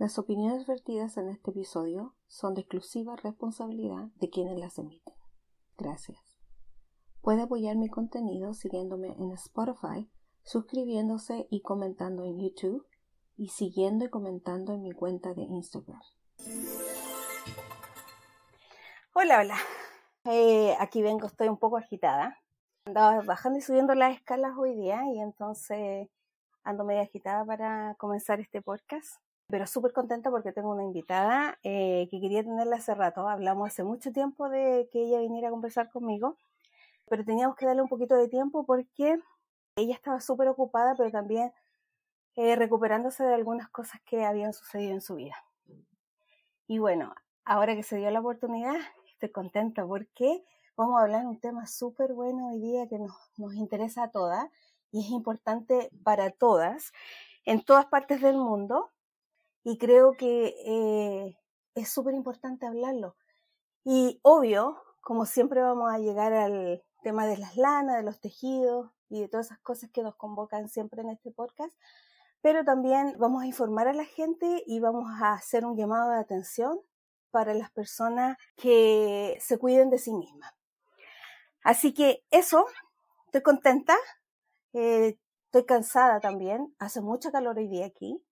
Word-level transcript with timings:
Las 0.00 0.18
opiniones 0.18 0.66
vertidas 0.66 1.18
en 1.18 1.28
este 1.28 1.50
episodio 1.50 2.14
son 2.26 2.54
de 2.54 2.62
exclusiva 2.62 3.16
responsabilidad 3.16 4.08
de 4.14 4.30
quienes 4.30 4.58
las 4.58 4.78
emiten. 4.78 5.12
Gracias. 5.76 6.18
Puede 7.20 7.42
apoyar 7.42 7.76
mi 7.76 7.90
contenido 7.90 8.54
siguiéndome 8.54 9.08
en 9.18 9.32
Spotify, 9.32 10.10
suscribiéndose 10.42 11.48
y 11.50 11.60
comentando 11.60 12.24
en 12.24 12.40
YouTube 12.40 12.86
y 13.36 13.48
siguiendo 13.48 14.06
y 14.06 14.08
comentando 14.08 14.72
en 14.72 14.80
mi 14.80 14.92
cuenta 14.92 15.34
de 15.34 15.42
Instagram. 15.42 16.00
Hola, 19.12 19.40
hola. 19.40 19.56
Eh, 20.24 20.76
aquí 20.80 21.02
vengo, 21.02 21.26
estoy 21.26 21.48
un 21.48 21.58
poco 21.58 21.76
agitada. 21.76 22.38
Andaba 22.86 23.20
bajando 23.20 23.58
y 23.58 23.62
subiendo 23.62 23.94
las 23.94 24.16
escalas 24.16 24.52
hoy 24.56 24.74
día 24.76 25.02
y 25.12 25.20
entonces 25.20 26.08
ando 26.64 26.86
medio 26.86 27.02
agitada 27.02 27.44
para 27.44 27.96
comenzar 27.96 28.40
este 28.40 28.62
podcast 28.62 29.20
pero 29.50 29.66
súper 29.66 29.92
contenta 29.92 30.30
porque 30.30 30.52
tengo 30.52 30.70
una 30.70 30.84
invitada 30.84 31.58
eh, 31.62 32.08
que 32.10 32.20
quería 32.20 32.42
tenerla 32.42 32.76
hace 32.76 32.94
rato. 32.94 33.28
Hablamos 33.28 33.68
hace 33.68 33.82
mucho 33.82 34.12
tiempo 34.12 34.48
de 34.48 34.88
que 34.92 35.02
ella 35.02 35.20
viniera 35.20 35.48
a 35.48 35.50
conversar 35.50 35.90
conmigo, 35.90 36.36
pero 37.08 37.24
teníamos 37.24 37.56
que 37.56 37.66
darle 37.66 37.82
un 37.82 37.88
poquito 37.88 38.14
de 38.14 38.28
tiempo 38.28 38.64
porque 38.64 39.18
ella 39.76 39.94
estaba 39.94 40.20
súper 40.20 40.48
ocupada, 40.48 40.94
pero 40.96 41.10
también 41.10 41.52
eh, 42.36 42.56
recuperándose 42.56 43.24
de 43.24 43.34
algunas 43.34 43.68
cosas 43.68 44.00
que 44.02 44.24
habían 44.24 44.52
sucedido 44.52 44.92
en 44.92 45.00
su 45.00 45.16
vida. 45.16 45.36
Y 46.66 46.78
bueno, 46.78 47.14
ahora 47.44 47.74
que 47.74 47.82
se 47.82 47.96
dio 47.96 48.10
la 48.10 48.20
oportunidad, 48.20 48.76
estoy 49.12 49.30
contenta 49.30 49.84
porque 49.84 50.44
vamos 50.76 50.98
a 50.98 51.02
hablar 51.02 51.22
de 51.22 51.28
un 51.28 51.40
tema 51.40 51.66
súper 51.66 52.12
bueno 52.12 52.50
hoy 52.50 52.60
día 52.60 52.88
que 52.88 52.98
nos, 52.98 53.12
nos 53.36 53.54
interesa 53.54 54.04
a 54.04 54.10
todas 54.10 54.46
y 54.92 55.04
es 55.04 55.10
importante 55.10 55.90
para 56.04 56.30
todas 56.30 56.92
en 57.44 57.62
todas 57.64 57.86
partes 57.86 58.20
del 58.20 58.36
mundo 58.36 58.90
y 59.64 59.78
creo 59.78 60.12
que 60.12 60.54
eh, 60.66 61.38
es 61.74 61.88
súper 61.90 62.14
importante 62.14 62.66
hablarlo. 62.66 63.16
Y 63.84 64.20
obvio, 64.22 64.82
como 65.00 65.26
siempre 65.26 65.60
vamos 65.62 65.92
a 65.92 65.98
llegar 65.98 66.32
al 66.32 66.82
tema 67.02 67.26
de 67.26 67.38
las 67.38 67.56
lanas, 67.56 67.96
de 67.96 68.02
los 68.02 68.20
tejidos 68.20 68.90
y 69.08 69.20
de 69.20 69.28
todas 69.28 69.46
esas 69.46 69.58
cosas 69.60 69.90
que 69.90 70.02
nos 70.02 70.16
convocan 70.16 70.68
siempre 70.68 71.02
en 71.02 71.10
este 71.10 71.30
podcast, 71.30 71.74
pero 72.42 72.64
también 72.64 73.16
vamos 73.18 73.42
a 73.42 73.46
informar 73.46 73.88
a 73.88 73.92
la 73.92 74.04
gente 74.04 74.62
y 74.66 74.80
vamos 74.80 75.10
a 75.20 75.32
hacer 75.34 75.64
un 75.64 75.76
llamado 75.76 76.10
de 76.10 76.18
atención 76.18 76.80
para 77.30 77.54
las 77.54 77.70
personas 77.70 78.36
que 78.56 79.36
se 79.40 79.58
cuiden 79.58 79.90
de 79.90 79.98
sí 79.98 80.12
mismas. 80.12 80.52
Así 81.62 81.92
que 81.92 82.24
eso, 82.30 82.66
estoy 83.26 83.42
contenta, 83.42 83.96
eh, 84.72 85.18
estoy 85.46 85.64
cansada 85.64 86.20
también, 86.20 86.74
hace 86.78 87.00
mucha 87.00 87.30
calor 87.30 87.58
hoy 87.58 87.68
día 87.68 87.86
aquí, 87.86 88.22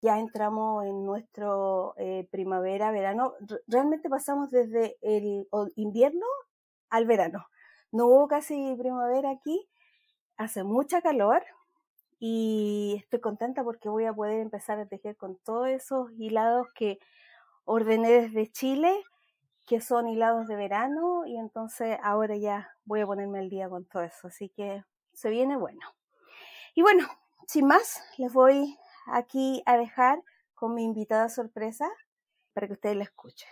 ya 0.00 0.18
entramos 0.18 0.84
en 0.84 1.04
nuestro 1.04 1.94
eh, 1.96 2.28
primavera, 2.30 2.90
verano. 2.90 3.34
Realmente 3.66 4.08
pasamos 4.08 4.50
desde 4.50 4.96
el 5.02 5.46
invierno 5.76 6.26
al 6.90 7.06
verano. 7.06 7.46
No 7.90 8.06
hubo 8.06 8.28
casi 8.28 8.74
primavera 8.78 9.30
aquí, 9.30 9.68
hace 10.36 10.62
mucha 10.62 11.02
calor 11.02 11.42
y 12.20 12.96
estoy 12.98 13.20
contenta 13.20 13.64
porque 13.64 13.88
voy 13.88 14.04
a 14.04 14.12
poder 14.12 14.40
empezar 14.40 14.78
a 14.78 14.86
tejer 14.86 15.16
con 15.16 15.36
todos 15.38 15.68
esos 15.68 16.10
hilados 16.18 16.68
que 16.74 16.98
ordené 17.64 18.10
desde 18.10 18.50
Chile, 18.50 18.92
que 19.66 19.80
son 19.80 20.08
hilados 20.08 20.46
de 20.48 20.56
verano 20.56 21.26
y 21.26 21.36
entonces 21.36 21.98
ahora 22.02 22.36
ya 22.36 22.70
voy 22.84 23.00
a 23.00 23.06
ponerme 23.06 23.38
al 23.40 23.50
día 23.50 23.68
con 23.68 23.84
todo 23.84 24.02
eso. 24.02 24.28
Así 24.28 24.48
que 24.50 24.84
se 25.12 25.30
viene 25.30 25.56
bueno. 25.56 25.80
Y 26.74 26.82
bueno, 26.82 27.06
sin 27.46 27.66
más, 27.66 28.02
les 28.18 28.32
voy 28.32 28.78
aquí 29.12 29.62
a 29.66 29.76
dejar 29.76 30.22
con 30.54 30.74
mi 30.74 30.84
invitada 30.84 31.28
sorpresa 31.28 31.88
para 32.52 32.66
que 32.66 32.72
ustedes 32.74 32.96
la 32.96 33.04
escuchen. 33.04 33.48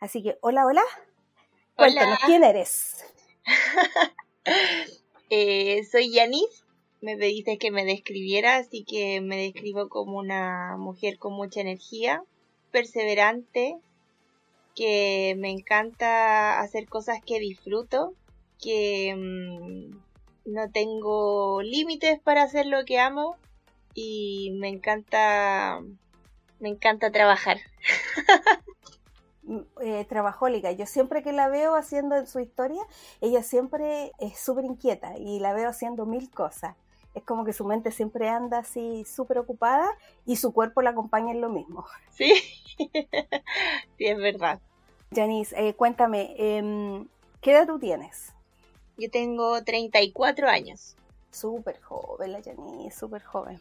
Así 0.00 0.22
que, 0.22 0.36
hola, 0.42 0.66
hola. 0.66 0.82
Cuéntanos, 1.76 2.18
¿quién 2.26 2.44
eres? 2.44 3.04
eh, 5.30 5.82
soy 5.90 6.12
Yanis, 6.12 6.63
me 7.04 7.18
pediste 7.18 7.58
que 7.58 7.70
me 7.70 7.84
describiera, 7.84 8.56
así 8.56 8.82
que 8.82 9.20
me 9.20 9.36
describo 9.36 9.90
como 9.90 10.18
una 10.18 10.76
mujer 10.78 11.18
con 11.18 11.34
mucha 11.34 11.60
energía, 11.60 12.22
perseverante, 12.70 13.76
que 14.74 15.36
me 15.38 15.50
encanta 15.50 16.60
hacer 16.60 16.88
cosas 16.88 17.18
que 17.22 17.40
disfruto, 17.40 18.14
que 18.58 19.14
mm, 19.14 20.50
no 20.50 20.70
tengo 20.72 21.60
límites 21.60 22.20
para 22.20 22.42
hacer 22.42 22.64
lo 22.64 22.86
que 22.86 22.98
amo 22.98 23.36
y 23.94 24.52
me 24.58 24.68
encanta 24.68 25.80
me 26.58 26.70
encanta 26.70 27.12
trabajar. 27.12 27.58
Mm, 29.46 29.60
eh, 29.82 30.06
trabajólica. 30.08 30.72
Yo 30.72 30.86
siempre 30.86 31.22
que 31.22 31.30
la 31.30 31.50
veo 31.50 31.74
haciendo 31.74 32.16
en 32.16 32.26
su 32.26 32.40
historia, 32.40 32.80
ella 33.20 33.42
siempre 33.42 34.10
es 34.18 34.38
súper 34.38 34.64
inquieta 34.64 35.18
y 35.18 35.38
la 35.38 35.52
veo 35.52 35.68
haciendo 35.68 36.06
mil 36.06 36.30
cosas 36.30 36.76
es 37.14 37.22
como 37.22 37.44
que 37.44 37.52
su 37.52 37.64
mente 37.64 37.90
siempre 37.90 38.28
anda 38.28 38.58
así 38.58 39.04
súper 39.04 39.38
ocupada 39.38 39.88
y 40.26 40.36
su 40.36 40.52
cuerpo 40.52 40.82
la 40.82 40.90
acompaña 40.90 41.32
en 41.32 41.40
lo 41.40 41.48
mismo. 41.48 41.86
Sí, 42.10 42.32
sí, 43.98 44.06
es 44.06 44.18
verdad. 44.18 44.60
Janice, 45.12 45.54
eh, 45.56 45.74
cuéntame, 45.74 46.34
em, 46.38 47.08
¿qué 47.40 47.52
edad 47.52 47.66
tú 47.66 47.78
tienes? 47.78 48.32
Yo 48.96 49.10
tengo 49.10 49.62
34 49.62 50.48
años. 50.48 50.96
Súper 51.30 51.80
joven 51.80 52.32
la 52.32 52.42
Janice, 52.42 52.96
súper 52.96 53.22
joven. 53.22 53.60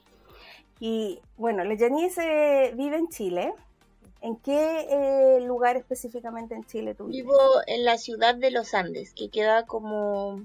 Y 0.79 1.19
bueno, 1.37 1.63
la 1.63 1.75
Janice 1.77 2.21
eh, 2.67 2.73
vive 2.75 2.97
en 2.97 3.09
Chile. 3.09 3.53
¿En 4.21 4.37
qué 4.37 4.87
eh, 4.89 5.41
lugar 5.41 5.75
específicamente 5.75 6.55
en 6.55 6.63
Chile 6.63 6.95
tú 6.95 7.07
vives? 7.07 7.23
Vivo 7.23 7.37
en 7.67 7.83
la 7.83 7.97
ciudad 7.97 8.35
de 8.35 8.51
Los 8.51 8.73
Andes, 8.73 9.13
que 9.13 9.29
queda 9.29 9.65
como 9.65 10.41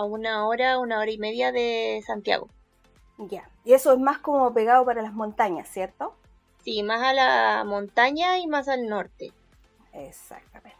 a 0.00 0.04
una 0.04 0.46
hora, 0.46 0.78
una 0.78 0.98
hora 0.98 1.10
y 1.10 1.18
media 1.18 1.52
de 1.52 2.02
Santiago. 2.06 2.48
Ya, 3.18 3.50
y 3.64 3.74
eso 3.74 3.92
es 3.92 3.98
más 3.98 4.18
como 4.18 4.52
pegado 4.54 4.84
para 4.84 5.02
las 5.02 5.12
montañas, 5.12 5.68
¿cierto? 5.68 6.14
Sí, 6.64 6.82
más 6.82 7.02
a 7.02 7.12
la 7.12 7.64
montaña 7.66 8.38
y 8.38 8.46
más 8.46 8.68
al 8.68 8.86
norte. 8.88 9.32
Exactamente. 9.92 10.78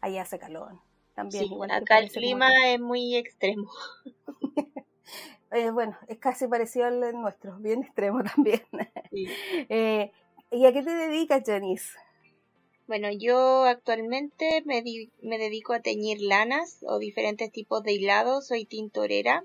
Ahí 0.00 0.18
hace 0.18 0.38
calor. 0.38 0.72
También 1.14 1.44
igual 1.44 1.70
acá 1.70 1.98
el 1.98 2.10
clima 2.10 2.48
es 2.66 2.80
muy 2.80 3.16
extremo. 3.16 3.70
Eh, 5.54 5.70
bueno, 5.70 5.94
es 6.08 6.16
casi 6.16 6.46
parecido 6.48 6.86
al 6.86 7.12
nuestro, 7.12 7.58
bien 7.58 7.82
extremo 7.82 8.22
también. 8.24 8.62
Eh, 9.68 10.10
¿Y 10.50 10.64
a 10.64 10.72
qué 10.72 10.82
te 10.82 10.94
dedicas, 10.94 11.42
Janice? 11.44 11.98
Bueno, 12.88 13.10
yo 13.12 13.64
actualmente 13.64 14.62
me, 14.64 14.82
me 15.22 15.38
dedico 15.38 15.72
a 15.72 15.80
teñir 15.80 16.20
lanas 16.20 16.78
o 16.82 16.98
diferentes 16.98 17.52
tipos 17.52 17.82
de 17.84 17.92
hilados, 17.92 18.48
soy 18.48 18.64
tintorera. 18.64 19.44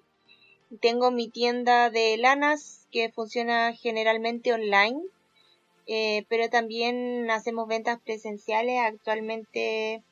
Tengo 0.82 1.12
mi 1.12 1.30
tienda 1.30 1.90
de 1.92 2.18
lanas 2.18 2.88
que 2.92 3.12
funciona 3.12 3.74
generalmente 3.74 4.54
online, 4.54 5.02
eh, 5.86 6.26
pero 6.30 6.50
también 6.50 7.30
hacemos 7.30 7.68
ventas 7.68 8.00
presenciales. 8.04 8.80
Actualmente 8.82 10.04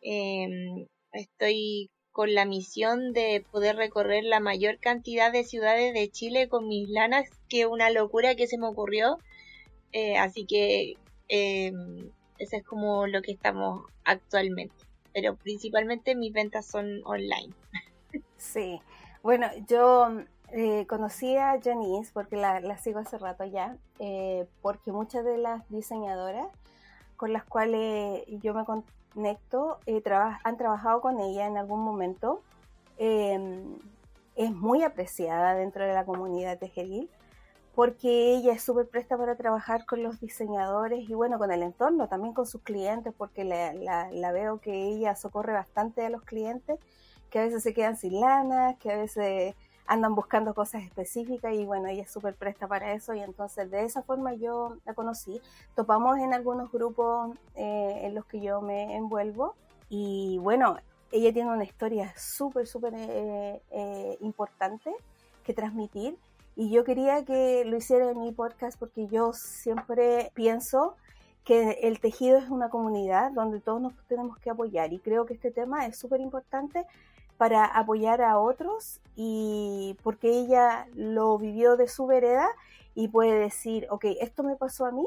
em, 0.00 0.86
estoy 1.12 1.90
con 2.12 2.32
la 2.32 2.44
misión 2.44 3.12
de 3.12 3.44
poder 3.50 3.76
recorrer 3.76 4.24
la 4.24 4.40
mayor 4.40 4.78
cantidad 4.78 5.32
de 5.32 5.44
ciudades 5.44 5.94
de 5.94 6.10
Chile 6.10 6.48
con 6.48 6.68
mis 6.68 6.88
lanas, 6.88 7.28
que 7.48 7.66
una 7.66 7.90
locura 7.90 8.36
que 8.36 8.46
se 8.46 8.56
me 8.56 8.68
ocurrió. 8.68 9.18
Eh, 9.92 10.16
así 10.16 10.46
que 10.46 10.94
em, 11.28 12.10
eso 12.42 12.56
es 12.56 12.64
como 12.64 13.06
lo 13.06 13.22
que 13.22 13.32
estamos 13.32 13.84
actualmente. 14.04 14.74
Pero 15.12 15.36
principalmente 15.36 16.14
mis 16.14 16.32
ventas 16.32 16.66
son 16.66 17.00
online. 17.04 17.54
Sí. 18.36 18.80
Bueno, 19.22 19.46
yo 19.68 20.08
eh, 20.50 20.86
conocí 20.86 21.36
a 21.36 21.60
Janice 21.62 22.10
porque 22.12 22.36
la, 22.36 22.76
sigo 22.78 22.98
hace 22.98 23.18
rato 23.18 23.44
ya, 23.44 23.76
eh, 24.00 24.46
porque 24.60 24.90
muchas 24.90 25.24
de 25.24 25.38
las 25.38 25.68
diseñadoras 25.70 26.46
con 27.16 27.32
las 27.32 27.44
cuales 27.44 28.24
yo 28.42 28.52
me 28.52 28.64
conecto 28.64 29.78
eh, 29.86 30.02
han 30.44 30.56
trabajado 30.56 31.00
con 31.00 31.20
ella 31.20 31.46
en 31.46 31.56
algún 31.56 31.80
momento. 31.80 32.42
Em, 32.98 33.78
es 34.34 34.50
muy 34.50 34.82
apreciada 34.82 35.54
dentro 35.54 35.84
de 35.84 35.92
la 35.92 36.04
comunidad 36.04 36.58
tejeril 36.58 37.08
porque 37.74 38.34
ella 38.34 38.52
es 38.52 38.62
súper 38.62 38.86
presta 38.86 39.16
para 39.16 39.34
trabajar 39.34 39.86
con 39.86 40.02
los 40.02 40.20
diseñadores 40.20 41.08
y 41.08 41.14
bueno, 41.14 41.38
con 41.38 41.50
el 41.52 41.62
entorno, 41.62 42.08
también 42.08 42.34
con 42.34 42.46
sus 42.46 42.60
clientes, 42.62 43.14
porque 43.16 43.44
la, 43.44 44.32
veo 44.32 44.60
que 44.60 44.88
ella 44.88 45.16
socorre 45.16 45.52
bastante 45.54 46.04
a 46.04 46.10
los 46.10 46.22
clientes, 46.22 46.78
que 47.30 47.38
a 47.38 47.44
veces 47.44 47.62
se 47.62 47.72
quedan 47.72 47.96
sin 47.96 48.20
lana, 48.20 48.76
que 48.78 48.92
a 48.92 48.96
veces 48.96 49.54
andan 49.86 50.14
buscando 50.14 50.54
cosas 50.54 50.82
específicas 50.84 51.54
y 51.54 51.64
bueno, 51.64 51.88
ella 51.88 52.02
es 52.02 52.10
súper 52.10 52.34
presta 52.34 52.68
para 52.68 52.92
eso 52.92 53.14
y 53.14 53.20
entonces 53.20 53.70
de 53.70 53.84
esa 53.84 54.02
forma 54.02 54.34
yo 54.34 54.76
la 54.84 54.94
conocí. 54.94 55.40
Topamos 55.74 56.18
en 56.18 56.34
algunos 56.34 56.70
grupos 56.70 57.36
eh, 57.54 58.00
en 58.02 58.14
los 58.14 58.26
que 58.26 58.40
yo 58.40 58.60
me 58.60 58.96
envuelvo 58.96 59.54
y 59.88 60.38
bueno, 60.38 60.76
ella 61.10 61.32
tiene 61.32 61.50
una 61.50 61.64
historia 61.64 62.12
súper, 62.16 62.66
súper 62.66 62.94
eh, 62.96 63.62
eh, 63.70 64.18
importante 64.20 64.94
que 65.44 65.52
transmitir 65.52 66.16
y 66.54 66.70
yo 66.70 66.84
quería 66.84 67.24
que 67.24 67.64
lo 67.64 67.76
hiciera 67.76 68.10
en 68.10 68.20
mi 68.20 68.32
podcast 68.32 68.78
porque 68.78 69.06
yo 69.06 69.32
siempre 69.32 70.30
pienso 70.34 70.96
que 71.44 71.78
el 71.82 72.00
tejido 72.00 72.38
es 72.38 72.48
una 72.48 72.68
comunidad 72.68 73.32
donde 73.32 73.60
todos 73.60 73.80
nos 73.80 73.94
tenemos 74.06 74.38
que 74.38 74.50
apoyar 74.50 74.92
y 74.92 74.98
creo 74.98 75.26
que 75.26 75.34
este 75.34 75.50
tema 75.50 75.86
es 75.86 75.98
súper 75.98 76.20
importante 76.20 76.86
para 77.36 77.64
apoyar 77.64 78.22
a 78.22 78.38
otros 78.38 79.00
y 79.16 79.96
porque 80.02 80.30
ella 80.30 80.86
lo 80.94 81.38
vivió 81.38 81.76
de 81.76 81.88
su 81.88 82.06
vereda 82.06 82.48
y 82.94 83.08
puede 83.08 83.34
decir, 83.38 83.86
ok, 83.90 84.04
esto 84.20 84.42
me 84.42 84.54
pasó 84.54 84.86
a 84.86 84.92
mí 84.92 85.06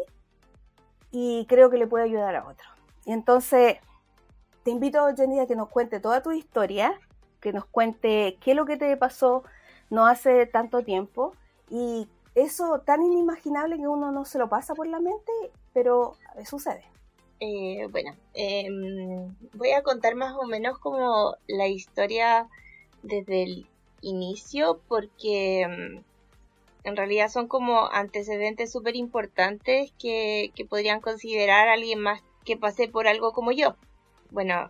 y 1.11 1.45
creo 1.47 1.69
que 1.69 1.77
le 1.77 1.87
puede 1.87 2.05
ayudar 2.05 2.35
a 2.35 2.45
otro. 2.45 2.67
Y 3.05 3.13
entonces 3.13 3.77
te 4.63 4.71
invito, 4.71 5.07
Jenny, 5.15 5.39
a 5.39 5.47
que 5.47 5.55
nos 5.55 5.69
cuente 5.69 5.99
toda 5.99 6.21
tu 6.21 6.31
historia, 6.31 6.99
que 7.39 7.53
nos 7.53 7.65
cuente 7.65 8.37
qué 8.41 8.51
es 8.51 8.57
lo 8.57 8.65
que 8.65 8.77
te 8.77 8.97
pasó 8.97 9.43
no 9.89 10.05
hace 10.05 10.45
tanto 10.45 10.83
tiempo 10.83 11.33
y 11.69 12.07
eso 12.35 12.79
tan 12.85 13.01
inimaginable 13.01 13.77
que 13.77 13.87
uno 13.87 14.11
no 14.11 14.25
se 14.25 14.37
lo 14.37 14.49
pasa 14.49 14.75
por 14.75 14.87
la 14.87 14.99
mente, 14.99 15.31
pero 15.73 16.15
sucede. 16.45 16.83
Eh, 17.39 17.87
bueno, 17.91 18.15
em, 18.33 19.35
voy 19.53 19.71
a 19.71 19.83
contar 19.83 20.15
más 20.15 20.35
o 20.35 20.45
menos 20.45 20.79
como 20.79 21.35
la 21.47 21.67
historia 21.67 22.47
desde 23.03 23.43
el 23.43 23.67
inicio 24.01 24.79
porque 24.87 25.61
em, 25.61 26.03
en 26.83 26.95
realidad 26.95 27.29
son 27.29 27.47
como 27.47 27.87
antecedentes 27.91 28.71
súper 28.71 28.95
importantes 28.95 29.91
que, 29.99 30.51
que 30.55 30.65
podrían 30.65 31.01
considerar 31.01 31.67
a 31.67 31.73
alguien 31.73 31.99
más 31.99 32.21
que 32.45 32.57
pase 32.57 32.87
por 32.87 33.07
algo 33.07 33.33
como 33.33 33.51
yo. 33.51 33.75
Bueno, 34.31 34.67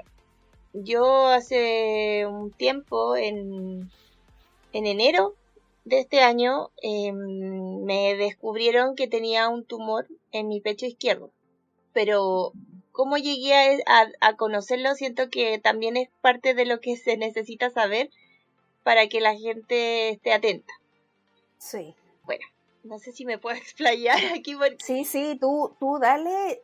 yo 0.73 1.27
hace 1.27 2.25
un 2.25 2.51
tiempo, 2.51 3.15
en, 3.15 3.91
en 4.75 4.85
enero 4.85 5.35
de 5.83 5.99
este 5.99 6.21
año, 6.21 6.71
em, 6.81 7.83
me 7.83 8.15
descubrieron 8.15 8.95
que 8.95 9.07
tenía 9.07 9.49
un 9.49 9.65
tumor 9.65 10.07
en 10.31 10.47
mi 10.47 10.61
pecho 10.61 10.85
izquierdo 10.85 11.31
pero 11.95 12.51
cómo 12.91 13.15
llegué 13.15 13.81
a, 13.87 14.35
conocerlo 14.35 14.93
siento 14.95 15.29
que 15.29 15.59
también 15.59 15.95
es 15.95 16.09
parte 16.19 16.53
de 16.53 16.65
lo 16.65 16.81
que 16.81 16.97
se 16.97 17.15
necesita 17.15 17.69
saber 17.69 18.09
para 18.83 19.07
que 19.07 19.21
la 19.21 19.33
gente 19.33 20.09
esté 20.09 20.33
atenta. 20.33 20.73
Sí. 21.57 21.95
Bueno, 22.25 22.45
no 22.83 22.99
sé 22.99 23.13
si 23.13 23.25
me 23.25 23.37
puedo 23.37 23.55
explayar 23.57 24.19
aquí. 24.37 24.57
Sí, 24.83 25.05
sí, 25.05 25.37
tú, 25.39 25.73
tú 25.79 25.99
dale, 25.99 26.61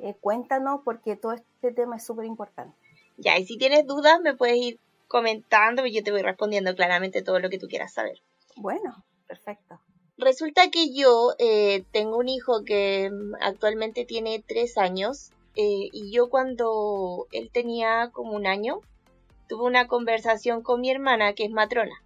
eh, 0.00 0.14
cuéntanos 0.20 0.82
porque 0.84 1.16
todo 1.16 1.32
este 1.32 1.72
tema 1.72 1.96
es 1.96 2.06
súper 2.06 2.26
importante. 2.26 2.76
Ya, 3.16 3.36
y 3.36 3.44
si 3.44 3.58
tienes 3.58 3.84
dudas 3.84 4.20
me 4.20 4.36
puedes 4.36 4.58
ir 4.58 4.78
comentando 5.08 5.86
y 5.86 5.92
yo 5.92 6.02
te 6.02 6.12
voy 6.12 6.22
respondiendo 6.22 6.74
claramente 6.74 7.22
todo 7.22 7.40
lo 7.40 7.50
que 7.50 7.58
tú 7.58 7.66
quieras 7.66 7.92
saber. 7.92 8.20
Bueno, 8.56 9.04
perfecto. 9.26 9.80
Resulta 10.16 10.70
que 10.70 10.92
yo 10.94 11.34
eh, 11.38 11.84
tengo 11.92 12.18
un 12.18 12.28
hijo 12.28 12.64
que 12.64 13.10
mm, 13.10 13.34
actualmente 13.40 14.04
tiene 14.04 14.42
tres 14.46 14.78
años 14.78 15.30
eh, 15.56 15.88
y 15.92 16.12
yo 16.12 16.28
cuando 16.28 17.26
él 17.32 17.50
tenía 17.52 18.10
como 18.12 18.32
un 18.32 18.46
año 18.46 18.80
tuve 19.48 19.64
una 19.64 19.86
conversación 19.86 20.62
con 20.62 20.80
mi 20.80 20.90
hermana 20.90 21.32
que 21.32 21.44
es 21.44 21.50
matrona 21.50 22.02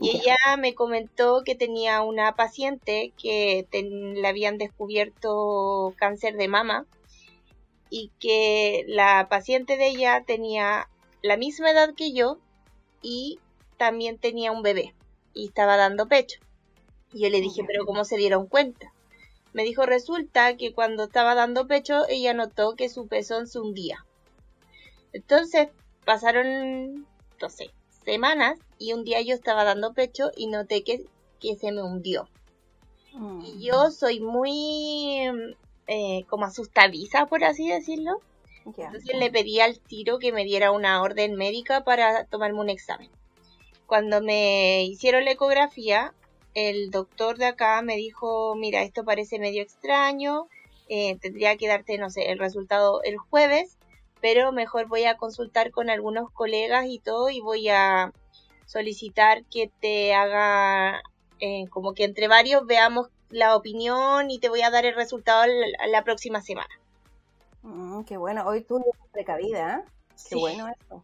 y 0.00 0.10
ella 0.10 0.36
me 0.58 0.74
comentó 0.74 1.42
que 1.44 1.54
tenía 1.54 2.02
una 2.02 2.34
paciente 2.34 3.12
que 3.20 3.66
le 3.72 4.26
habían 4.26 4.58
descubierto 4.58 5.94
cáncer 5.96 6.36
de 6.36 6.48
mama 6.48 6.86
y 7.90 8.10
que 8.18 8.84
la 8.88 9.28
paciente 9.28 9.76
de 9.76 9.88
ella 9.88 10.24
tenía 10.26 10.88
la 11.24 11.38
misma 11.38 11.70
edad 11.70 11.94
que 11.94 12.12
yo 12.12 12.36
y 13.00 13.38
también 13.78 14.18
tenía 14.18 14.52
un 14.52 14.60
bebé 14.60 14.94
y 15.32 15.46
estaba 15.46 15.78
dando 15.78 16.06
pecho. 16.06 16.38
Y 17.14 17.22
yo 17.22 17.30
le 17.30 17.40
dije, 17.40 17.64
pero 17.66 17.86
¿cómo 17.86 18.04
se 18.04 18.18
dieron 18.18 18.46
cuenta? 18.46 18.92
Me 19.54 19.64
dijo, 19.64 19.86
resulta 19.86 20.54
que 20.58 20.74
cuando 20.74 21.04
estaba 21.04 21.34
dando 21.34 21.66
pecho, 21.66 22.06
ella 22.10 22.34
notó 22.34 22.76
que 22.76 22.90
su 22.90 23.06
pezón 23.06 23.46
se 23.46 23.58
hundía. 23.58 24.04
Entonces, 25.14 25.68
pasaron, 26.04 27.06
no 27.40 27.48
sé, 27.48 27.70
semanas 28.04 28.58
y 28.78 28.92
un 28.92 29.02
día 29.02 29.22
yo 29.22 29.34
estaba 29.34 29.64
dando 29.64 29.94
pecho 29.94 30.30
y 30.36 30.48
noté 30.48 30.84
que, 30.84 31.06
que 31.40 31.56
se 31.56 31.72
me 31.72 31.82
hundió. 31.82 32.28
Mm. 33.14 33.44
Y 33.46 33.64
yo 33.64 33.90
soy 33.90 34.20
muy 34.20 35.30
eh, 35.86 36.26
como 36.28 36.44
asustadiza, 36.44 37.24
por 37.24 37.44
así 37.44 37.66
decirlo. 37.66 38.20
Entonces 38.66 39.16
le 39.16 39.30
pedí 39.30 39.60
al 39.60 39.78
tiro 39.78 40.18
que 40.18 40.32
me 40.32 40.44
diera 40.44 40.70
una 40.70 41.02
orden 41.02 41.34
médica 41.34 41.84
para 41.84 42.24
tomarme 42.24 42.60
un 42.60 42.70
examen. 42.70 43.10
Cuando 43.86 44.22
me 44.22 44.84
hicieron 44.84 45.24
la 45.24 45.32
ecografía, 45.32 46.14
el 46.54 46.90
doctor 46.90 47.36
de 47.36 47.46
acá 47.46 47.82
me 47.82 47.96
dijo, 47.96 48.54
mira, 48.56 48.82
esto 48.82 49.04
parece 49.04 49.38
medio 49.38 49.62
extraño, 49.62 50.48
eh, 50.88 51.16
tendría 51.20 51.56
que 51.56 51.68
darte, 51.68 51.98
no 51.98 52.10
sé, 52.10 52.30
el 52.30 52.38
resultado 52.38 53.02
el 53.02 53.16
jueves, 53.18 53.76
pero 54.20 54.52
mejor 54.52 54.86
voy 54.88 55.04
a 55.04 55.16
consultar 55.16 55.70
con 55.70 55.90
algunos 55.90 56.30
colegas 56.30 56.86
y 56.88 56.98
todo 56.98 57.28
y 57.28 57.40
voy 57.40 57.68
a 57.68 58.12
solicitar 58.66 59.44
que 59.44 59.70
te 59.80 60.14
haga, 60.14 61.02
eh, 61.40 61.66
como 61.70 61.92
que 61.92 62.04
entre 62.04 62.28
varios 62.28 62.66
veamos 62.66 63.08
la 63.30 63.56
opinión 63.56 64.30
y 64.30 64.38
te 64.38 64.48
voy 64.48 64.62
a 64.62 64.70
dar 64.70 64.86
el 64.86 64.94
resultado 64.94 65.44
la, 65.88 66.04
próxima 66.04 66.40
semana. 66.40 66.68
Mm, 67.64 68.04
qué 68.04 68.16
bueno, 68.16 68.46
hoy 68.46 68.62
tú 68.62 68.80
precavida, 69.12 69.78
¿eh? 69.78 69.90
Qué 70.28 70.36
bueno 70.36 70.68
esto 70.68 71.02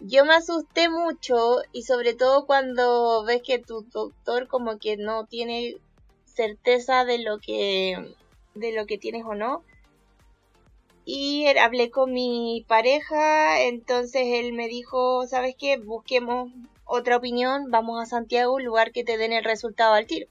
yo 0.00 0.24
me 0.24 0.34
asusté 0.34 0.88
mucho 0.88 1.58
y 1.72 1.82
sobre 1.82 2.14
todo 2.14 2.46
cuando 2.46 3.24
ves 3.24 3.42
que 3.42 3.58
tu 3.58 3.82
doctor 3.82 4.46
como 4.46 4.78
que 4.78 4.96
no 4.96 5.26
tiene 5.26 5.76
certeza 6.24 7.04
de 7.04 7.18
lo 7.18 7.38
que 7.38 8.14
de 8.54 8.72
lo 8.72 8.86
que 8.86 8.98
tienes 8.98 9.24
o 9.24 9.34
no. 9.34 9.62
Y 11.04 11.46
hablé 11.46 11.90
con 11.90 12.12
mi 12.12 12.64
pareja 12.68 13.62
entonces 13.62 14.22
él 14.26 14.52
me 14.52 14.68
dijo 14.68 15.26
sabes 15.26 15.56
qué 15.58 15.78
busquemos 15.78 16.52
otra 16.84 17.16
opinión 17.16 17.70
vamos 17.70 18.00
a 18.00 18.06
Santiago 18.06 18.54
un 18.54 18.64
lugar 18.64 18.92
que 18.92 19.04
te 19.04 19.16
den 19.16 19.32
el 19.32 19.44
resultado 19.44 19.94
al 19.94 20.06
tiro 20.06 20.28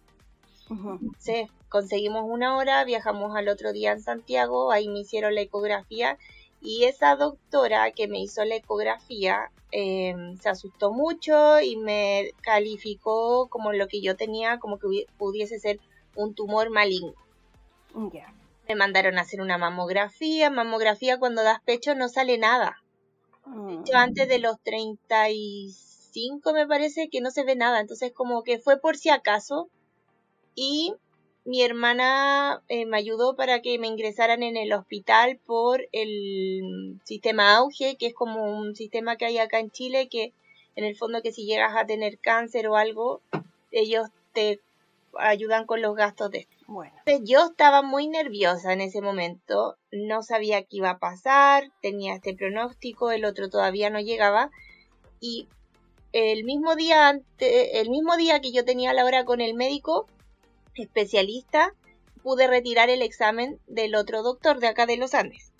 entonces 0.70 1.50
conseguimos 1.70 2.24
una 2.26 2.58
hora 2.58 2.84
viajamos 2.84 3.36
al 3.36 3.50
otro 3.50 3.74
día 3.74 3.92
en 3.92 4.02
Santiago 4.02 4.72
ahí 4.72 4.88
me 4.88 5.00
hicieron 5.00 5.36
la 5.36 5.42
ecografía 5.42 6.18
y 6.62 6.86
esa 6.86 7.16
doctora 7.16 7.92
que 7.92 8.08
me 8.08 8.20
hizo 8.20 8.44
la 8.44 8.56
ecografía 8.56 9.52
em, 9.72 10.38
se 10.38 10.50
asustó 10.50 10.92
mucho 10.92 11.62
y 11.62 11.78
me 11.78 12.32
calificó 12.42 13.48
como 13.48 13.74
lo 13.74 13.88
que 13.88 14.02
yo 14.02 14.16
tenía, 14.16 14.60
como 14.60 14.80
que 14.80 15.06
pudiese 15.18 15.60
ser 15.60 15.80
un 16.16 16.34
tumor 16.34 16.70
maligno. 16.70 17.14
Me 18.68 18.76
mandaron 18.76 19.18
a 19.18 19.22
hacer 19.22 19.40
una 19.42 19.58
mamografía. 19.58 20.50
Mamografía 20.50 21.20
cuando 21.20 21.44
das 21.44 21.62
pecho 21.62 21.96
no 21.96 22.10
sale 22.10 22.38
nada. 22.38 22.78
Mm. 23.46 23.84
antes 23.94 24.28
de 24.28 24.40
los 24.40 24.60
35 24.62 26.52
me 26.52 26.68
parece 26.68 27.08
que 27.10 27.22
no 27.22 27.32
se 27.32 27.46
ve 27.46 27.56
nada. 27.56 27.80
Entonces 27.80 28.12
como 28.12 28.44
que 28.44 28.60
fue 28.60 28.80
por 28.80 28.98
si 28.98 29.10
acaso. 29.10 29.70
Y 30.54 30.96
mi 31.48 31.64
hermana 31.64 32.62
eh, 32.68 32.86
me 32.86 32.98
ayudó 32.98 33.38
para 33.38 33.62
que 33.62 33.80
me 33.80 33.88
ingresaran 33.88 34.44
en 34.44 34.58
el 34.58 34.74
hospital 34.74 35.40
por 35.46 35.88
el 35.94 37.00
sistema 37.06 37.56
Auge, 37.56 37.96
que 37.96 38.08
es 38.08 38.14
como 38.14 38.44
un 38.44 38.76
sistema 38.76 39.16
que 39.16 39.28
hay 39.28 39.38
acá 39.38 39.60
en 39.60 39.72
Chile, 39.72 40.10
que 40.10 40.34
en 40.76 40.84
el 40.84 40.98
fondo 40.98 41.22
que 41.22 41.32
si 41.32 41.46
llegas 41.46 41.74
a 41.78 41.86
tener 41.86 42.20
cáncer 42.20 42.68
o 42.68 42.76
algo, 42.76 43.22
ellos 43.72 44.10
te 44.34 44.60
ayudan 45.18 45.66
con 45.66 45.82
los 45.82 45.96
gastos 45.96 46.32
de 46.32 46.40
esto. 46.40 46.56
Bueno. 46.68 46.92
yo 47.24 47.46
estaba 47.46 47.82
muy 47.82 48.10
nerviosa 48.10 48.74
en 48.74 48.82
ese 48.82 49.00
momento, 49.00 49.78
no 49.90 50.24
sabía 50.24 50.64
qué 50.64 50.78
iba 50.78 50.90
a 50.90 51.00
pasar, 51.00 51.72
tenía 51.82 52.16
este 52.16 52.34
pronóstico, 52.34 53.10
el 53.12 53.24
otro 53.24 53.50
todavía 53.50 53.90
no 53.90 54.02
llegaba 54.02 54.52
y 55.22 55.48
el 56.12 56.44
mismo 56.44 56.76
día 56.76 57.22
el 57.40 57.90
mismo 57.90 58.18
día 58.18 58.42
que 58.42 58.52
yo 58.52 58.66
tenía 58.66 58.92
la 58.92 59.06
hora 59.06 59.24
con 59.24 59.40
el 59.40 59.54
médico, 59.54 60.08
especialista, 60.78 61.74
pude 62.24 62.48
retirar 62.48 62.90
el 62.90 63.02
examen 63.02 63.60
del 63.68 63.96
otro 63.96 64.24
doctor 64.24 64.60
de 64.60 64.68
acá 64.68 64.86
de 64.86 64.98
los 64.98 65.14
Andes. 65.14 65.52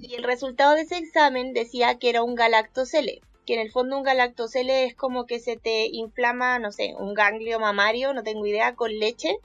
Y 0.00 0.14
el 0.14 0.22
resultado 0.22 0.74
de 0.74 0.82
ese 0.82 0.96
examen 0.96 1.52
decía 1.52 1.98
que 1.98 2.08
era 2.08 2.22
un 2.22 2.34
galactocele, 2.34 3.20
que 3.44 3.54
en 3.54 3.60
el 3.60 3.70
fondo 3.70 3.98
un 3.98 4.02
galactocele 4.02 4.86
es 4.86 4.94
como 4.94 5.26
que 5.26 5.40
se 5.40 5.56
te 5.56 5.86
inflama, 5.86 6.58
no 6.58 6.72
sé, 6.72 6.94
un 6.98 7.12
ganglio 7.12 7.60
mamario, 7.60 8.14
no 8.14 8.22
tengo 8.22 8.46
idea, 8.46 8.74
con 8.74 8.98
leche. 8.98 9.36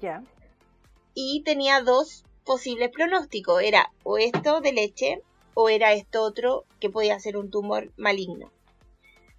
Ya. 0.00 0.22
Y 1.14 1.42
tenía 1.44 1.80
dos 1.80 2.24
posibles 2.44 2.90
pronósticos, 2.90 3.62
era 3.62 3.90
o 4.02 4.18
esto 4.18 4.60
de 4.60 4.72
leche 4.72 5.22
o 5.54 5.68
era 5.70 5.92
esto 5.94 6.22
otro 6.22 6.64
que 6.80 6.90
podía 6.90 7.18
ser 7.18 7.38
un 7.38 7.50
tumor 7.50 7.90
maligno. 7.96 8.50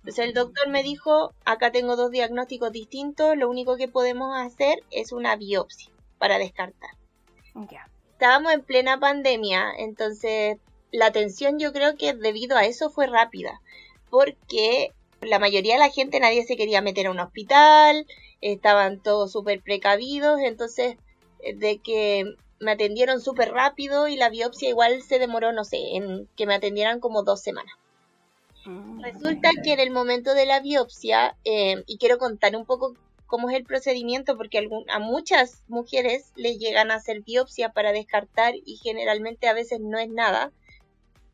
Entonces 0.06 0.26
el 0.26 0.34
doctor 0.36 0.70
me 0.70 0.84
dijo, 0.84 1.34
acá 1.46 1.72
tengo 1.72 1.96
dos 1.96 2.12
diagnósticos 2.12 2.72
distintos, 2.72 3.36
lo 3.36 3.50
único 3.50 3.76
que 3.76 3.88
podemos 3.88 4.38
hacer 4.38 4.84
es 4.92 5.12
una 5.12 5.36
biopsia 5.36 5.92
para 6.20 6.38
descartar. 6.38 6.92
Estábamos 8.12 8.54
en 8.54 8.62
plena 8.62 9.00
pandemia, 9.00 9.74
entonces 9.80 10.60
la 10.92 11.08
atención 11.08 11.58
yo 11.58 11.74
creo 11.74 11.96
que 11.96 12.14
debido 12.14 12.56
a 12.56 12.66
eso 12.66 12.92
fue 12.92 13.08
rápida, 13.08 13.62
porque 14.12 14.92
la 15.22 15.40
mayoría 15.40 15.74
de 15.74 15.80
la 15.80 15.90
gente 15.90 16.20
nadie 16.20 16.46
se 16.46 16.56
quería 16.56 16.84
meter 16.84 17.08
a 17.08 17.12
un 17.12 17.20
hospital, 17.20 18.06
estaban 18.42 19.02
todos 19.02 19.32
súper 19.32 19.60
precavidos, 19.64 20.40
entonces 20.40 20.98
eh, 21.40 21.56
de 21.56 21.80
que 21.80 22.36
me 22.60 22.74
atendieron 22.74 23.22
súper 23.22 23.54
rápido 23.54 24.08
y 24.08 24.18
la 24.18 24.30
biopsia 24.30 24.70
igual 24.70 25.02
se 25.02 25.18
demoró, 25.18 25.52
no 25.52 25.64
sé, 25.64 25.78
en 25.96 26.30
que 26.36 26.46
me 26.46 26.54
atendieran 26.54 27.00
como 27.00 27.24
dos 27.24 27.42
semanas. 27.42 27.74
Resulta 29.02 29.50
que 29.64 29.74
en 29.74 29.80
el 29.80 29.92
momento 29.92 30.34
de 30.34 30.46
la 30.46 30.60
biopsia, 30.60 31.36
eh, 31.44 31.84
y 31.86 31.98
quiero 31.98 32.18
contar 32.18 32.56
un 32.56 32.66
poco 32.66 32.96
cómo 33.28 33.50
es 33.50 33.56
el 33.56 33.66
procedimiento, 33.66 34.38
porque 34.38 34.68
a 34.90 35.00
muchas 35.00 35.64
mujeres 35.68 36.32
le 36.36 36.58
llegan 36.58 36.92
a 36.92 36.96
hacer 36.96 37.22
biopsia 37.22 37.74
para 37.74 37.92
descartar 37.92 38.54
y 38.56 38.78
generalmente 38.78 39.48
a 39.48 39.54
veces 39.54 39.80
no 39.80 39.98
es 40.00 40.10
nada. 40.10 40.52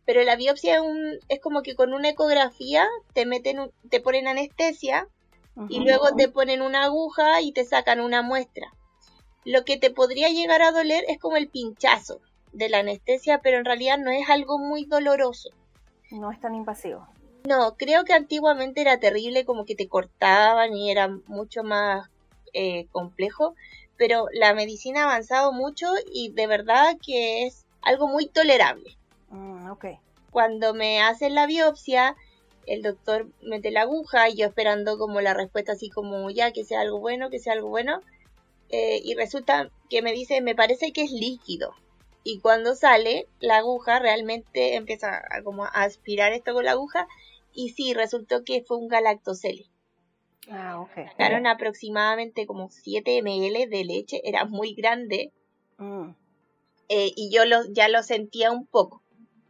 Pero 0.06 0.24
la 0.24 0.36
biopsia 0.36 0.76
es, 0.76 0.82
un, 0.82 1.20
es 1.30 1.40
como 1.40 1.62
que 1.62 1.76
con 1.76 1.94
una 1.94 2.10
ecografía 2.10 2.88
te 3.14 3.26
meten, 3.26 3.72
te 3.90 4.02
ponen 4.02 4.28
anestesia 4.28 5.08
y 5.70 5.80
luego 5.82 6.16
te 6.16 6.28
ponen 6.28 6.62
una 6.62 6.86
aguja 6.86 7.42
y 7.42 7.52
te 7.52 7.66
sacan 7.66 8.00
una 8.00 8.22
muestra. 8.22 8.74
Lo 9.46 9.64
que 9.64 9.78
te 9.78 9.92
podría 9.92 10.30
llegar 10.30 10.62
a 10.62 10.72
doler 10.72 11.04
es 11.08 11.18
como 11.18 11.38
el 11.38 11.50
pinchazo 11.50 12.20
de 12.52 12.70
la 12.70 12.80
anestesia, 12.80 13.40
pero 13.40 13.58
en 13.58 13.66
realidad 13.66 13.98
no 13.98 14.12
es 14.12 14.30
algo 14.30 14.60
muy 14.60 14.86
doloroso. 14.86 15.50
No 16.12 16.32
es 16.32 16.40
tan 16.40 16.56
invasivo. 16.56 17.08
No, 17.44 17.76
creo 17.76 18.04
que 18.04 18.14
antiguamente 18.14 18.82
era 18.82 19.00
terrible, 19.00 19.46
como 19.46 19.66
que 19.66 19.76
te 19.76 19.88
cortaban 19.88 20.76
y 20.76 20.92
era 20.92 21.08
mucho 21.28 21.64
más 21.64 22.08
eh, 22.54 22.86
complejo, 22.92 23.56
pero 23.98 24.28
la 24.34 24.54
medicina 24.54 25.02
ha 25.02 25.04
avanzado 25.06 25.52
mucho 25.52 25.88
y 26.14 26.32
de 26.32 26.48
verdad 26.48 26.98
que 27.04 27.46
es 27.46 27.66
algo 27.82 28.08
muy 28.08 28.28
tolerable. 28.28 28.96
Mm, 29.30 29.72
Cuando 30.32 30.74
me 30.74 31.02
hacen 31.02 31.34
la 31.34 31.48
biopsia, 31.48 32.16
el 32.68 32.84
doctor 32.84 33.28
mete 33.42 33.72
la 33.72 33.82
aguja 33.82 34.30
y 34.30 34.36
yo 34.36 34.48
esperando 34.48 34.98
como 34.98 35.20
la 35.22 35.34
respuesta 35.34 35.74
así 35.74 35.90
como 35.90 36.30
ya 36.30 36.52
que 36.52 36.64
sea 36.64 36.82
algo 36.82 37.00
bueno, 37.00 37.30
que 37.30 37.40
sea 37.40 37.54
algo 37.54 37.70
bueno, 37.70 38.02
eh, 38.70 39.02
y 39.04 39.16
resulta 39.16 39.70
que 39.90 40.02
me 40.02 40.14
dice, 40.14 40.42
me 40.42 40.56
parece 40.56 40.94
que 40.94 41.04
es 41.04 41.12
líquido. 41.12 41.74
Y 42.24 42.40
cuando 42.40 42.76
sale 42.76 43.28
la 43.40 43.58
aguja, 43.58 44.00
realmente 44.00 44.76
empieza 44.76 45.22
a, 45.32 45.42
como 45.44 45.66
a 45.66 45.70
aspirar 45.70 46.34
esto 46.34 46.54
con 46.54 46.66
la 46.66 46.72
aguja 46.72 47.08
y 47.54 47.70
sí, 47.70 47.94
resultó 47.94 48.44
que 48.44 48.64
fue 48.64 48.78
un 48.78 48.88
galactocele. 48.88 49.66
Ah, 50.50 50.80
ok. 50.80 51.10
Sacaron 51.12 51.48
aproximadamente 51.48 52.46
como 52.46 52.70
7 52.70 53.22
ml 53.22 53.70
de 53.70 53.84
leche, 53.84 54.22
era 54.24 54.46
muy 54.46 54.74
grande. 54.74 55.32
Mm. 55.78 56.12
Eh, 56.90 57.12
y 57.16 57.30
yo 57.32 57.46
lo, 57.46 57.64
ya 57.72 57.88
lo 57.88 58.04
sentía 58.04 58.52
un 58.52 58.66
poco. 58.66 59.02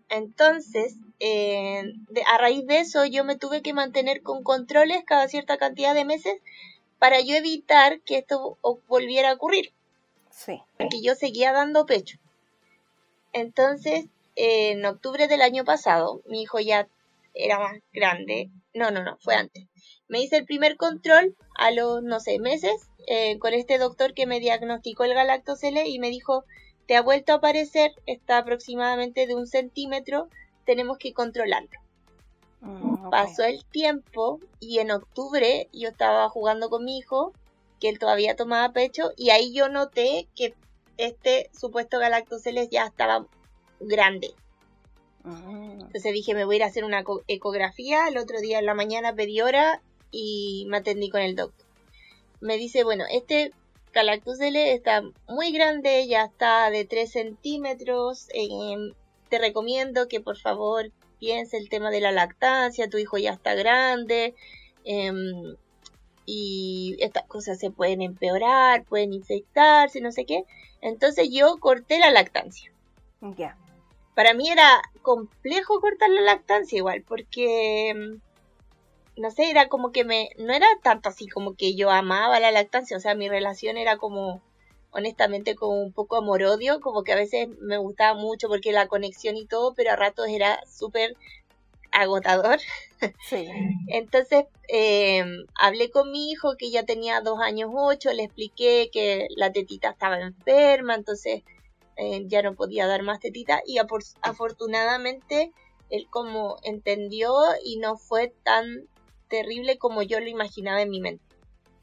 Entonces, 0.10 0.96
eh, 1.20 1.84
a 2.28 2.38
raíz 2.38 2.68
de 2.68 2.80
eso, 2.80 3.06
yo 3.06 3.24
me 3.24 3.38
tuve 3.38 3.62
que 3.62 3.74
mantener 3.74 4.22
con 4.22 4.44
controles 4.44 5.04
cada 5.06 5.28
cierta 5.28 5.58
cantidad 5.58 5.96
de 5.96 6.06
meses 6.06 6.42
para 7.00 7.22
yo 7.22 7.36
evitar 7.36 8.02
que 8.02 8.18
esto 8.18 8.58
volviera 8.88 9.32
a 9.32 9.34
ocurrir. 9.34 9.74
Sí. 10.30 10.62
Porque 10.78 11.02
yo 11.02 11.16
seguía 11.16 11.52
dando 11.54 11.86
pecho. 11.86 12.20
Entonces, 13.34 14.06
en 14.36 14.86
octubre 14.86 15.28
del 15.28 15.42
año 15.42 15.64
pasado, 15.64 16.22
mi 16.26 16.42
hijo 16.42 16.60
ya 16.60 16.88
era 17.34 17.60
más 17.60 17.74
grande. 17.94 18.50
No, 18.74 18.92
no, 18.92 19.04
no, 19.04 19.18
fue 19.20 19.36
antes. 19.36 19.66
Me 20.08 20.22
hice 20.22 20.38
el 20.38 20.46
primer 20.46 20.78
control 20.78 21.36
a 21.58 21.72
los, 21.72 22.04
no 22.04 22.20
sé, 22.20 22.40
meses 22.40 22.90
eh, 23.08 23.40
con 23.40 23.54
este 23.54 23.78
doctor 23.78 24.14
que 24.14 24.28
me 24.28 24.40
diagnosticó 24.40 25.04
el 25.04 25.14
galactocele 25.14 25.88
y 25.88 26.00
me 26.00 26.10
dijo, 26.10 26.46
te 26.88 26.96
ha 26.96 27.02
vuelto 27.02 27.34
a 27.34 27.36
aparecer, 27.38 27.92
está 28.06 28.40
aproximadamente 28.40 29.28
de 29.28 29.36
un 29.36 29.48
centímetro, 29.48 30.30
tenemos 30.66 30.98
que 30.98 31.14
controlarlo. 31.14 31.80
Mm, 32.62 33.10
Pasó 33.10 33.44
el 33.44 33.66
tiempo 33.66 34.40
y 34.60 34.80
en 34.80 34.92
octubre 34.92 35.68
yo 35.74 35.90
estaba 35.90 36.30
jugando 36.30 36.70
con 36.70 36.86
mi 36.86 36.98
hijo, 36.98 37.34
que 37.80 37.90
él 37.90 37.98
todavía 37.98 38.36
tomaba 38.36 38.74
pecho, 38.74 39.12
y 39.18 39.32
ahí 39.32 39.54
yo 39.54 39.70
noté 39.70 40.28
que 40.36 40.54
este 40.98 41.50
supuesto 41.58 41.98
galactocele 41.98 42.68
ya 42.70 42.86
estaba 42.86 43.26
grande. 43.80 44.36
Ah. 45.24 45.78
Entonces 45.94 46.14
dije, 46.14 46.34
me 46.34 46.46
voy 46.46 46.56
a 46.56 46.58
ir 46.58 46.64
a 46.64 46.68
hacer 46.68 46.84
una 46.84 47.04
ecografía. 47.28 48.08
El 48.08 48.18
otro 48.18 48.40
día 48.40 48.60
en 48.60 48.66
la 48.66 48.74
mañana 48.74 49.14
pedí 49.14 49.42
hora 49.42 49.82
y 50.12 50.66
me 50.70 50.78
atendí 50.78 51.10
con 51.10 51.22
el 51.22 51.36
doctor. 51.36 51.66
Me 52.40 52.58
dice, 52.58 52.84
bueno, 52.84 53.06
este 53.10 53.52
Galactusele 53.94 54.74
está 54.74 55.04
muy 55.28 55.52
grande, 55.52 56.08
ya 56.08 56.26
está 56.26 56.70
de 56.70 56.86
3 56.86 57.12
centímetros. 57.12 58.28
Em, 58.34 58.94
te 59.30 59.38
recomiendo 59.38 60.08
que 60.08 60.22
por 60.22 60.38
favor 60.38 60.92
piense 61.20 61.58
el 61.58 61.70
tema 61.70 61.92
de 61.92 62.02
la 62.02 62.12
lactancia, 62.12 62.90
tu 62.90 62.98
hijo 62.98 63.18
ya 63.18 63.32
está 63.32 63.54
grande. 63.54 64.34
Em, 64.86 65.56
y 66.26 66.96
estas 67.00 67.26
cosas 67.26 67.60
se 67.60 67.72
pueden 67.72 68.02
empeorar, 68.02 68.86
pueden 68.86 69.14
infectarse, 69.14 70.02
no 70.02 70.12
sé 70.12 70.26
qué. 70.26 70.46
Entonces 70.82 71.30
yo 71.32 71.58
corté 71.60 72.00
la 72.00 72.12
lactancia. 72.12 72.72
Ya 73.38 73.58
para 74.16 74.34
mí 74.34 74.50
era 74.50 74.82
complejo 75.02 75.80
cortar 75.80 76.10
la 76.10 76.22
lactancia 76.22 76.78
igual, 76.78 77.04
porque 77.08 78.20
no 79.18 79.32
sé, 79.32 79.50
era 79.50 79.68
como 79.68 79.92
que 79.92 80.04
me, 80.04 80.30
no 80.38 80.54
era 80.54 80.68
tanto 80.84 81.10
así 81.10 81.28
como 81.28 81.56
que 81.56 81.76
yo 81.76 81.92
amaba 81.92 82.40
la 82.40 82.52
lactancia, 82.52 82.98
o 82.98 83.00
sea, 83.00 83.16
mi 83.16 83.30
relación 83.30 83.78
era 83.78 83.98
como, 83.98 84.42
honestamente, 84.92 85.56
como 85.56 85.82
un 85.82 85.94
poco 85.94 86.18
amor-odio, 86.18 86.80
como 86.82 87.04
que 87.04 87.14
a 87.14 87.18
veces 87.18 87.48
me 87.60 87.78
gustaba 87.78 88.20
mucho 88.20 88.48
porque 88.48 88.72
la 88.72 88.88
conexión 88.88 89.38
y 89.38 89.46
todo, 89.46 89.74
pero 89.74 89.92
a 89.92 89.96
ratos 89.96 90.28
era 90.28 90.60
súper 90.66 91.16
agotador. 91.92 92.60
Sí. 93.28 93.48
Entonces, 93.90 94.46
eh, 94.70 95.24
hablé 95.56 95.92
con 95.92 96.12
mi 96.12 96.32
hijo 96.32 96.56
que 96.58 96.72
ya 96.72 96.84
tenía 96.84 97.22
dos 97.22 97.40
años 97.42 97.72
ocho, 97.74 98.12
le 98.14 98.24
expliqué 98.24 98.90
que 98.92 99.28
la 99.36 99.52
tetita 99.52 99.90
estaba 99.90 100.20
enferma, 100.20 100.96
entonces 100.96 101.44
eh, 101.98 102.26
ya 102.28 102.42
no 102.42 102.56
podía 102.56 102.88
dar 102.88 103.04
más 103.04 103.20
tetita 103.20 103.62
y 103.66 103.78
afortunadamente 104.22 105.52
él 105.90 106.08
como 106.10 106.58
entendió 106.64 107.34
y 107.64 107.78
no 107.78 107.98
fue 107.98 108.34
tan 108.44 108.88
terrible 109.28 109.78
como 109.78 110.02
yo 110.02 110.20
lo 110.20 110.28
imaginaba 110.28 110.82
en 110.82 110.90
mi 110.90 111.02
mente. 111.02 111.24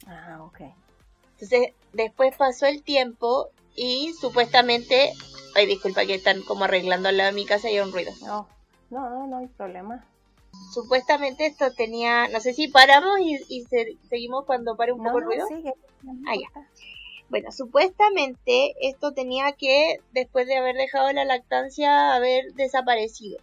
Ah, 0.07 0.39
ok. 0.43 0.61
Entonces, 1.33 1.75
después 1.93 2.35
pasó 2.37 2.67
el 2.67 2.83
tiempo 2.83 3.51
y 3.77 4.13
supuestamente... 4.21 5.13
Ay, 5.55 5.67
disculpa 5.67 6.05
que 6.05 6.15
están 6.15 6.43
como 6.43 6.65
arreglando 6.65 7.09
al 7.09 7.17
lado 7.17 7.31
de 7.31 7.35
mi 7.35 7.47
casa 7.47 7.71
y 7.71 7.77
hay 7.77 7.81
un 7.81 7.93
ruido. 7.93 8.13
No, 8.23 8.49
no, 8.91 9.27
no, 9.27 9.39
hay 9.39 9.47
problema. 9.49 10.05
Supuestamente 10.73 11.47
esto 11.47 11.73
tenía... 11.73 12.29
No 12.29 12.41
sé 12.41 12.55
si 12.55 12.69
paramos 12.69 13.19
y, 13.21 13.65
seguimos 14.09 14.45
cuando 14.47 14.77
pare 14.77 14.93
un 14.93 15.03
poco 15.03 15.19
el 15.19 15.25
ruido. 15.25 15.47
Sigue. 15.47 15.75
ah, 16.27 16.35
ya. 16.35 16.69
Bueno, 17.29 17.53
supuestamente 17.53 18.75
esto 18.81 19.13
tenía 19.13 19.53
que, 19.53 20.01
después 20.13 20.47
de 20.47 20.57
haber 20.57 20.77
dejado 20.77 21.13
la 21.13 21.25
lactancia, 21.25 22.15
haber 22.15 22.55
desaparecido. 22.55 23.39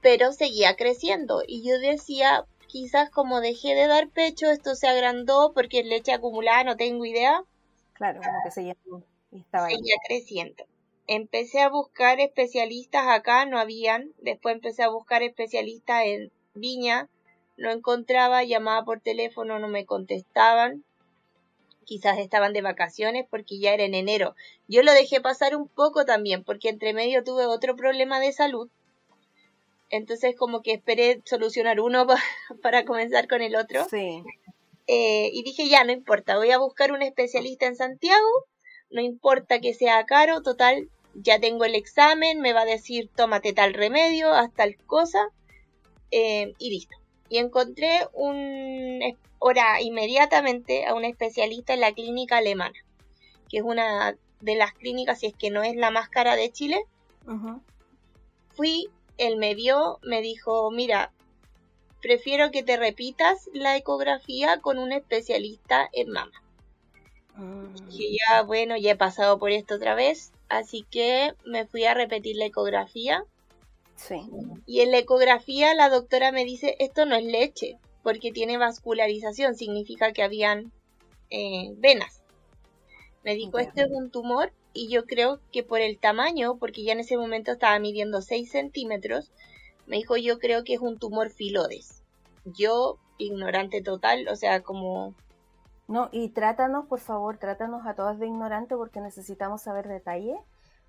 Pero 0.00 0.32
seguía 0.32 0.74
creciendo 0.76 1.42
y 1.46 1.68
yo 1.68 1.78
decía, 1.78 2.46
quizás 2.66 3.10
como 3.10 3.40
dejé 3.40 3.74
de 3.74 3.86
dar 3.86 4.08
pecho, 4.08 4.50
esto 4.50 4.74
se 4.74 4.88
agrandó 4.88 5.52
porque 5.54 5.84
leche 5.84 6.12
acumulada, 6.12 6.64
no 6.64 6.76
tengo 6.78 7.04
idea. 7.04 7.44
Claro, 7.92 8.20
como 8.24 8.38
que 8.42 8.50
seguía, 8.50 8.76
estaba 9.32 9.68
seguía 9.68 9.96
creciendo. 10.06 10.64
Empecé 11.06 11.60
a 11.60 11.68
buscar 11.68 12.20
especialistas 12.20 13.06
acá, 13.08 13.44
no 13.44 13.58
habían. 13.58 14.14
Después 14.22 14.54
empecé 14.54 14.82
a 14.82 14.88
buscar 14.88 15.22
especialistas 15.22 16.04
en 16.06 16.32
Viña, 16.54 17.10
no 17.58 17.70
encontraba, 17.70 18.44
llamaba 18.44 18.84
por 18.86 19.00
teléfono, 19.00 19.58
no 19.58 19.68
me 19.68 19.84
contestaban 19.84 20.84
quizás 21.90 22.18
estaban 22.18 22.52
de 22.52 22.62
vacaciones 22.62 23.26
porque 23.28 23.58
ya 23.58 23.74
era 23.74 23.82
en 23.82 23.94
enero. 23.94 24.36
Yo 24.68 24.84
lo 24.84 24.92
dejé 24.92 25.20
pasar 25.20 25.56
un 25.56 25.66
poco 25.66 26.04
también 26.04 26.44
porque 26.44 26.68
entre 26.68 26.94
medio 26.94 27.24
tuve 27.24 27.46
otro 27.46 27.74
problema 27.74 28.20
de 28.20 28.32
salud. 28.32 28.68
Entonces 29.90 30.36
como 30.36 30.62
que 30.62 30.72
esperé 30.74 31.20
solucionar 31.24 31.80
uno 31.80 32.06
para 32.62 32.84
comenzar 32.84 33.26
con 33.26 33.42
el 33.42 33.56
otro. 33.56 33.88
Sí. 33.90 34.22
Eh, 34.86 35.30
y 35.32 35.42
dije, 35.42 35.68
ya, 35.68 35.82
no 35.82 35.90
importa, 35.90 36.36
voy 36.36 36.52
a 36.52 36.58
buscar 36.58 36.92
un 36.92 37.02
especialista 37.02 37.66
en 37.66 37.74
Santiago, 37.74 38.46
no 38.90 39.00
importa 39.00 39.60
que 39.60 39.74
sea 39.74 40.04
caro, 40.06 40.42
total, 40.42 40.88
ya 41.14 41.40
tengo 41.40 41.64
el 41.64 41.74
examen, 41.74 42.40
me 42.40 42.52
va 42.52 42.60
a 42.60 42.66
decir, 42.66 43.10
tómate 43.16 43.52
tal 43.52 43.74
remedio, 43.74 44.32
hasta 44.32 44.62
tal 44.62 44.76
cosa, 44.86 45.28
eh, 46.12 46.54
y 46.60 46.70
listo. 46.70 46.99
Y 47.30 47.38
encontré 47.38 48.06
un, 48.12 49.00
hora 49.40 49.80
inmediatamente 49.80 50.86
a 50.86 50.94
un 50.94 51.04
especialista 51.04 51.72
en 51.72 51.80
la 51.80 51.92
clínica 51.92 52.36
alemana, 52.36 52.78
que 53.48 53.58
es 53.58 53.62
una 53.64 54.16
de 54.40 54.54
las 54.54 54.72
clínicas, 54.74 55.20
si 55.20 55.26
es 55.26 55.34
que 55.34 55.50
no 55.50 55.62
es 55.62 55.74
la 55.74 55.90
más 55.90 56.08
cara 56.08 56.36
de 56.36 56.52
Chile. 56.52 56.84
Fui, 58.54 58.88
él 59.16 59.36
me 59.36 59.54
vio, 59.54 59.98
me 60.02 60.20
dijo, 60.20 60.70
mira, 60.70 61.12
prefiero 62.02 62.50
que 62.50 62.62
te 62.62 62.76
repitas 62.76 63.48
la 63.52 63.76
ecografía 63.76 64.60
con 64.60 64.78
un 64.78 64.92
especialista 64.92 65.88
en 65.92 66.10
mama. 66.10 66.42
Mm. 67.36 67.74
Y 67.90 68.18
ya, 68.18 68.42
bueno, 68.42 68.76
ya 68.76 68.92
he 68.92 68.96
pasado 68.96 69.38
por 69.38 69.50
esto 69.50 69.76
otra 69.76 69.94
vez, 69.94 70.32
así 70.48 70.84
que 70.90 71.34
me 71.44 71.66
fui 71.66 71.84
a 71.84 71.94
repetir 71.94 72.36
la 72.36 72.46
ecografía. 72.46 73.24
Sí. 74.00 74.30
Y 74.66 74.80
en 74.80 74.90
la 74.90 74.98
ecografía 74.98 75.74
la 75.74 75.90
doctora 75.90 76.32
me 76.32 76.44
dice, 76.44 76.74
esto 76.78 77.04
no 77.04 77.16
es 77.16 77.24
leche, 77.24 77.78
porque 78.02 78.32
tiene 78.32 78.56
vascularización, 78.56 79.54
significa 79.54 80.12
que 80.12 80.22
habían 80.22 80.72
eh, 81.28 81.74
venas. 81.76 82.22
Me 83.24 83.34
dijo, 83.34 83.58
esto 83.58 83.82
es 83.82 83.90
un 83.90 84.10
tumor 84.10 84.52
y 84.72 84.88
yo 84.88 85.04
creo 85.04 85.40
que 85.52 85.62
por 85.62 85.80
el 85.80 85.98
tamaño, 85.98 86.56
porque 86.56 86.82
ya 86.82 86.92
en 86.92 87.00
ese 87.00 87.18
momento 87.18 87.52
estaba 87.52 87.78
midiendo 87.78 88.22
6 88.22 88.50
centímetros, 88.50 89.30
me 89.86 89.96
dijo, 89.96 90.16
yo 90.16 90.38
creo 90.38 90.64
que 90.64 90.74
es 90.74 90.80
un 90.80 90.98
tumor 90.98 91.30
filodes. 91.30 92.02
Yo, 92.46 92.98
ignorante 93.18 93.82
total, 93.82 94.28
o 94.28 94.36
sea, 94.36 94.62
como... 94.62 95.14
No, 95.88 96.08
y 96.10 96.30
trátanos, 96.30 96.86
por 96.86 97.00
favor, 97.00 97.36
trátanos 97.36 97.86
a 97.86 97.94
todas 97.94 98.18
de 98.18 98.26
ignorante 98.26 98.76
porque 98.76 99.00
necesitamos 99.00 99.60
saber 99.60 99.88
detalles, 99.88 100.38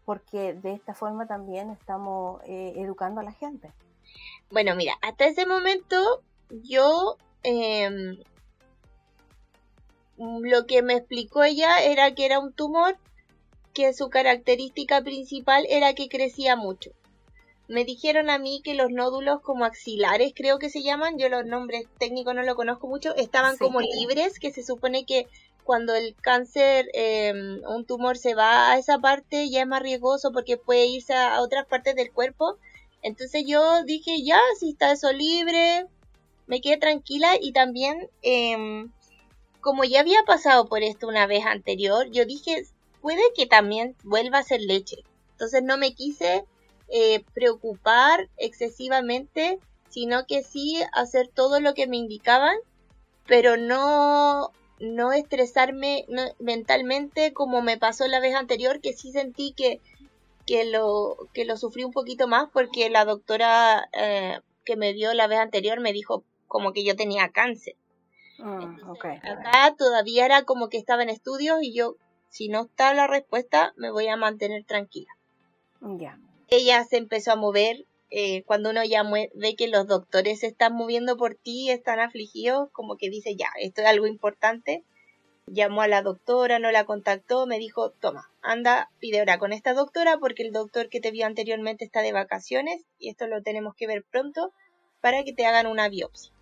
porque 0.05 0.53
de 0.53 0.73
esta 0.73 0.93
forma 0.93 1.27
también 1.27 1.69
estamos 1.69 2.41
eh, 2.45 2.73
educando 2.77 3.21
a 3.21 3.23
la 3.23 3.31
gente. 3.31 3.71
Bueno, 4.49 4.75
mira, 4.75 4.93
hasta 5.01 5.25
ese 5.25 5.45
momento 5.45 6.21
yo 6.49 7.17
em, 7.43 8.17
lo 10.17 10.65
que 10.65 10.81
me 10.81 10.95
explicó 10.95 11.43
ella 11.43 11.81
era 11.83 12.13
que 12.13 12.25
era 12.25 12.39
un 12.39 12.53
tumor 12.53 12.97
que 13.73 13.93
su 13.93 14.09
característica 14.09 15.01
principal 15.01 15.65
era 15.69 15.93
que 15.93 16.09
crecía 16.09 16.55
mucho. 16.55 16.91
Me 17.67 17.85
dijeron 17.85 18.29
a 18.29 18.37
mí 18.37 18.61
que 18.61 18.75
los 18.75 18.91
nódulos 18.91 19.39
como 19.41 19.63
axilares, 19.63 20.33
creo 20.35 20.59
que 20.59 20.69
se 20.69 20.83
llaman, 20.83 21.17
yo 21.17 21.29
los 21.29 21.45
nombres 21.45 21.85
técnicos 21.97 22.35
no 22.35 22.43
lo 22.43 22.55
conozco 22.55 22.87
mucho, 22.87 23.15
estaban 23.15 23.57
como 23.57 23.79
libres, 23.79 24.39
que 24.39 24.51
se 24.51 24.61
supone 24.61 25.05
que 25.05 25.27
cuando 25.63 25.95
el 25.95 26.15
cáncer 26.15 26.89
em, 26.93 27.61
un 27.67 27.85
tumor 27.85 28.17
se 28.17 28.35
va 28.35 28.71
a 28.71 28.77
esa 28.77 28.99
parte 28.99 29.49
ya 29.49 29.61
es 29.61 29.67
más 29.67 29.81
riesgoso 29.81 30.31
porque 30.31 30.57
puede 30.57 30.85
irse 30.85 31.13
a, 31.13 31.41
otras 31.41 31.65
partes 31.65 31.95
del 31.95 32.11
cuerpo. 32.11 32.57
Entonces 33.01 33.43
yo 33.47 33.83
dije, 33.83 34.23
ya, 34.23 34.39
si 34.59 34.71
está 34.71 34.91
eso 34.91 35.11
libre, 35.11 35.87
me 36.47 36.61
quedé 36.61 36.77
tranquila 36.77 37.37
y 37.39 37.51
también, 37.53 38.09
em, 38.21 38.91
como 39.61 39.83
ya 39.83 40.01
había 40.01 40.23
pasado 40.25 40.67
por 40.67 40.83
esto 40.83 41.07
una 41.07 41.27
vez 41.27 41.45
anterior, 41.45 42.09
yo 42.11 42.25
dije, 42.25 42.65
puede 43.01 43.21
que 43.35 43.45
también 43.45 43.95
vuelva 44.03 44.39
a 44.39 44.43
ser 44.43 44.61
leche. 44.61 44.97
Entonces 45.31 45.63
no 45.63 45.77
me 45.77 45.93
quise 45.93 46.45
eh, 46.89 47.23
preocupar 47.33 48.29
excesivamente, 48.37 49.59
sino 49.89 50.25
que 50.25 50.43
sí 50.43 50.77
hacer 50.93 51.27
todo 51.29 51.59
lo 51.59 51.73
que 51.73 51.87
me 51.87 51.97
indicaban, 51.97 52.55
pero 53.25 53.57
no, 53.57 54.51
no 54.81 55.13
estresarme 55.13 56.05
mentalmente 56.39 57.33
como 57.33 57.61
me 57.61 57.77
pasó 57.77 58.07
la 58.07 58.19
vez 58.19 58.35
anterior, 58.35 58.81
que 58.81 58.93
sí 58.93 59.11
sentí 59.11 59.53
que, 59.55 59.79
que, 60.45 60.65
lo, 60.65 61.17
que 61.33 61.45
lo 61.45 61.55
sufrí 61.55 61.83
un 61.83 61.91
poquito 61.91 62.27
más 62.27 62.49
porque 62.51 62.89
la 62.89 63.05
doctora 63.05 63.87
eh, 63.93 64.39
que 64.65 64.75
me 64.75 64.93
vio 64.93 65.13
la 65.13 65.27
vez 65.27 65.39
anterior 65.39 65.79
me 65.79 65.93
dijo 65.93 66.23
como 66.47 66.73
que 66.73 66.83
yo 66.83 66.95
tenía 66.95 67.29
cáncer. 67.29 67.75
Ah, 68.39 68.75
acá 69.23 69.75
todavía 69.77 70.25
era 70.25 70.43
como 70.43 70.67
que 70.67 70.77
estaba 70.77 71.03
en 71.03 71.09
estudios 71.09 71.59
y 71.61 71.73
yo, 71.73 71.95
si 72.29 72.49
no 72.49 72.63
está 72.63 72.93
la 72.93 73.07
respuesta, 73.07 73.73
me 73.77 73.91
voy 73.91 74.07
a 74.07 74.17
mantener 74.17 74.63
tranquila. 74.65 75.13
Ya 75.81 76.17
ella 76.51 76.83
se 76.83 76.97
empezó 76.97 77.31
a 77.31 77.35
mover. 77.35 77.85
Eh, 78.13 78.43
cuando 78.43 78.71
uno 78.71 78.83
ya 78.83 79.03
ve 79.03 79.55
que 79.55 79.69
los 79.69 79.87
doctores 79.87 80.41
se 80.41 80.47
están 80.47 80.73
moviendo 80.73 81.15
por 81.15 81.35
ti, 81.35 81.71
están 81.71 82.01
afligidos, 82.01 82.69
como 82.73 82.97
que 82.97 83.09
dice, 83.09 83.37
ya, 83.37 83.47
esto 83.59 83.81
es 83.81 83.87
algo 83.87 84.05
importante. 84.05 84.83
Llamó 85.47 85.81
a 85.81 85.87
la 85.87 86.01
doctora, 86.01 86.59
no 86.59 86.71
la 86.71 86.85
contactó, 86.85 87.47
me 87.47 87.57
dijo, 87.57 87.91
toma, 87.91 88.29
anda, 88.41 88.91
pide 88.99 89.19
ahora 89.19 89.39
con 89.39 89.53
esta 89.53 89.73
doctora 89.73 90.17
porque 90.17 90.43
el 90.43 90.51
doctor 90.51 90.89
que 90.89 90.99
te 90.99 91.11
vio 91.11 91.25
anteriormente 91.25 91.85
está 91.85 92.01
de 92.01 92.11
vacaciones 92.11 92.83
y 92.99 93.09
esto 93.09 93.27
lo 93.27 93.41
tenemos 93.41 93.75
que 93.75 93.87
ver 93.87 94.03
pronto 94.03 94.51
para 94.99 95.23
que 95.23 95.33
te 95.33 95.45
hagan 95.45 95.67
una 95.67 95.87
biopsia. 95.87 96.33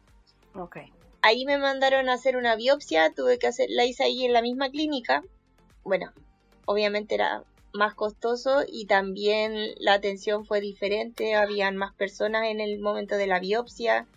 Ok. 0.55 0.77
Ahí 1.21 1.45
me 1.45 1.57
mandaron 1.57 2.09
a 2.09 2.13
hacer 2.13 2.35
una 2.35 2.55
biopsia, 2.55 3.13
tuve 3.13 3.37
que 3.37 3.47
hacer, 3.47 3.67
la 3.69 3.85
hice 3.85 4.03
ahí 4.03 4.25
en 4.25 4.33
la 4.33 4.41
misma 4.41 4.69
clínica. 4.69 5.23
Bueno, 5.83 6.11
obviamente 6.65 7.15
era 7.15 7.43
más 7.73 7.93
costoso 7.93 8.63
y 8.67 8.85
también 8.85 9.73
la 9.77 9.93
atención 9.93 10.45
fue 10.45 10.61
diferente, 10.61 11.35
habían 11.35 11.77
más 11.77 11.93
personas 11.93 12.45
en 12.47 12.61
el 12.61 12.79
momento 12.79 13.15
de 13.15 13.27
la 13.27 13.39
biopsia, 13.39 14.07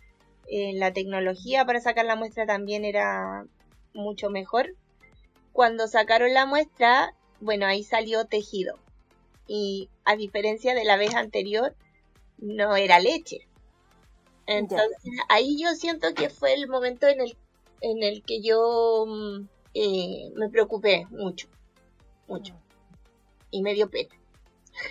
eh, 0.49 0.73
la 0.75 0.93
tecnología 0.93 1.65
para 1.65 1.81
sacar 1.81 2.05
la 2.05 2.17
muestra 2.17 2.47
también 2.47 2.85
era 2.85 3.47
mucho 3.95 4.31
mejor. 4.31 4.75
Cuando 5.53 5.87
sacaron 5.87 6.33
la 6.33 6.47
muestra, 6.47 7.15
bueno, 7.41 7.67
ahí 7.67 7.85
salió 7.85 8.25
tejido. 8.25 8.79
Y 9.47 9.91
a 10.05 10.17
diferencia 10.17 10.75
de 10.75 10.85
la 10.85 10.97
vez 10.97 11.15
anterior, 11.15 11.75
no 12.39 12.77
era 12.77 13.01
leche. 13.01 13.47
Entonces 14.47 14.99
ahí 15.29 15.63
yo 15.63 15.75
siento 15.75 16.15
que 16.15 16.31
fue 16.31 16.55
el 16.55 16.69
momento 16.69 17.07
en 17.07 17.21
el, 17.21 17.37
en 17.81 18.03
el 18.03 18.23
que 18.23 18.41
yo 18.41 19.05
mm, 19.07 19.49
eh, 19.75 20.31
me 20.35 20.49
preocupé 20.49 21.07
mucho, 21.11 21.49
mucho 22.27 22.62
y 23.53 23.63
medio 23.63 23.89
pena. 23.89 24.15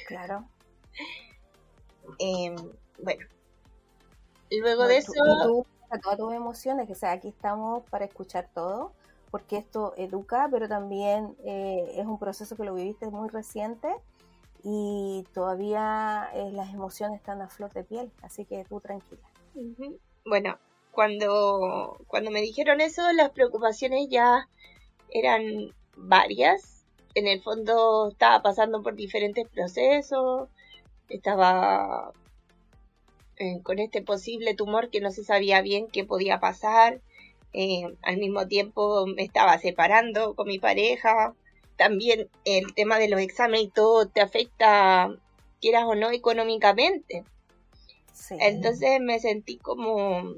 Claro. 0.07 0.45
Em, 2.19 2.55
bueno, 3.03 3.25
luego 4.49 4.87
de 4.87 4.97
eso... 4.97 5.11
Tú, 5.43 5.65
todas 5.99 6.17
tus 6.17 6.33
emociones, 6.33 6.87
que 6.87 6.95
sea, 6.95 7.11
aquí 7.11 7.27
estamos 7.27 7.83
para 7.89 8.05
escuchar 8.05 8.49
todo, 8.53 8.93
porque 9.29 9.57
esto 9.57 9.93
educa, 9.97 10.47
pero 10.49 10.69
también 10.69 11.35
eh, 11.43 11.95
es 11.95 12.05
un 12.05 12.17
proceso 12.17 12.55
que 12.55 12.63
lo 12.63 12.73
viviste 12.73 13.07
muy 13.07 13.27
reciente 13.29 13.89
y 14.63 15.25
todavía 15.33 16.29
eh, 16.33 16.51
las 16.53 16.73
emociones 16.73 17.19
están 17.19 17.41
a 17.41 17.49
flor 17.49 17.73
de 17.73 17.83
piel, 17.83 18.11
así 18.21 18.45
que 18.45 18.63
tú 18.65 18.79
tranquila. 18.79 19.27
Bueno, 20.25 20.57
cuando, 20.91 21.97
cuando 22.07 22.31
me 22.31 22.41
dijeron 22.41 22.79
eso, 22.79 23.11
las 23.13 23.31
preocupaciones 23.31 24.07
ya 24.09 24.47
eran 25.09 25.73
varias 25.97 26.80
en 27.15 27.27
el 27.27 27.41
fondo 27.41 28.09
estaba 28.09 28.41
pasando 28.41 28.81
por 28.81 28.95
diferentes 28.95 29.47
procesos, 29.49 30.49
estaba 31.09 32.11
eh, 33.37 33.59
con 33.63 33.79
este 33.79 34.01
posible 34.01 34.53
tumor 34.53 34.89
que 34.89 35.01
no 35.01 35.11
se 35.11 35.23
sabía 35.23 35.61
bien 35.61 35.87
qué 35.87 36.03
podía 36.05 36.39
pasar, 36.39 37.01
eh, 37.53 37.83
al 38.01 38.17
mismo 38.17 38.47
tiempo 38.47 39.05
me 39.07 39.23
estaba 39.23 39.57
separando 39.57 40.35
con 40.35 40.47
mi 40.47 40.59
pareja, 40.59 41.33
también 41.75 42.29
el 42.45 42.73
tema 42.73 42.99
de 42.99 43.09
los 43.09 43.19
exámenes 43.19 43.63
y 43.63 43.67
todo 43.69 44.07
te 44.07 44.21
afecta, 44.21 45.09
quieras 45.59 45.85
o 45.85 45.95
no, 45.95 46.11
económicamente. 46.11 47.23
Entonces 48.29 49.01
me 49.01 49.19
sentí 49.19 49.57
como 49.57 50.35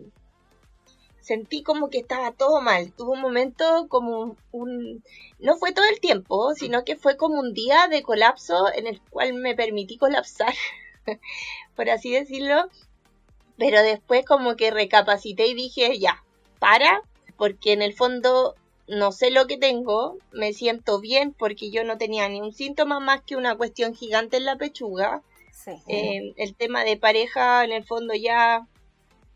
sentí 1.23 1.63
como 1.63 1.89
que 1.89 1.99
estaba 1.99 2.31
todo 2.31 2.61
mal. 2.61 2.91
Tuvo 2.91 3.13
un 3.13 3.21
momento 3.21 3.87
como 3.89 4.35
un, 4.51 5.03
No 5.39 5.57
fue 5.57 5.71
todo 5.71 5.85
el 5.85 5.99
tiempo, 5.99 6.53
sino 6.53 6.83
que 6.83 6.95
fue 6.95 7.17
como 7.17 7.39
un 7.39 7.53
día 7.53 7.87
de 7.87 8.03
colapso 8.03 8.71
en 8.73 8.87
el 8.87 9.01
cual 9.09 9.33
me 9.33 9.55
permití 9.55 9.97
colapsar, 9.97 10.53
por 11.75 11.89
así 11.89 12.11
decirlo. 12.11 12.69
Pero 13.57 13.81
después 13.81 14.25
como 14.25 14.55
que 14.55 14.71
recapacité 14.71 15.47
y 15.47 15.53
dije, 15.53 15.97
ya, 15.97 16.23
para, 16.59 17.01
porque 17.37 17.71
en 17.71 17.81
el 17.81 17.93
fondo 17.93 18.55
no 18.87 19.11
sé 19.11 19.31
lo 19.31 19.47
que 19.47 19.57
tengo, 19.57 20.17
me 20.33 20.51
siento 20.51 20.99
bien 20.99 21.33
porque 21.33 21.71
yo 21.71 21.83
no 21.85 21.97
tenía 21.97 22.27
ni 22.27 22.41
un 22.41 22.53
síntoma 22.53 22.99
más 22.99 23.21
que 23.21 23.37
una 23.37 23.55
cuestión 23.55 23.95
gigante 23.95 24.37
en 24.37 24.45
la 24.45 24.57
pechuga. 24.57 25.21
Eh, 25.87 26.33
el 26.35 26.55
tema 26.55 26.83
de 26.83 26.97
pareja, 26.97 27.63
en 27.63 27.71
el 27.71 27.85
fondo 27.85 28.13
ya 28.13 28.67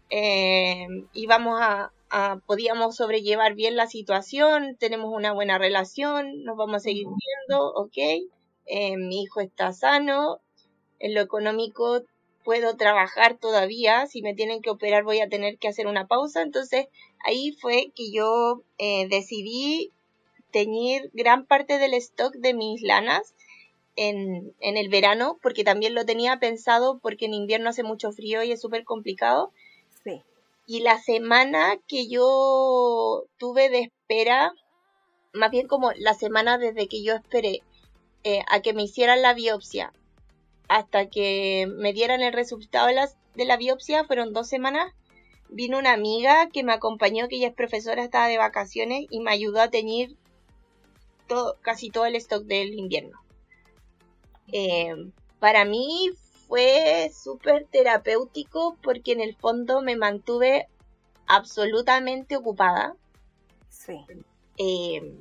eh, 0.10 0.88
íbamos 1.14 1.60
a, 1.62 1.92
podíamos 2.46 2.96
sobrellevar 2.96 3.54
bien 3.54 3.76
la 3.76 3.88
situación, 3.88 4.78
tenemos 4.80 5.14
una 5.14 5.34
buena 5.34 5.58
relación, 5.58 6.44
nos 6.44 6.56
vamos 6.56 6.78
a 6.78 6.80
seguir 6.80 7.06
viendo, 7.06 7.74
ok, 7.74 7.98
eh, 8.66 8.98
mi 8.98 9.24
hijo 9.24 9.42
está 9.42 9.74
sano, 9.74 10.40
en 11.00 11.14
lo 11.14 11.22
económico 11.22 12.04
puedo 12.46 12.78
trabajar 12.78 13.38
todavía, 13.38 14.08
si 14.08 14.22
me 14.22 14.34
tienen 14.34 14.62
que 14.62 14.70
operar 14.70 15.04
voy 15.04 15.20
a 15.20 15.28
tener 15.28 15.58
que 15.58 15.68
hacer 15.68 15.86
una 15.86 16.08
pausa, 16.08 16.42
entonces 16.42 16.88
ahí 17.26 17.52
fue 17.60 17.92
que 17.94 18.10
yo 18.10 18.64
eh, 18.78 19.08
decidí 19.10 19.92
teñir 20.52 21.12
gran 21.14 21.46
parte 21.46 21.78
del 21.78 21.94
stock 21.96 22.34
de 22.36 22.54
mis 22.54 22.82
lanas 22.82 23.36
en, 23.98 24.54
en 24.62 24.78
el 24.78 24.88
verano, 24.88 25.38
porque 25.42 25.66
también 25.66 25.94
lo 25.94 26.06
tenía 26.06 26.40
pensado 26.40 27.00
porque 27.00 27.26
en 27.26 27.34
invierno 27.34 27.70
hace 27.70 27.84
mucho 27.84 28.14
frío 28.14 28.42
y 28.44 28.54
es 28.54 28.62
súper 28.62 28.86
complicado, 28.86 29.52
y 30.68 30.82
la 30.82 31.00
semana 31.00 31.78
que 31.88 32.10
yo 32.10 33.24
tuve 33.38 33.70
de 33.70 33.80
espera, 33.84 34.52
más 35.34 35.50
bien 35.50 35.66
como 35.66 35.94
la 35.94 36.14
semana 36.14 36.58
desde 36.58 36.90
que 36.90 37.02
yo 37.02 37.16
esperé 37.16 37.62
eh, 38.26 38.42
a 38.50 38.62
que 38.62 38.74
me 38.74 38.84
hicieran 38.84 39.22
la 39.22 39.34
biopsia 39.34 39.94
hasta 40.68 41.10
que 41.10 41.68
me 41.78 41.94
dieran 41.94 42.22
el 42.22 42.34
resultado 42.34 42.88
de 42.88 43.46
la, 43.46 43.58
biopsia, 43.58 44.04
fueron 44.04 44.34
dos 44.34 44.50
semanas, 44.50 44.94
vino 45.48 45.80
una 45.80 45.94
amiga 45.94 46.50
que 46.50 46.66
me 46.66 46.74
acompañó, 46.74 47.30
que 47.30 47.38
ella 47.38 47.48
es 47.48 47.56
profesora, 47.56 48.04
estaba 48.04 48.28
de 48.28 48.38
vacaciones 48.38 49.06
y 49.10 49.22
me 49.22 49.32
ayudó 49.32 49.62
a 49.62 49.70
teñir 49.70 50.18
todo, 51.28 51.56
casi 51.62 51.90
todo 51.90 52.06
el 52.06 52.16
stock 52.18 52.44
del 52.44 52.78
invierno. 52.78 53.18
Eh, 54.52 54.94
para 55.40 55.64
mí 55.64 56.10
fue 56.48 57.12
súper 57.14 57.66
terapéutico 57.70 58.78
porque 58.82 59.12
en 59.12 59.22
el 59.22 59.36
fondo 59.36 59.82
me 59.82 59.96
mantuve 59.96 60.68
absolutamente 61.28 62.38
ocupada. 62.38 62.96
Sí. 63.70 63.98
Eh, 64.58 65.14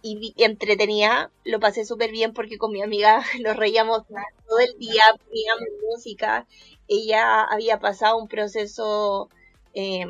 y 0.00 0.32
entretenida, 0.38 1.30
lo 1.44 1.58
pasé 1.58 1.84
súper 1.84 2.10
bien 2.12 2.32
porque 2.32 2.58
con 2.58 2.72
mi 2.72 2.82
amiga 2.82 3.22
nos 3.42 3.56
reíamos 3.56 4.06
todo 4.06 4.58
el 4.60 4.78
día, 4.78 5.02
poníamos 5.26 5.68
música. 5.90 6.46
Ella 6.86 7.42
había 7.44 7.78
pasado 7.78 8.16
un 8.18 8.28
proceso 8.28 9.28
eh, 9.74 10.06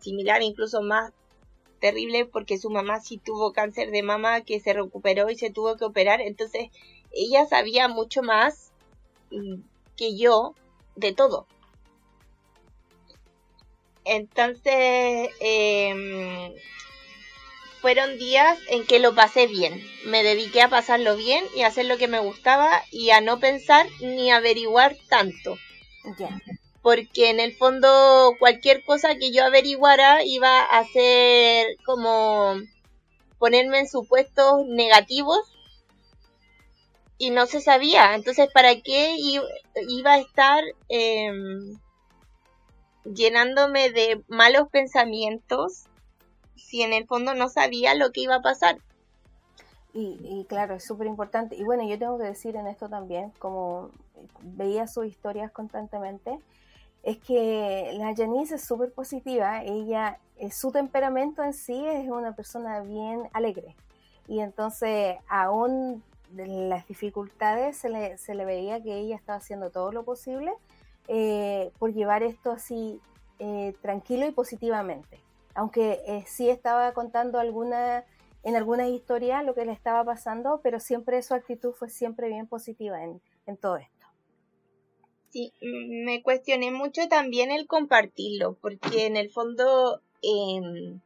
similar, 0.00 0.42
incluso 0.42 0.82
más 0.82 1.12
terrible, 1.80 2.26
porque 2.26 2.58
su 2.58 2.70
mamá 2.70 3.00
sí 3.00 3.18
tuvo 3.18 3.52
cáncer 3.52 3.90
de 3.90 4.02
mama 4.02 4.40
que 4.40 4.60
se 4.60 4.72
recuperó 4.72 5.30
y 5.30 5.36
se 5.36 5.50
tuvo 5.50 5.76
que 5.76 5.84
operar. 5.84 6.20
Entonces, 6.20 6.68
ella 7.12 7.46
sabía 7.46 7.88
mucho 7.88 8.22
más 8.22 8.67
que 9.96 10.16
yo 10.16 10.54
de 10.96 11.12
todo. 11.12 11.46
Entonces, 14.04 15.30
eh, 15.40 16.54
fueron 17.80 18.18
días 18.18 18.58
en 18.68 18.84
que 18.86 18.98
lo 18.98 19.14
pasé 19.14 19.46
bien. 19.46 19.82
Me 20.04 20.22
dediqué 20.22 20.62
a 20.62 20.68
pasarlo 20.68 21.16
bien 21.16 21.44
y 21.54 21.62
a 21.62 21.68
hacer 21.68 21.86
lo 21.86 21.98
que 21.98 22.08
me 22.08 22.18
gustaba 22.18 22.82
y 22.90 23.10
a 23.10 23.20
no 23.20 23.38
pensar 23.38 23.86
ni 24.00 24.30
averiguar 24.30 24.96
tanto. 25.08 25.56
Porque 26.82 27.30
en 27.30 27.40
el 27.40 27.54
fondo 27.54 28.34
cualquier 28.38 28.82
cosa 28.82 29.16
que 29.16 29.30
yo 29.30 29.44
averiguara 29.44 30.24
iba 30.24 30.62
a 30.62 30.84
ser 30.86 31.66
como 31.84 32.56
ponerme 33.38 33.80
en 33.80 33.88
supuestos 33.88 34.66
negativos 34.66 35.38
y 37.18 37.30
no 37.30 37.46
se 37.46 37.60
sabía. 37.60 38.14
Entonces, 38.14 38.48
¿para 38.52 38.80
qué 38.80 39.16
iba 39.18 40.12
a 40.12 40.18
estar 40.18 40.62
em, 40.88 41.78
llenándome 43.04 43.90
de 43.90 44.22
malos 44.28 44.68
pensamientos 44.68 45.88
si 46.68 46.82
en 46.82 46.92
el 46.92 47.06
fondo 47.06 47.34
no 47.34 47.48
sabía 47.48 47.94
lo 47.94 48.12
que 48.12 48.20
iba 48.20 48.36
a 48.36 48.42
pasar. 48.42 48.78
Y, 49.94 50.44
claro, 50.48 50.76
es 50.76 50.84
súper 50.84 51.08
importante. 51.08 51.56
Y 51.56 51.64
bueno, 51.64 51.82
yo 51.82 51.98
tengo 51.98 52.18
que 52.18 52.24
decir 52.24 52.54
en 52.54 52.68
esto 52.68 52.88
también, 52.88 53.32
como 53.40 53.90
veía 54.42 54.86
sus 54.86 55.06
historias 55.06 55.50
constantemente, 55.50 56.38
es 57.02 57.18
que 57.18 57.90
la 57.94 58.14
Janice 58.14 58.56
es 58.56 58.64
súper 58.64 58.92
positiva. 58.92 59.64
Ella, 59.64 60.20
eh, 60.36 60.52
su 60.52 60.70
temperamento 60.70 61.42
en 61.42 61.52
sí 61.52 61.84
es 61.84 62.08
una 62.08 62.36
persona 62.36 62.80
bien 62.80 63.28
alegre. 63.32 63.74
Y 64.28 64.38
entonces, 64.38 65.16
aún 65.28 66.04
de 66.30 66.46
las 66.46 66.86
dificultades, 66.86 67.76
se 67.76 67.88
le, 67.88 68.18
se 68.18 68.34
le 68.34 68.44
veía 68.44 68.82
que 68.82 68.96
ella 68.98 69.16
estaba 69.16 69.38
haciendo 69.38 69.70
todo 69.70 69.92
lo 69.92 70.04
posible 70.04 70.52
eh, 71.08 71.70
por 71.78 71.92
llevar 71.92 72.22
esto 72.22 72.50
así 72.50 73.00
eh, 73.38 73.74
tranquilo 73.80 74.26
y 74.26 74.32
positivamente 74.32 75.20
aunque 75.58 76.04
eh, 76.06 76.24
sí 76.24 76.48
estaba 76.48 76.92
contando 76.92 77.40
alguna, 77.40 78.04
en 78.44 78.54
algunas 78.54 78.90
historias 78.90 79.44
lo 79.44 79.56
que 79.56 79.64
le 79.64 79.72
estaba 79.72 80.04
pasando, 80.04 80.60
pero 80.62 80.78
siempre 80.78 81.20
su 81.20 81.34
actitud 81.34 81.72
fue 81.72 81.90
siempre 81.90 82.28
bien 82.28 82.46
positiva 82.46 83.02
en, 83.02 83.20
todo 83.60 83.76
esto. 83.76 84.06
Sí, 85.30 85.52
me 85.60 86.22
cuestioné 86.22 86.70
mucho 86.70 87.08
también 87.08 87.50
el 87.50 87.66
compartirlo, 87.66 88.54
porque 88.60 89.06
en 89.06 89.16
el 89.16 89.30
fondo 89.30 90.00
em, 90.22 91.00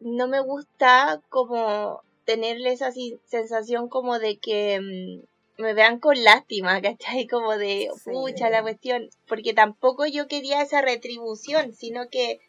no 0.00 0.26
me 0.26 0.40
gusta 0.40 1.22
como 1.28 2.02
tenerle 2.24 2.72
esa 2.72 2.90
sensación 3.24 3.88
como 3.88 4.18
de 4.18 4.38
que 4.38 4.74
em, 4.74 5.22
me 5.58 5.74
vean 5.74 5.98
con 5.98 6.22
lástima, 6.22 6.80
¿cachai? 6.82 7.26
Como 7.26 7.56
de, 7.56 7.88
pucha, 8.04 8.50
la 8.50 8.62
cuestión, 8.62 9.08
porque 9.26 9.54
tampoco 9.54 10.06
yo 10.06 10.28
quería 10.28 10.62
esa 10.62 10.82
retribución, 10.82 11.74
sino 11.74 12.08
que 12.08 12.40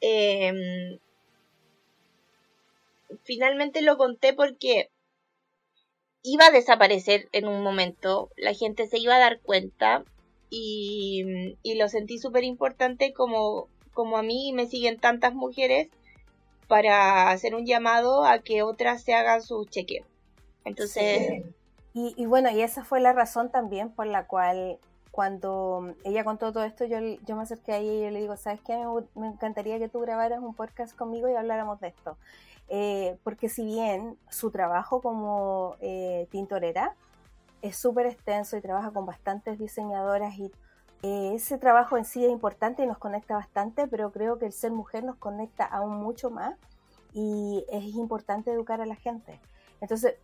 em, 0.00 0.98
finalmente 3.24 3.82
lo 3.82 3.96
conté 3.96 4.32
porque 4.34 4.90
iba 6.22 6.46
a 6.46 6.50
desaparecer 6.50 7.28
en 7.32 7.46
un 7.46 7.62
momento, 7.62 8.30
la 8.36 8.52
gente 8.52 8.86
se 8.88 8.98
iba 8.98 9.14
a 9.14 9.20
dar 9.20 9.40
cuenta 9.40 10.04
y, 10.50 11.56
y 11.62 11.74
lo 11.74 11.88
sentí 11.88 12.18
súper 12.18 12.42
importante 12.44 13.12
como, 13.12 13.68
como 13.92 14.16
a 14.16 14.22
mí 14.22 14.52
me 14.52 14.66
siguen 14.66 14.98
tantas 14.98 15.34
mujeres 15.34 15.88
para 16.66 17.30
hacer 17.30 17.54
un 17.54 17.66
llamado 17.66 18.24
a 18.24 18.40
que 18.40 18.62
otras 18.62 19.02
se 19.02 19.14
hagan 19.14 19.42
su 19.42 19.64
chequeo. 19.64 20.04
Entonces... 20.64 21.44
Y, 21.98 22.26
bueno, 22.26 22.50
y 22.50 22.60
esa 22.60 22.84
fue 22.84 23.00
la 23.00 23.14
razón 23.14 23.50
también 23.50 23.90
por 23.90 24.06
la 24.06 24.26
cual 24.26 24.78
cuando 25.10 25.94
ella 26.04 26.24
contó 26.24 26.52
todo 26.52 26.64
esto, 26.64 26.84
yo, 26.84 26.98
yo 26.98 27.36
me 27.36 27.44
acerqué 27.44 27.72
a 27.72 27.78
ella 27.78 27.92
y 27.92 28.02
yo 28.02 28.10
le 28.10 28.20
digo, 28.20 28.36
¿sabes 28.36 28.60
qué? 28.60 28.76
Me, 29.14 29.28
encantaría 29.28 29.78
que 29.78 29.88
tú 29.88 30.00
grabaras 30.00 30.40
un 30.40 30.54
podcast 30.54 30.94
conmigo 30.94 31.26
y 31.30 31.34
habláramos 31.34 31.80
de 31.80 31.88
esto. 31.88 32.18
Eh, 32.68 33.16
porque 33.24 33.48
si 33.48 33.64
bien 33.64 34.18
su 34.28 34.50
trabajo 34.50 35.00
como 35.00 35.76
eh, 35.80 36.28
tintorera 36.30 36.94
es 37.62 37.78
súper 37.78 38.04
extenso 38.04 38.58
y 38.58 38.60
trabaja 38.60 38.90
con 38.90 39.06
bastantes 39.06 39.58
diseñadoras 39.58 40.38
y 40.38 40.52
eh, 41.02 41.32
ese 41.34 41.58
trabajo 41.58 41.96
en 41.96 42.04
sí 42.04 42.24
es 42.24 42.30
importante 42.30 42.82
y 42.82 42.86
nos 42.86 42.98
conecta 42.98 43.34
bastante, 43.34 43.86
pero 43.86 44.12
creo 44.12 44.38
que 44.38 44.46
el 44.46 44.52
ser 44.52 44.72
mujer 44.72 45.04
nos 45.04 45.16
conecta 45.16 45.64
aún 45.64 45.96
mucho 45.96 46.30
más 46.30 46.56
y 47.12 47.64
es 47.70 47.84
importante 47.94 48.50
educar 48.50 48.80
a 48.80 48.86
la 48.86 48.96
gente. 48.96 49.40
Entonces, 49.80 50.16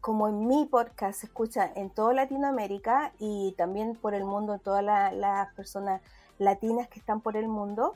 como 0.00 0.28
en 0.28 0.46
mi 0.46 0.66
podcast 0.66 1.20
se 1.20 1.26
escucha 1.26 1.70
en 1.74 1.90
toda 1.90 2.14
Latinoamérica 2.14 3.12
y 3.18 3.54
también 3.58 3.96
por 3.96 4.14
el 4.14 4.24
mundo, 4.24 4.58
todas 4.58 4.84
las 4.84 5.54
personas 5.54 6.00
latinas 6.38 6.88
que 6.88 7.00
están 7.00 7.20
por 7.20 7.36
el 7.36 7.48
mundo, 7.48 7.94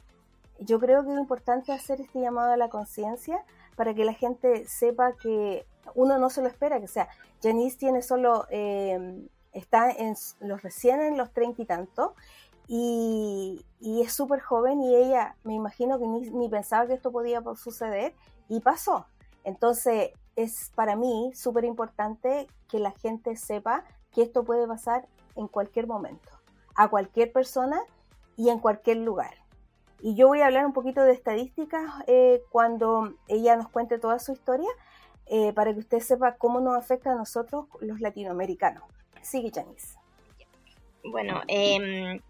yo 0.59 0.79
creo 0.79 1.05
que 1.05 1.13
es 1.13 1.19
importante 1.19 1.73
hacer 1.73 2.01
este 2.01 2.21
llamado 2.21 2.53
a 2.53 2.57
la 2.57 2.69
conciencia 2.69 3.45
para 3.77 3.95
que 3.95 4.05
la 4.05 4.13
gente 4.13 4.67
sepa 4.67 5.13
que 5.13 5.67
uno 5.95 6.19
no 6.19 6.31
se 6.31 6.43
lo 6.43 6.49
espera, 6.49 6.81
que 6.81 6.89
sea, 6.89 7.09
Janice 7.43 7.77
tiene 7.79 8.03
solo, 8.03 8.47
eh, 8.51 9.29
está 9.53 9.91
en 9.91 10.15
los 10.41 10.63
recién 10.63 11.01
en 11.01 11.17
los 11.17 11.33
treinta 11.33 11.63
y 11.63 11.67
tanto, 11.67 12.15
y, 12.69 13.65
es 13.81 14.13
súper 14.13 14.41
joven 14.41 14.83
y 14.83 14.95
ella 14.95 15.37
me 15.45 15.55
imagino 15.55 15.99
que 15.99 16.07
ni, 16.07 16.31
ni 16.31 16.49
pensaba 16.49 16.87
que 16.87 16.95
esto 16.95 17.13
podía 17.13 17.43
suceder 17.57 18.15
y 18.49 18.61
pasó. 18.61 19.07
Entonces, 19.45 20.13
es 20.37 20.71
para 20.75 20.97
mí 20.97 21.33
súper 21.35 21.65
importante 21.65 22.49
que 22.69 22.79
la 22.79 22.93
gente 22.93 23.37
sepa 23.37 23.85
que 24.13 24.23
esto 24.23 24.45
puede 24.45 24.67
pasar 24.67 25.07
en 25.37 25.49
cualquier 25.49 25.87
momento, 25.87 26.31
a 26.75 26.89
cualquier 26.89 27.33
persona 27.33 27.81
y 28.37 28.49
en 28.49 28.59
cualquier 28.59 28.99
lugar. 28.99 29.35
Y 30.01 30.15
yo 30.15 30.29
voy 30.29 30.41
a 30.41 30.47
hablar 30.47 30.67
un 30.67 30.73
poquito 30.73 31.03
de 31.03 31.13
estadísticas 31.13 31.83
eh, 32.07 32.43
cuando 32.51 33.15
ella 33.29 33.57
nos 33.57 33.69
cuente 33.69 33.99
toda 33.99 34.19
su 34.19 34.33
historia, 34.33 34.69
eh, 35.27 35.53
para 35.53 35.73
que 35.73 35.79
usted 35.79 36.01
sepa 36.01 36.35
cómo 36.37 36.61
nos 36.61 36.77
afecta 36.77 37.13
a 37.13 37.15
nosotros 37.15 37.67
los 37.81 38.01
latinoamericanos. 38.01 38.83
Sigue, 39.23 39.51
Janice. 39.55 39.97
Bueno, 41.05 41.43
em, 41.49 42.21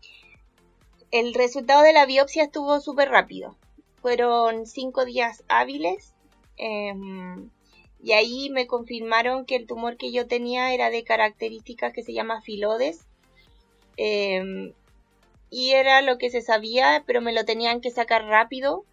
el 1.11 1.35
resultado 1.35 1.83
de 1.83 1.93
la 1.93 2.07
biopsia 2.07 2.45
estuvo 2.45 2.81
súper 2.81 3.11
rápido. 3.11 3.57
Fueron 4.01 4.67
cinco 4.67 5.05
días 5.05 5.45
hábiles. 5.49 6.15
Em, 6.57 7.51
y 8.03 8.13
ahí 8.13 8.51
me 8.51 8.67
confirmaron 8.67 9.45
que 9.45 9.57
el 9.57 9.67
tumor 9.67 9.97
que 9.97 10.13
yo 10.13 10.27
tenía 10.27 10.73
era 10.75 10.91
de 10.91 11.05
características 11.05 11.93
que 11.93 12.03
se 12.03 12.13
llama 12.13 12.41
filodes. 12.41 13.07
Em, 13.97 14.73
y 15.51 15.73
era 15.73 16.01
lo 16.03 16.19
que 16.19 16.31
se 16.31 16.41
sabía, 16.41 17.05
pero 17.07 17.21
me 17.21 17.33
lo 17.33 17.45
tenían 17.45 17.81
que 17.81 17.91
sacar 17.91 18.25
rápido 18.25 18.85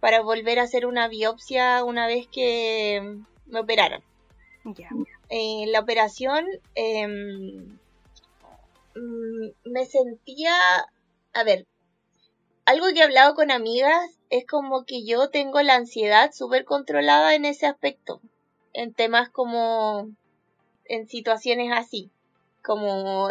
para 0.00 0.20
volver 0.20 0.58
a 0.58 0.64
hacer 0.64 0.84
una 0.84 1.08
biopsia 1.08 1.82
una 1.82 2.06
vez 2.06 2.28
que 2.28 3.16
me 3.46 3.60
operaron. 3.60 4.02
En 5.28 5.72
la 5.72 5.80
operación 5.80 6.46
mm, 6.76 7.76
me 9.64 9.86
sentía, 9.86 10.54
a 11.32 11.44
ver, 11.44 11.66
algo 12.66 12.86
que 12.88 13.00
he 13.00 13.02
hablado 13.02 13.34
con 13.34 13.50
amigas 13.50 14.18
es 14.30 14.46
como 14.46 14.84
que 14.84 15.04
yo 15.04 15.30
tengo 15.30 15.60
la 15.62 15.74
ansiedad 15.74 16.30
súper 16.32 16.64
controlada 16.64 17.34
en 17.34 17.44
ese 17.44 17.66
aspecto 17.66 18.20
en 18.74 18.92
temas 18.92 19.30
como 19.30 20.10
en 20.84 21.06
situaciones 21.06 21.72
así, 21.72 22.10
como 22.62 23.30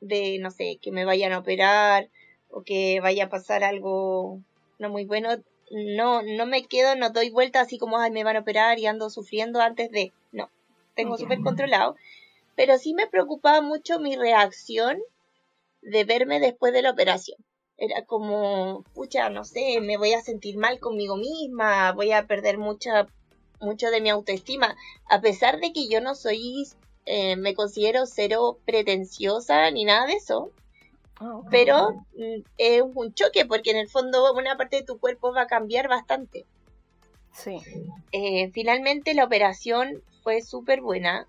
de, 0.00 0.38
no 0.38 0.50
sé, 0.50 0.78
que 0.80 0.92
me 0.92 1.04
vayan 1.04 1.32
a 1.32 1.38
operar 1.38 2.08
o 2.50 2.62
que 2.62 3.00
vaya 3.00 3.24
a 3.24 3.28
pasar 3.28 3.64
algo 3.64 4.40
no 4.78 4.88
muy 4.88 5.04
bueno, 5.04 5.30
no, 5.70 6.22
no 6.22 6.46
me 6.46 6.64
quedo, 6.64 6.96
no 6.96 7.10
doy 7.10 7.30
vuelta 7.30 7.60
así 7.60 7.78
como, 7.78 7.98
ay, 7.98 8.10
me 8.10 8.24
van 8.24 8.36
a 8.36 8.40
operar 8.40 8.78
y 8.78 8.86
ando 8.86 9.10
sufriendo 9.10 9.60
antes 9.60 9.90
de, 9.90 10.12
no, 10.32 10.50
tengo 10.96 11.16
súper 11.16 11.40
controlado, 11.42 11.94
pero 12.56 12.78
sí 12.78 12.94
me 12.94 13.06
preocupaba 13.06 13.60
mucho 13.60 14.00
mi 14.00 14.16
reacción 14.16 14.98
de 15.82 16.04
verme 16.04 16.40
después 16.40 16.72
de 16.72 16.82
la 16.82 16.90
operación. 16.90 17.38
Era 17.76 18.04
como, 18.06 18.82
pucha, 18.94 19.28
no 19.28 19.44
sé, 19.44 19.80
me 19.82 19.98
voy 19.98 20.14
a 20.14 20.22
sentir 20.22 20.56
mal 20.56 20.80
conmigo 20.80 21.16
misma, 21.16 21.92
voy 21.92 22.10
a 22.12 22.26
perder 22.26 22.56
mucha, 22.56 23.06
mucho 23.60 23.90
de 23.90 24.00
mi 24.00 24.08
autoestima, 24.08 24.74
a 25.08 25.20
pesar 25.20 25.60
de 25.60 25.72
que 25.72 25.86
yo 25.88 26.00
no 26.00 26.14
soy, 26.14 26.66
eh, 27.04 27.36
me 27.36 27.54
considero 27.54 28.06
cero 28.06 28.58
pretenciosa 28.64 29.70
ni 29.70 29.84
nada 29.84 30.06
de 30.06 30.14
eso. 30.14 30.50
Ah, 31.20 31.40
pero 31.50 31.92
mm, 32.16 32.42
es 32.58 32.82
un 32.82 33.14
choque 33.14 33.46
porque 33.46 33.70
en 33.70 33.78
el 33.78 33.88
fondo 33.88 34.32
una 34.32 34.56
parte 34.56 34.76
de 34.76 34.82
tu 34.82 34.98
cuerpo 34.98 35.32
va 35.32 35.42
a 35.42 35.46
cambiar 35.46 35.88
bastante. 35.88 36.46
Sí. 37.36 37.58
Eh, 38.12 38.50
finalmente 38.52 39.14
la 39.14 39.24
operación 39.24 40.02
fue 40.22 40.42
súper 40.42 40.80
buena. 40.80 41.26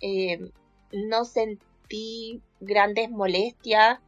Eh, 0.00 0.50
no 0.92 1.24
sentí 1.24 2.40
grandes 2.60 3.10
molestias 3.10 3.98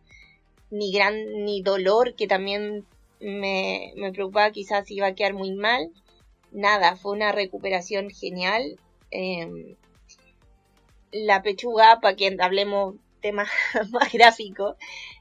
ni 0.71 0.93
gran 0.93 1.45
ni 1.45 1.63
dolor 1.63 2.15
que 2.15 2.27
también 2.27 2.87
me, 3.21 3.93
me 3.97 4.13
preocupaba 4.13 4.51
quizás 4.51 4.91
iba 4.91 5.07
a 5.07 5.15
quedar 5.15 5.35
muy 5.35 5.53
mal 5.53 5.91
nada 6.51 6.97
fue 6.97 7.13
una 7.13 7.33
recuperación 7.33 8.11
genial 8.11 8.79
em, 9.11 9.77
la 11.13 11.43
pechuga 11.43 12.01
para 12.01 12.17
que 12.17 12.37
hablemos 12.41 12.97
temas 13.21 13.49
más 13.91 14.13
gráficos 14.13 14.77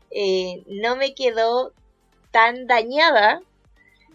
eh, 0.10 0.64
no 0.68 0.96
me 0.96 1.14
quedó 1.14 1.74
tan 2.32 2.68
dañada 2.68 3.42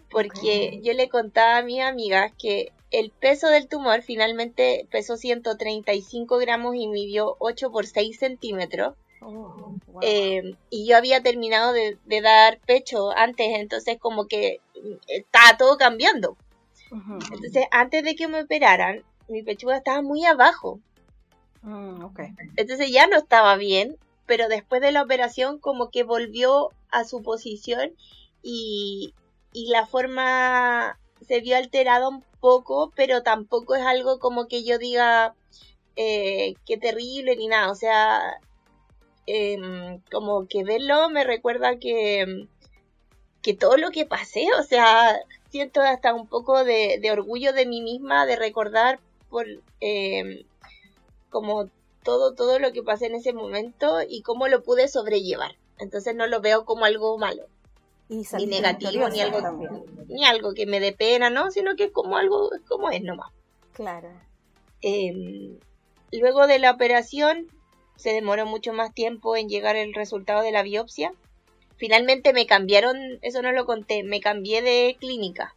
porque 0.09 0.79
yo 0.83 0.93
le 0.93 1.09
contaba 1.09 1.57
a 1.57 1.63
mis 1.63 1.81
amigas 1.81 2.31
que 2.37 2.71
el 2.91 3.11
peso 3.11 3.47
del 3.49 3.67
tumor 3.67 4.01
finalmente 4.01 4.87
pesó 4.89 5.17
135 5.17 6.37
gramos 6.37 6.75
y 6.75 6.87
midió 6.87 7.35
8 7.39 7.71
por 7.71 7.85
6 7.85 8.17
centímetros. 8.17 8.95
Oh, 9.21 9.73
eh, 10.01 10.55
y 10.69 10.87
yo 10.87 10.95
había 10.95 11.21
terminado 11.21 11.73
de, 11.73 11.97
dar 12.21 12.59
pecho 12.65 13.11
antes, 13.11 13.47
entonces 13.57 13.97
como 13.99 14.27
que 14.27 14.61
mm, 14.75 14.93
estaba 15.07 15.57
todo 15.57 15.77
cambiando. 15.77 16.37
Entonces, 16.89 17.65
antes 17.71 18.03
de 18.05 18.15
que 18.15 18.29
me 18.29 18.41
operaran, 18.41 19.03
mi 19.27 19.43
pechuga 19.43 19.77
estaba 19.77 20.01
muy 20.01 20.23
abajo. 20.23 20.79
Mm, 21.63 22.05
entonces 22.55 22.91
ya 22.91 23.07
no 23.07 23.17
estaba 23.17 23.57
bien, 23.57 23.97
pero 24.25 24.47
después 24.47 24.81
de 24.81 24.93
la 24.93 25.01
operación 25.01 25.59
como 25.59 25.89
que 25.89 26.03
volvió 26.03 26.69
a 26.91 27.03
su 27.03 27.21
posición 27.23 27.91
y, 28.41 29.13
y 29.53 29.69
la 29.69 29.85
forma 29.85 30.99
se 31.27 31.41
vio 31.41 31.57
alterada 31.57 32.07
un 32.07 32.23
poco, 32.39 32.91
pero 32.95 33.23
tampoco 33.23 33.75
es 33.75 33.83
algo 33.83 34.19
como 34.19 34.47
que 34.47 34.63
yo 34.63 34.77
diga 34.77 35.35
eh, 35.95 36.55
qué 36.65 36.77
terrible 36.77 37.35
ni 37.35 37.47
nada. 37.47 37.71
O 37.71 37.75
sea, 37.75 38.39
em, 39.25 40.01
como 40.11 40.47
que 40.47 40.63
verlo 40.63 41.09
me 41.09 41.23
recuerda 41.23 41.79
que, 41.79 42.47
que 43.41 43.53
todo 43.53 43.77
lo 43.77 43.91
que 43.91 44.05
pasé, 44.05 44.47
o 44.59 44.63
sea, 44.63 45.19
siento 45.49 45.81
hasta 45.81 46.13
un 46.13 46.27
poco 46.27 46.63
de, 46.63 47.01
orgullo 47.11 47.53
de 47.53 47.65
mí 47.65 47.81
misma 47.81 48.25
de 48.25 48.35
recordar 48.35 48.99
por 49.29 49.45
em, 49.81 50.43
como 51.29 51.69
todo, 52.03 52.35
todo 52.35 52.59
lo 52.59 52.71
que 52.73 52.83
pasé 52.83 53.07
en 53.07 53.15
ese 53.15 53.33
momento 53.33 53.99
y 54.07 54.21
cómo 54.21 54.47
lo 54.47 54.63
pude 54.63 54.87
sobrellevar. 54.87 55.55
Entonces 55.79 56.15
no 56.15 56.27
lo 56.27 56.41
veo 56.41 56.65
como 56.65 56.85
algo 56.85 57.17
malo 57.17 57.47
ni 58.09 58.45
negativo, 58.45 59.09
ni 59.09 59.21
algo, 59.21 59.39
ni 60.07 60.25
algo 60.25 60.53
que 60.53 60.65
me 60.65 60.79
dé 60.79 60.93
pena, 60.93 61.29
¿no? 61.29 61.51
Sino 61.51 61.75
que 61.75 61.85
es 61.85 61.91
como 61.91 62.17
algo, 62.17 62.49
como 62.67 62.89
es 62.89 63.01
nomás. 63.03 63.31
Claro. 63.73 64.09
Em, 64.81 65.57
luego 66.11 66.47
de 66.47 66.59
la 66.59 66.71
operación, 66.71 67.47
se 67.95 68.11
demoró 68.11 68.45
mucho 68.45 68.73
más 68.73 68.93
tiempo 68.93 69.35
en 69.35 69.49
llegar 69.49 69.75
el 69.75 69.93
resultado 69.93 70.41
de 70.41 70.51
la 70.51 70.63
biopsia. 70.63 71.13
Finalmente 71.75 72.33
me 72.33 72.45
cambiaron, 72.45 72.97
eso 73.21 73.41
no 73.41 73.51
lo 73.51 73.65
conté, 73.65 74.03
me 74.03 74.19
cambié 74.19 74.61
de 74.61 74.95
clínica. 74.99 75.55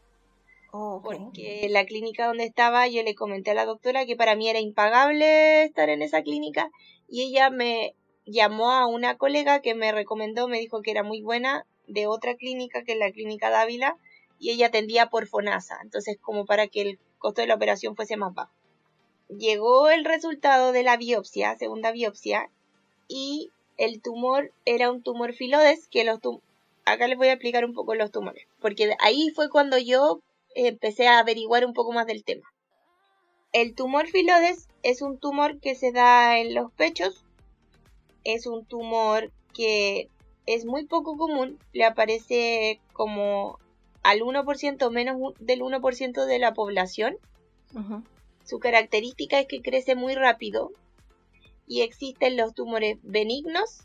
Oh, 0.72 1.00
Porque 1.02 1.66
la 1.68 1.84
clínica 1.84 2.26
donde 2.26 2.44
estaba, 2.44 2.86
yo 2.86 3.02
le 3.02 3.14
comenté 3.14 3.50
a 3.50 3.54
la 3.54 3.66
doctora 3.66 4.06
que 4.06 4.16
para 4.16 4.36
mí 4.36 4.48
era 4.48 4.60
impagable 4.60 5.64
estar 5.64 5.88
en 5.88 6.02
esa 6.02 6.22
clínica 6.22 6.70
y 7.08 7.22
ella 7.22 7.50
me 7.50 7.96
llamó 8.24 8.70
a 8.70 8.86
una 8.86 9.16
colega 9.16 9.60
que 9.60 9.74
me 9.74 9.90
recomendó, 9.90 10.46
me 10.46 10.60
dijo 10.60 10.80
que 10.82 10.92
era 10.92 11.02
muy 11.02 11.22
buena 11.22 11.66
de 11.92 12.06
otra 12.06 12.36
clínica 12.36 12.82
que 12.84 12.92
es 12.92 12.98
la 12.98 13.12
clínica 13.12 13.50
Dávila 13.50 13.96
y 14.38 14.50
ella 14.50 14.68
atendía 14.68 15.10
por 15.10 15.26
FONASA, 15.26 15.78
entonces 15.82 16.16
como 16.20 16.46
para 16.46 16.66
que 16.66 16.82
el 16.82 16.98
costo 17.18 17.42
de 17.42 17.46
la 17.46 17.54
operación 17.54 17.94
fuese 17.94 18.16
más 18.16 18.34
bajo. 18.34 18.52
Llegó 19.28 19.90
el 19.90 20.04
resultado 20.04 20.72
de 20.72 20.82
la 20.82 20.96
biopsia, 20.96 21.56
segunda 21.56 21.92
biopsia, 21.92 22.50
y 23.06 23.50
el 23.76 24.00
tumor 24.00 24.52
era 24.64 24.90
un 24.90 25.02
tumor 25.02 25.34
filodes, 25.34 25.88
que 25.88 26.04
los 26.04 26.18
acá 26.84 27.06
les 27.06 27.18
voy 27.18 27.28
a 27.28 27.34
explicar 27.34 27.64
un 27.64 27.74
poco 27.74 27.94
los 27.94 28.10
tumores, 28.10 28.46
porque 28.60 28.96
ahí 29.00 29.30
fue 29.34 29.50
cuando 29.50 29.78
yo 29.78 30.20
empecé 30.54 31.06
a 31.06 31.18
averiguar 31.18 31.64
un 31.64 31.74
poco 31.74 31.92
más 31.92 32.06
del 32.06 32.24
tema. 32.24 32.48
El 33.52 33.74
tumor 33.74 34.06
filodes 34.06 34.68
es 34.82 35.02
un 35.02 35.18
tumor 35.18 35.60
que 35.60 35.74
se 35.74 35.92
da 35.92 36.38
en 36.38 36.54
los 36.54 36.72
pechos, 36.72 37.24
es 38.24 38.46
un 38.46 38.64
tumor 38.64 39.30
que 39.52 40.08
es 40.46 40.64
muy 40.64 40.86
poco 40.86 41.16
común, 41.16 41.58
le 41.72 41.84
aparece 41.84 42.80
como 42.92 43.58
al 44.02 44.20
1% 44.20 44.90
menos 44.90 45.34
del 45.38 45.60
1% 45.60 46.24
de 46.24 46.38
la 46.38 46.54
población. 46.54 47.16
Su 48.44 48.58
característica 48.58 49.38
es 49.38 49.46
que 49.46 49.62
crece 49.62 49.94
muy 49.94 50.14
rápido 50.14 50.72
y 51.68 51.82
existen 51.82 52.36
los 52.36 52.52
tumores 52.52 52.98
benignos, 53.02 53.82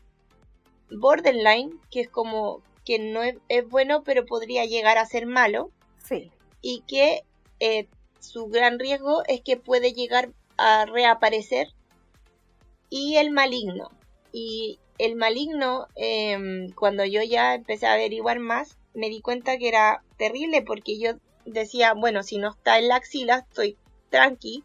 borderline, 0.90 1.78
que 1.90 2.00
es 2.00 2.08
como 2.08 2.62
que 2.84 2.98
no 2.98 3.22
es, 3.22 3.36
bueno 3.68 4.02
pero 4.02 4.26
podría 4.26 4.64
llegar 4.64 4.98
a 4.98 5.06
ser 5.06 5.26
malo. 5.26 5.70
Sí. 6.02 6.32
Y 6.62 6.82
que 6.88 7.22
eh, 7.60 7.86
su 8.18 8.46
gran 8.46 8.80
riesgo 8.80 9.22
es 9.28 9.40
que 9.40 9.56
puede 9.56 9.92
llegar 9.92 10.30
a 10.56 10.86
reaparecer. 10.86 11.68
Y 12.90 13.16
el 13.16 13.30
maligno. 13.30 13.90
Y 14.38 14.78
el 14.98 15.16
maligno, 15.16 15.86
em, 15.94 16.70
cuando 16.72 17.06
yo 17.06 17.22
ya 17.22 17.54
empecé 17.54 17.86
a 17.86 17.94
averiguar 17.94 18.38
más, 18.38 18.76
me 18.92 19.08
di 19.08 19.22
cuenta 19.22 19.56
que 19.56 19.66
era 19.66 20.02
terrible 20.18 20.60
porque 20.60 20.98
yo 20.98 21.12
decía, 21.46 21.94
bueno, 21.94 22.22
si 22.22 22.36
no 22.36 22.50
está 22.50 22.78
en 22.78 22.88
la 22.88 22.96
axila, 22.96 23.46
estoy 23.48 23.78
tranqui, 24.10 24.62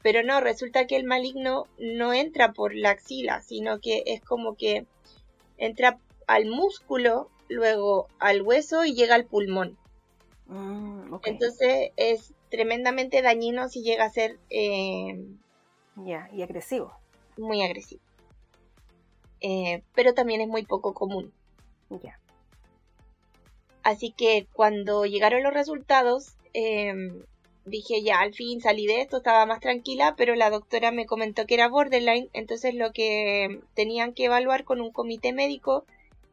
pero 0.00 0.22
no, 0.22 0.40
resulta 0.40 0.86
que 0.86 0.94
el 0.94 1.02
maligno 1.02 1.66
no 1.76 2.12
entra 2.12 2.52
por 2.52 2.72
la 2.72 2.90
axila, 2.90 3.42
sino 3.42 3.80
que 3.80 4.04
es 4.06 4.20
como 4.20 4.54
que 4.54 4.86
entra 5.58 5.98
al 6.28 6.46
músculo, 6.46 7.30
luego 7.48 8.06
al 8.20 8.42
hueso 8.42 8.84
y 8.84 8.94
llega 8.94 9.16
al 9.16 9.24
pulmón. 9.24 9.76
Mm, 10.46 11.16
Entonces 11.24 11.90
es 11.96 12.32
tremendamente 12.48 13.22
dañino 13.22 13.68
si 13.70 13.82
llega 13.82 14.04
a 14.04 14.10
ser... 14.10 14.38
Em, 14.50 15.36
ya, 15.96 16.30
y 16.32 16.42
agresivo. 16.42 16.92
Muy 17.36 17.60
agresivo. 17.62 18.02
Eh, 19.40 19.82
pero 19.94 20.14
también 20.14 20.40
es 20.40 20.48
muy 20.48 20.64
poco 20.64 20.94
común. 20.94 21.32
Ya. 21.88 22.18
Así 23.82 24.12
que 24.12 24.46
cuando 24.52 25.06
llegaron 25.06 25.42
los 25.42 25.54
resultados, 25.54 26.34
em, 26.52 27.24
dije 27.64 28.02
ya, 28.02 28.20
al 28.20 28.34
fin 28.34 28.60
salí 28.60 28.86
de 28.86 29.00
esto, 29.00 29.18
estaba 29.18 29.46
más 29.46 29.60
tranquila, 29.60 30.14
pero 30.16 30.34
la 30.34 30.50
doctora 30.50 30.90
me 30.90 31.06
comentó 31.06 31.46
que 31.46 31.54
era 31.54 31.68
borderline, 31.68 32.28
entonces 32.32 32.74
lo 32.74 32.92
que 32.92 33.60
tenían 33.74 34.12
que 34.12 34.26
evaluar 34.26 34.64
con 34.64 34.80
un 34.80 34.92
comité 34.92 35.32
médico 35.32 35.84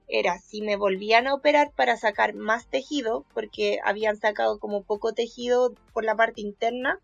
era 0.08 0.40
si 0.40 0.62
me 0.62 0.78
volvían 0.78 1.28
a 1.28 1.34
operar 1.34 1.72
para 1.72 1.98
sacar 1.98 2.34
más 2.34 2.68
tejido, 2.68 3.26
porque 3.34 3.80
habían 3.84 4.18
sacado 4.18 4.60
como 4.60 4.84
poco 4.84 5.14
tejido 5.14 5.74
por 5.94 6.06
la 6.06 6.16
parte 6.16 6.42
interna, 6.42 7.00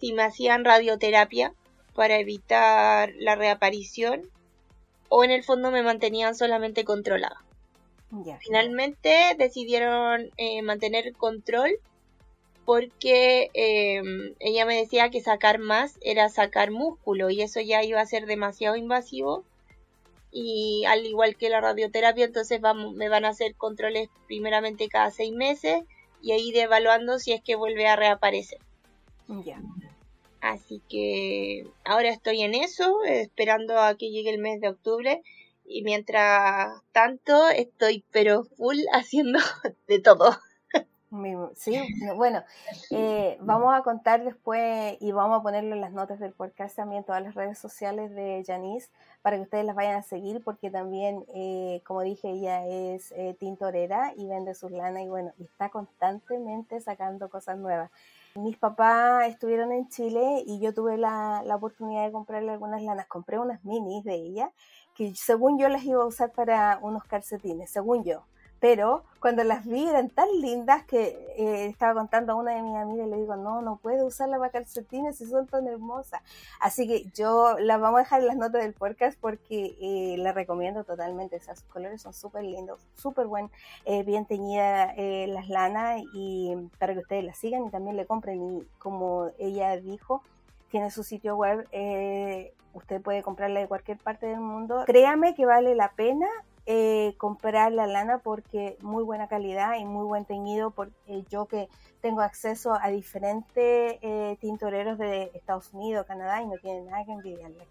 si 0.00 0.12
me 0.12 0.22
hacían 0.22 0.64
radioterapia 0.64 1.54
para 1.94 2.18
evitar 2.18 3.12
la 3.18 3.34
reaparición 3.36 4.28
o 5.08 5.24
en 5.24 5.30
el 5.30 5.42
fondo 5.42 5.70
me 5.70 5.82
mantenían 5.82 6.34
solamente 6.34 6.84
controlada. 6.84 7.42
Finalmente 8.40 9.34
decidieron 9.36 10.30
eh, 10.36 10.62
mantener 10.62 11.12
control 11.14 11.78
porque 12.64 13.50
em, 13.54 14.34
ella 14.40 14.64
me 14.64 14.76
decía 14.76 15.10
que 15.10 15.20
sacar 15.20 15.58
más 15.58 15.98
era 16.02 16.28
sacar 16.28 16.70
músculo 16.70 17.30
y 17.30 17.42
eso 17.42 17.60
ya 17.60 17.82
iba 17.82 18.00
a 18.00 18.06
ser 18.06 18.26
demasiado 18.26 18.76
invasivo 18.76 19.44
y 20.32 20.84
al 20.86 21.06
igual 21.06 21.36
que 21.36 21.48
la 21.48 21.60
radioterapia 21.60 22.24
entonces 22.24 22.60
me 22.94 23.08
van 23.08 23.24
a 23.24 23.30
hacer 23.30 23.54
controles 23.54 24.08
primeramente 24.26 24.88
cada 24.88 25.10
seis 25.10 25.32
meses 25.32 25.82
y 26.20 26.32
ir 26.32 26.56
evaluando 26.58 27.18
si 27.18 27.32
es 27.32 27.42
que 27.42 27.54
vuelve 27.54 27.86
a 27.86 27.96
reaparecer. 27.96 28.58
Ya. 29.28 29.60
Así 30.40 30.82
que 30.88 31.66
ahora 31.84 32.10
estoy 32.10 32.42
en 32.42 32.54
eso, 32.54 33.04
esperando 33.04 33.78
a 33.78 33.96
que 33.96 34.10
llegue 34.10 34.30
el 34.30 34.38
mes 34.38 34.60
de 34.60 34.68
octubre. 34.68 35.22
Y 35.64 35.82
mientras 35.82 36.82
tanto 36.92 37.48
estoy 37.48 38.04
pero 38.12 38.44
full 38.44 38.78
haciendo 38.92 39.40
de 39.88 40.00
todo. 40.00 40.36
Sí, 41.54 41.80
bueno, 42.16 42.42
eh, 42.90 43.38
vamos 43.40 43.74
a 43.74 43.82
contar 43.82 44.24
después 44.24 44.96
y 45.00 45.12
vamos 45.12 45.38
a 45.38 45.42
ponerlo 45.42 45.74
en 45.74 45.80
las 45.80 45.92
notas 45.92 46.18
del 46.18 46.32
podcast 46.32 46.76
también, 46.76 47.04
todas 47.04 47.22
las 47.22 47.34
redes 47.34 47.58
sociales 47.58 48.14
de 48.14 48.42
Janice, 48.46 48.90
para 49.22 49.36
que 49.36 49.42
ustedes 49.42 49.64
las 49.64 49.76
vayan 49.76 49.94
a 49.94 50.02
seguir, 50.02 50.42
porque 50.44 50.70
también, 50.70 51.24
eh, 51.34 51.80
como 51.86 52.02
dije, 52.02 52.30
ella 52.30 52.66
es 52.66 53.12
eh, 53.12 53.36
tintorera 53.38 54.12
y 54.16 54.26
vende 54.26 54.54
sus 54.54 54.70
lanas 54.72 55.04
y 55.04 55.08
bueno, 55.08 55.32
está 55.38 55.70
constantemente 55.70 56.80
sacando 56.80 57.30
cosas 57.30 57.56
nuevas. 57.56 57.90
Mis 58.36 58.56
papás 58.58 59.28
estuvieron 59.28 59.72
en 59.72 59.88
Chile 59.88 60.42
y 60.46 60.60
yo 60.60 60.74
tuve 60.74 60.98
la, 60.98 61.42
la 61.44 61.56
oportunidad 61.56 62.04
de 62.04 62.12
comprarle 62.12 62.52
algunas 62.52 62.82
lanas. 62.82 63.06
Compré 63.06 63.38
unas 63.38 63.64
minis 63.64 64.04
de 64.04 64.14
ella, 64.14 64.52
que 64.94 65.14
según 65.14 65.58
yo 65.58 65.68
las 65.68 65.84
iba 65.84 66.02
a 66.02 66.06
usar 66.06 66.32
para 66.32 66.78
unos 66.82 67.04
calcetines, 67.04 67.70
según 67.70 68.04
yo 68.04 68.24
pero 68.60 69.04
cuando 69.20 69.44
las 69.44 69.66
vi 69.66 69.88
eran 69.88 70.08
tan 70.08 70.28
lindas 70.40 70.84
que 70.84 71.18
eh, 71.36 71.66
estaba 71.66 71.94
contando 71.94 72.32
a 72.32 72.36
una 72.36 72.54
de 72.54 72.62
mis 72.62 72.76
amigas 72.76 73.06
y 73.06 73.10
le 73.10 73.16
digo, 73.16 73.36
no, 73.36 73.60
no 73.60 73.76
puedo 73.76 74.06
usarla 74.06 74.38
para 74.38 74.50
calcetines 74.50 75.16
si 75.18 75.26
son 75.26 75.46
tan 75.46 75.66
hermosas. 75.66 76.22
Así 76.60 76.86
que 76.86 77.04
yo 77.14 77.58
las 77.58 77.80
vamos 77.80 77.98
a 77.98 78.02
dejar 78.04 78.20
en 78.20 78.28
las 78.28 78.36
notas 78.36 78.62
del 78.62 78.72
podcast 78.72 79.18
porque 79.20 79.76
eh, 79.80 80.16
la 80.18 80.32
recomiendo 80.32 80.84
totalmente. 80.84 81.36
O 81.36 81.40
sus 81.40 81.64
colores 81.64 82.02
son 82.02 82.14
súper 82.14 82.44
lindos, 82.44 82.80
súper 82.94 83.26
buen, 83.26 83.50
eh, 83.84 84.04
bien 84.04 84.26
teñidas 84.26 84.94
eh, 84.96 85.26
las 85.28 85.48
lanas 85.48 86.02
y 86.14 86.54
para 86.78 86.92
que 86.94 87.00
ustedes 87.00 87.24
las 87.24 87.36
sigan 87.36 87.66
y 87.66 87.70
también 87.70 87.96
le 87.96 88.06
compren. 88.06 88.58
Y 88.58 88.62
como 88.78 89.30
ella 89.38 89.76
dijo, 89.76 90.22
tiene 90.70 90.90
su 90.90 91.02
sitio 91.02 91.36
web, 91.36 91.66
usted 92.74 93.00
puede 93.02 93.22
comprarla 93.22 93.60
de 93.60 93.68
cualquier 93.68 93.98
parte 93.98 94.26
del 94.26 94.40
mundo. 94.40 94.84
Créame 94.86 95.34
que 95.34 95.46
vale 95.46 95.74
la 95.74 95.90
pena 95.92 96.28
eh, 96.68 97.14
comprar 97.16 97.70
la 97.70 97.86
lana 97.86 98.18
porque 98.18 98.76
muy 98.80 99.04
buena 99.04 99.28
calidad 99.28 99.76
y 99.78 99.84
muy 99.84 100.04
buen 100.04 100.24
teñido. 100.24 100.72
Porque 100.72 101.22
yo 101.30 101.46
que 101.46 101.68
tengo 102.00 102.22
acceso 102.22 102.74
a 102.74 102.88
diferentes 102.88 103.98
eh, 104.02 104.36
tintoreros 104.40 104.98
de 104.98 105.30
Estados 105.34 105.72
Unidos, 105.72 106.06
Canadá 106.06 106.42
y 106.42 106.46
no 106.46 106.58
tienen 106.58 106.86
nada 106.86 107.04
que 107.04 107.12
envidiarle. 107.12 107.68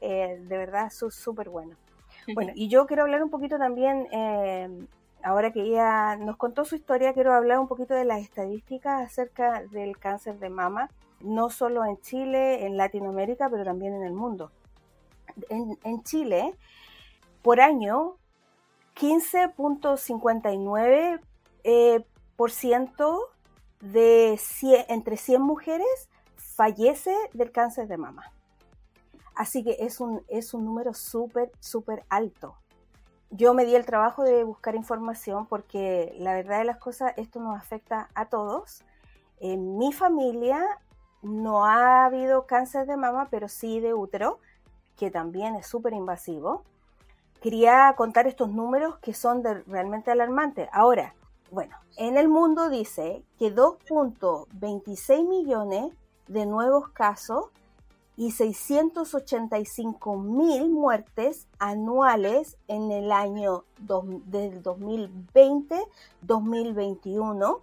Eh, 0.00 0.40
de 0.40 0.58
verdad, 0.58 0.86
es 0.86 1.14
súper 1.14 1.50
bueno. 1.50 1.76
Bueno, 2.34 2.52
y 2.54 2.68
yo 2.68 2.86
quiero 2.86 3.04
hablar 3.04 3.22
un 3.22 3.30
poquito 3.30 3.56
también, 3.56 4.06
ahora 5.22 5.50
que 5.50 5.62
ella 5.62 6.14
nos 6.16 6.36
contó 6.36 6.66
su 6.66 6.74
historia, 6.74 7.14
quiero 7.14 7.32
hablar 7.32 7.58
un 7.58 7.68
poquito 7.68 7.94
de 7.94 8.04
las 8.04 8.20
estadísticas 8.20 9.00
acerca 9.00 9.62
del 9.70 9.96
cáncer 9.96 10.38
de 10.38 10.50
mama, 10.50 10.90
no 11.20 11.48
solo 11.48 11.86
en 11.86 11.98
Chile, 12.02 12.66
en 12.66 12.76
Latinoamérica, 12.76 13.48
pero 13.48 13.64
también 13.64 13.94
en 13.94 14.02
el 14.02 14.12
mundo. 14.12 14.50
En, 15.48 15.78
en 15.84 16.02
Chile, 16.02 16.54
por 17.40 17.62
año 17.62 18.17
15.59% 18.98 21.20
eh, 21.64 22.04
de 23.80 24.40
entre 24.88 25.16
100 25.16 25.42
mujeres 25.42 26.08
fallece 26.36 27.14
del 27.32 27.50
cáncer 27.52 27.86
de 27.86 27.96
mama. 27.96 28.32
Así 29.36 29.62
que 29.62 29.76
es 29.78 30.00
un, 30.00 30.24
es 30.26 30.52
un 30.52 30.64
número 30.64 30.94
súper, 30.94 31.52
súper 31.60 32.04
alto. 32.08 32.56
Yo 33.30 33.54
me 33.54 33.64
di 33.64 33.76
el 33.76 33.86
trabajo 33.86 34.24
de 34.24 34.42
buscar 34.42 34.74
información 34.74 35.46
porque 35.46 36.12
la 36.18 36.34
verdad 36.34 36.58
de 36.58 36.64
las 36.64 36.78
cosas, 36.78 37.12
esto 37.16 37.38
nos 37.38 37.56
afecta 37.56 38.08
a 38.14 38.26
todos. 38.26 38.82
En 39.38 39.78
mi 39.78 39.92
familia 39.92 40.60
no 41.22 41.64
ha 41.64 42.06
habido 42.06 42.46
cáncer 42.46 42.86
de 42.86 42.96
mama, 42.96 43.28
pero 43.30 43.46
sí 43.48 43.78
de 43.78 43.94
útero, 43.94 44.40
que 44.96 45.12
también 45.12 45.54
es 45.54 45.68
súper 45.68 45.92
invasivo 45.92 46.64
quería 47.40 47.94
contar 47.96 48.26
estos 48.26 48.50
números 48.50 48.98
que 48.98 49.14
son 49.14 49.42
realmente 49.66 50.10
alarmantes. 50.10 50.68
Ahora, 50.72 51.14
bueno, 51.50 51.76
en 51.96 52.16
el 52.16 52.28
mundo 52.28 52.68
dice 52.68 53.22
que 53.38 53.54
2.26 53.54 55.26
millones 55.26 55.94
de 56.26 56.46
nuevos 56.46 56.88
casos 56.90 57.46
y 58.16 58.32
685 58.32 60.18
mil 60.18 60.68
muertes 60.68 61.46
anuales 61.58 62.58
en 62.66 62.90
el 62.90 63.12
año 63.12 63.64
del 63.78 64.62
2020-2021 64.62 67.60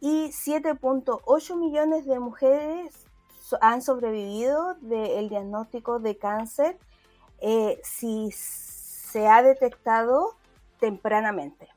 y 0.00 0.28
7.8 0.28 1.56
millones 1.56 2.04
de 2.04 2.18
mujeres 2.18 3.06
han 3.60 3.80
sobrevivido 3.80 4.74
del 4.80 5.28
diagnóstico 5.28 6.00
de 6.00 6.18
cáncer 6.18 6.76
eh, 7.38 7.80
si 7.84 8.32
se 9.06 9.28
ha 9.28 9.42
detectado 9.42 10.34
tempranamente. 10.80 11.68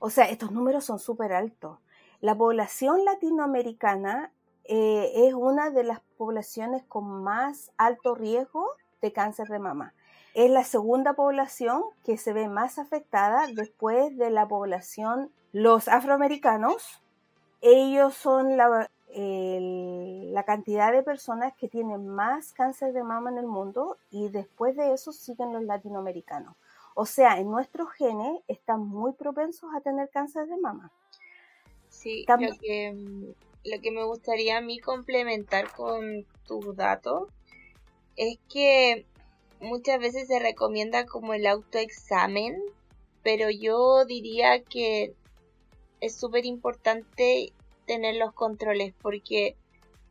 O 0.00 0.10
sea, 0.10 0.28
estos 0.28 0.50
números 0.50 0.84
son 0.84 0.98
súper 0.98 1.32
altos. 1.32 1.78
La 2.20 2.36
población 2.36 3.04
latinoamericana 3.04 4.32
eh, 4.64 5.12
es 5.14 5.34
una 5.34 5.70
de 5.70 5.84
las 5.84 6.00
poblaciones 6.16 6.82
con 6.84 7.22
más 7.22 7.70
alto 7.76 8.14
riesgo 8.16 8.66
de 9.02 9.12
cáncer 9.12 9.46
de 9.48 9.60
mama. 9.60 9.94
Es 10.34 10.50
la 10.50 10.64
segunda 10.64 11.12
población 11.12 11.84
que 12.04 12.18
se 12.18 12.32
ve 12.32 12.48
más 12.48 12.78
afectada 12.78 13.46
después 13.54 14.16
de 14.16 14.30
la 14.30 14.48
población, 14.48 15.30
los 15.52 15.86
afroamericanos. 15.86 17.02
Ellos 17.60 18.14
son 18.14 18.56
la, 18.56 18.90
la 19.16 20.42
cantidad 20.42 20.92
de 20.92 21.02
personas 21.02 21.54
que 21.54 21.68
tienen 21.68 22.08
más 22.08 22.52
cáncer 22.52 22.92
de 22.92 23.04
mama 23.04 23.30
en 23.30 23.38
el 23.38 23.46
mundo 23.46 23.96
y 24.10 24.28
después 24.28 24.76
de 24.76 24.92
eso 24.92 25.12
siguen 25.12 25.52
los 25.52 25.62
latinoamericanos. 25.62 26.56
O 26.94 27.06
sea, 27.06 27.38
en 27.38 27.50
nuestros 27.50 27.90
genes 27.92 28.40
están 28.48 28.80
muy 28.80 29.12
propensos 29.12 29.70
a 29.74 29.80
tener 29.80 30.08
cáncer 30.10 30.46
de 30.46 30.56
mama. 30.56 30.90
Sí, 31.88 32.24
lo 32.26 32.58
que, 32.60 33.34
lo 33.64 33.80
que 33.80 33.90
me 33.90 34.04
gustaría 34.04 34.58
a 34.58 34.60
mí 34.60 34.78
complementar 34.78 35.72
con 35.72 36.26
tus 36.46 36.76
datos 36.76 37.28
es 38.16 38.38
que 38.52 39.06
muchas 39.60 39.98
veces 39.98 40.28
se 40.28 40.38
recomienda 40.38 41.06
como 41.06 41.34
el 41.34 41.46
autoexamen, 41.46 42.60
pero 43.22 43.50
yo 43.50 44.04
diría 44.04 44.62
que 44.62 45.14
es 46.00 46.16
súper 46.16 46.46
importante 46.46 47.52
tener 47.84 48.16
los 48.16 48.32
controles 48.32 48.94
porque 49.00 49.56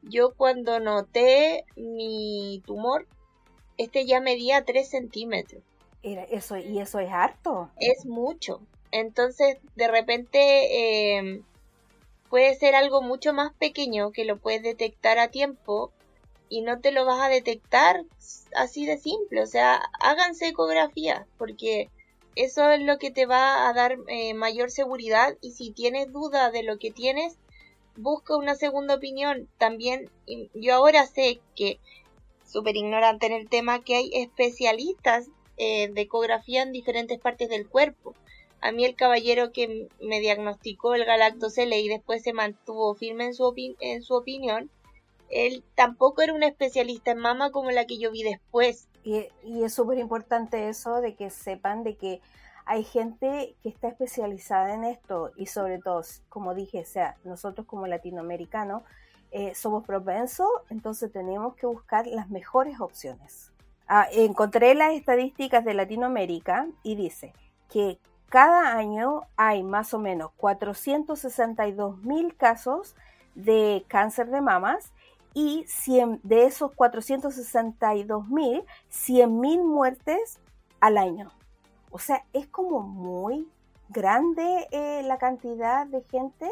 yo 0.02 0.34
cuando 0.36 0.80
noté 0.80 1.66
mi 1.76 2.62
tumor, 2.66 3.08
este 3.78 4.06
ya 4.06 4.20
medía 4.20 4.66
3 4.66 4.90
centímetros. 4.90 5.64
Eso, 6.04 6.58
y 6.58 6.80
eso 6.80 7.00
es 7.00 7.10
harto. 7.12 7.72
Es 7.80 8.06
mucho. 8.06 8.62
Entonces, 8.92 9.58
de 9.76 9.88
repente, 9.88 11.18
em, 11.18 11.44
puede 12.30 12.56
ser 12.56 12.76
algo 12.76 13.02
mucho 13.02 13.32
más 13.32 13.54
pequeño 13.54 14.12
que 14.12 14.26
lo 14.26 14.38
puedes 14.38 14.62
detectar 14.64 15.18
a 15.18 15.30
tiempo 15.30 15.92
y 16.50 16.62
no 16.62 16.82
te 16.82 16.92
lo 16.92 17.06
vas 17.06 17.22
a 17.22 17.30
detectar 17.30 18.04
así 18.56 18.86
de 18.86 18.98
simple. 18.98 19.42
O 19.42 19.48
sea, 19.48 19.82
háganse 20.02 20.50
ecografía 20.50 21.26
porque 21.38 21.90
eso 22.36 22.70
es 22.72 22.82
lo 22.82 22.98
que 22.98 23.12
te 23.12 23.26
va 23.26 23.70
a 23.70 23.74
dar 23.74 23.98
eh, 24.08 24.34
mayor 24.34 24.72
seguridad 24.72 25.38
y 25.42 25.52
si 25.52 25.72
tienes 25.72 26.12
duda 26.12 26.52
de 26.52 26.64
lo 26.64 26.78
que 26.78 26.92
tienes, 26.92 27.38
busca 27.96 28.36
una 28.36 28.56
segunda 28.56 28.96
opinión. 28.96 29.48
También 29.58 30.10
yo 30.54 30.76
ahora 30.76 31.06
sé 31.06 31.40
que, 31.56 31.80
súper 32.46 32.76
ignorante 32.76 33.26
en 33.26 33.34
el 33.34 33.50
tema, 33.50 33.84
que 33.84 33.96
hay 33.96 34.12
especialistas 34.14 35.28
eh, 35.58 35.90
de 35.90 36.02
ecografía 36.02 36.64
en 36.64 36.72
diferentes 36.72 37.20
partes 37.20 37.50
del 37.50 37.68
cuerpo. 37.68 38.16
A 38.62 38.72
mí 38.72 38.86
el 38.86 38.96
caballero 38.96 39.52
que 39.52 39.90
me 40.02 40.20
diagnosticó 40.20 40.96
el 40.96 41.06
galactosele 41.06 41.80
y 41.82 41.90
después 41.90 42.24
se 42.24 42.34
mantuvo 42.34 42.96
firme 42.96 43.26
en 43.26 43.34
su, 43.34 43.54
en 43.80 44.04
su 44.04 44.16
opinión, 44.16 44.70
él 45.30 45.64
tampoco 45.76 46.22
era 46.22 46.34
un 46.34 46.44
especialista 46.44 47.12
en 47.12 47.18
mama 47.18 47.52
como 47.52 47.72
la 47.72 47.86
que 47.86 47.98
yo 47.98 48.12
vi 48.12 48.24
después. 48.24 48.88
Y, 49.04 49.28
y 49.44 49.64
es 49.64 49.74
súper 49.74 49.98
importante 49.98 50.70
eso 50.70 51.02
de 51.02 51.16
que 51.16 51.30
sepan 51.30 51.84
de 51.84 51.96
que 51.96 52.22
hay 52.66 52.84
gente 52.84 53.56
que 53.62 53.70
está 53.70 53.90
especializada 53.90 54.74
en 54.74 54.84
esto 54.84 55.32
y 55.36 55.48
sobre 55.48 55.80
todo, 55.80 56.02
como 56.30 56.54
dije, 56.54 56.86
sea, 56.86 57.18
nosotros 57.24 57.68
como 57.68 57.88
latinoamericanos 57.88 58.84
eh, 59.32 59.56
somos 59.56 59.86
propensos, 59.86 60.48
entonces 60.70 61.12
tenemos 61.12 61.56
que 61.56 61.66
buscar 61.66 62.08
las 62.08 62.30
mejores 62.30 62.80
opciones. 62.80 63.52
Ah, 63.88 64.08
encontré 64.12 64.76
las 64.76 64.94
estadísticas 64.94 65.66
de 65.66 65.74
Latinoamérica 65.74 66.68
y 66.84 66.96
dice 66.96 67.34
que 67.70 68.00
cada 68.30 68.76
año 68.78 69.24
hay 69.36 69.62
más 69.64 69.94
o 69.94 70.00
menos 70.00 70.32
462 70.38 72.00
mil 72.04 72.36
casos 72.36 72.96
de 73.36 73.86
cáncer 73.88 74.30
de 74.30 74.42
mamas 74.42 74.92
y 75.34 75.66
100, 75.68 76.22
de 76.24 76.46
esos 76.46 76.72
462 76.74 78.30
mil, 78.30 78.64
100 78.90 79.40
mil 79.40 79.64
muertes 79.64 80.40
al 80.80 80.98
año. 80.98 81.32
O 81.94 82.00
sea, 82.00 82.26
es 82.34 82.48
como 82.48 82.82
muy 82.82 83.48
grande 83.90 84.68
eh, 84.72 85.04
la 85.04 85.20
cantidad 85.20 85.86
de 85.86 86.02
gente 86.10 86.50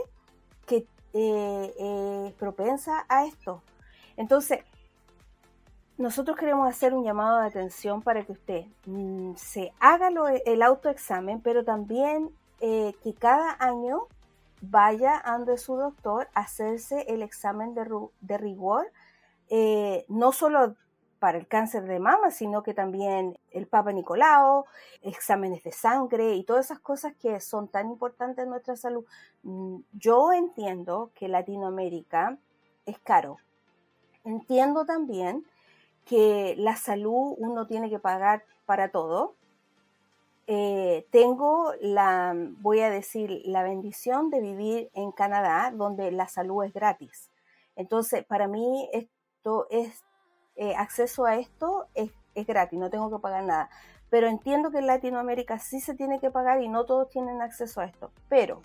que 0.67 0.85
eh, 1.13 2.27
es 2.27 2.33
propensa 2.33 3.05
a 3.09 3.25
esto. 3.25 3.63
Entonces, 4.17 4.59
nosotros 5.97 6.37
queremos 6.37 6.69
hacer 6.69 6.93
un 6.93 7.03
llamado 7.03 7.39
de 7.39 7.47
atención 7.47 8.03
para 8.03 8.23
que 8.23 8.33
usted 8.33 8.65
mm, 8.85 9.33
se 9.35 9.73
haga 9.79 10.09
el 10.45 10.61
autoexamen, 10.61 11.41
pero 11.41 11.63
también 11.63 12.29
eh, 12.59 12.93
que 13.03 13.15
cada 13.15 13.57
año 13.59 14.07
vaya 14.61 15.17
ante 15.17 15.57
su 15.57 15.75
doctor 15.75 16.27
a 16.35 16.41
hacerse 16.41 17.05
el 17.07 17.23
examen 17.23 17.73
de, 17.73 18.37
rigor, 18.37 18.91
eh, 19.49 20.05
no 20.07 20.31
solo 20.31 20.75
para 21.21 21.37
el 21.37 21.47
cáncer 21.47 21.83
de 21.83 21.99
mama, 21.99 22.31
sino 22.31 22.63
que 22.63 22.73
también 22.73 23.37
el 23.51 23.67
Papa 23.67 23.91
Nicolau, 23.91 24.65
exámenes 25.03 25.61
de 25.61 25.71
sangre 25.71 26.33
y 26.33 26.43
todas 26.43 26.65
esas 26.65 26.79
cosas 26.79 27.13
que 27.21 27.39
son 27.39 27.67
tan 27.67 27.91
importantes 27.91 28.43
en 28.43 28.49
nuestra 28.49 28.75
salud. 28.75 29.05
Mm, 29.43 29.81
yo 29.93 30.33
entiendo 30.33 31.11
que 31.13 31.27
Latinoamérica 31.27 32.39
es 32.87 32.97
caro. 32.97 33.37
Entiendo 34.23 34.83
también 34.83 35.45
que 36.05 36.55
la 36.57 36.75
salud 36.75 37.35
uno 37.37 37.67
tiene 37.67 37.91
que 37.91 37.99
pagar 37.99 38.43
para 38.65 38.89
todo. 38.89 39.35
Eh, 40.47 41.05
tengo 41.11 41.71
la, 41.81 42.33
voy 42.61 42.79
a 42.79 42.89
decir, 42.89 43.43
la 43.45 43.61
bendición 43.61 44.31
de 44.31 44.41
vivir 44.41 44.89
en 44.95 45.11
Canadá, 45.11 45.71
donde 45.71 46.09
la 46.09 46.27
salud 46.27 46.63
es 46.63 46.73
gratis. 46.73 47.29
Entonces, 47.75 48.25
para 48.25 48.47
mí 48.47 48.89
esto 48.91 49.67
es 49.69 50.03
eh, 50.55 50.75
acceso 50.75 51.25
a 51.25 51.35
esto 51.37 51.87
es, 51.93 52.11
gratis, 52.47 52.79
no 52.79 52.89
tengo 52.89 53.09
que 53.09 53.21
pagar 53.21 53.43
nada. 53.43 53.69
Pero 54.09 54.27
entiendo 54.27 54.71
que 54.71 54.79
en 54.79 54.87
Latinoamérica 54.87 55.59
sí 55.59 55.79
se 55.79 55.95
tiene 55.95 56.19
que 56.19 56.31
pagar 56.31 56.61
y 56.61 56.67
no 56.67 56.85
todos 56.85 57.09
tienen 57.09 57.41
acceso 57.41 57.81
a 57.81 57.85
esto. 57.85 58.11
Pero 58.29 58.61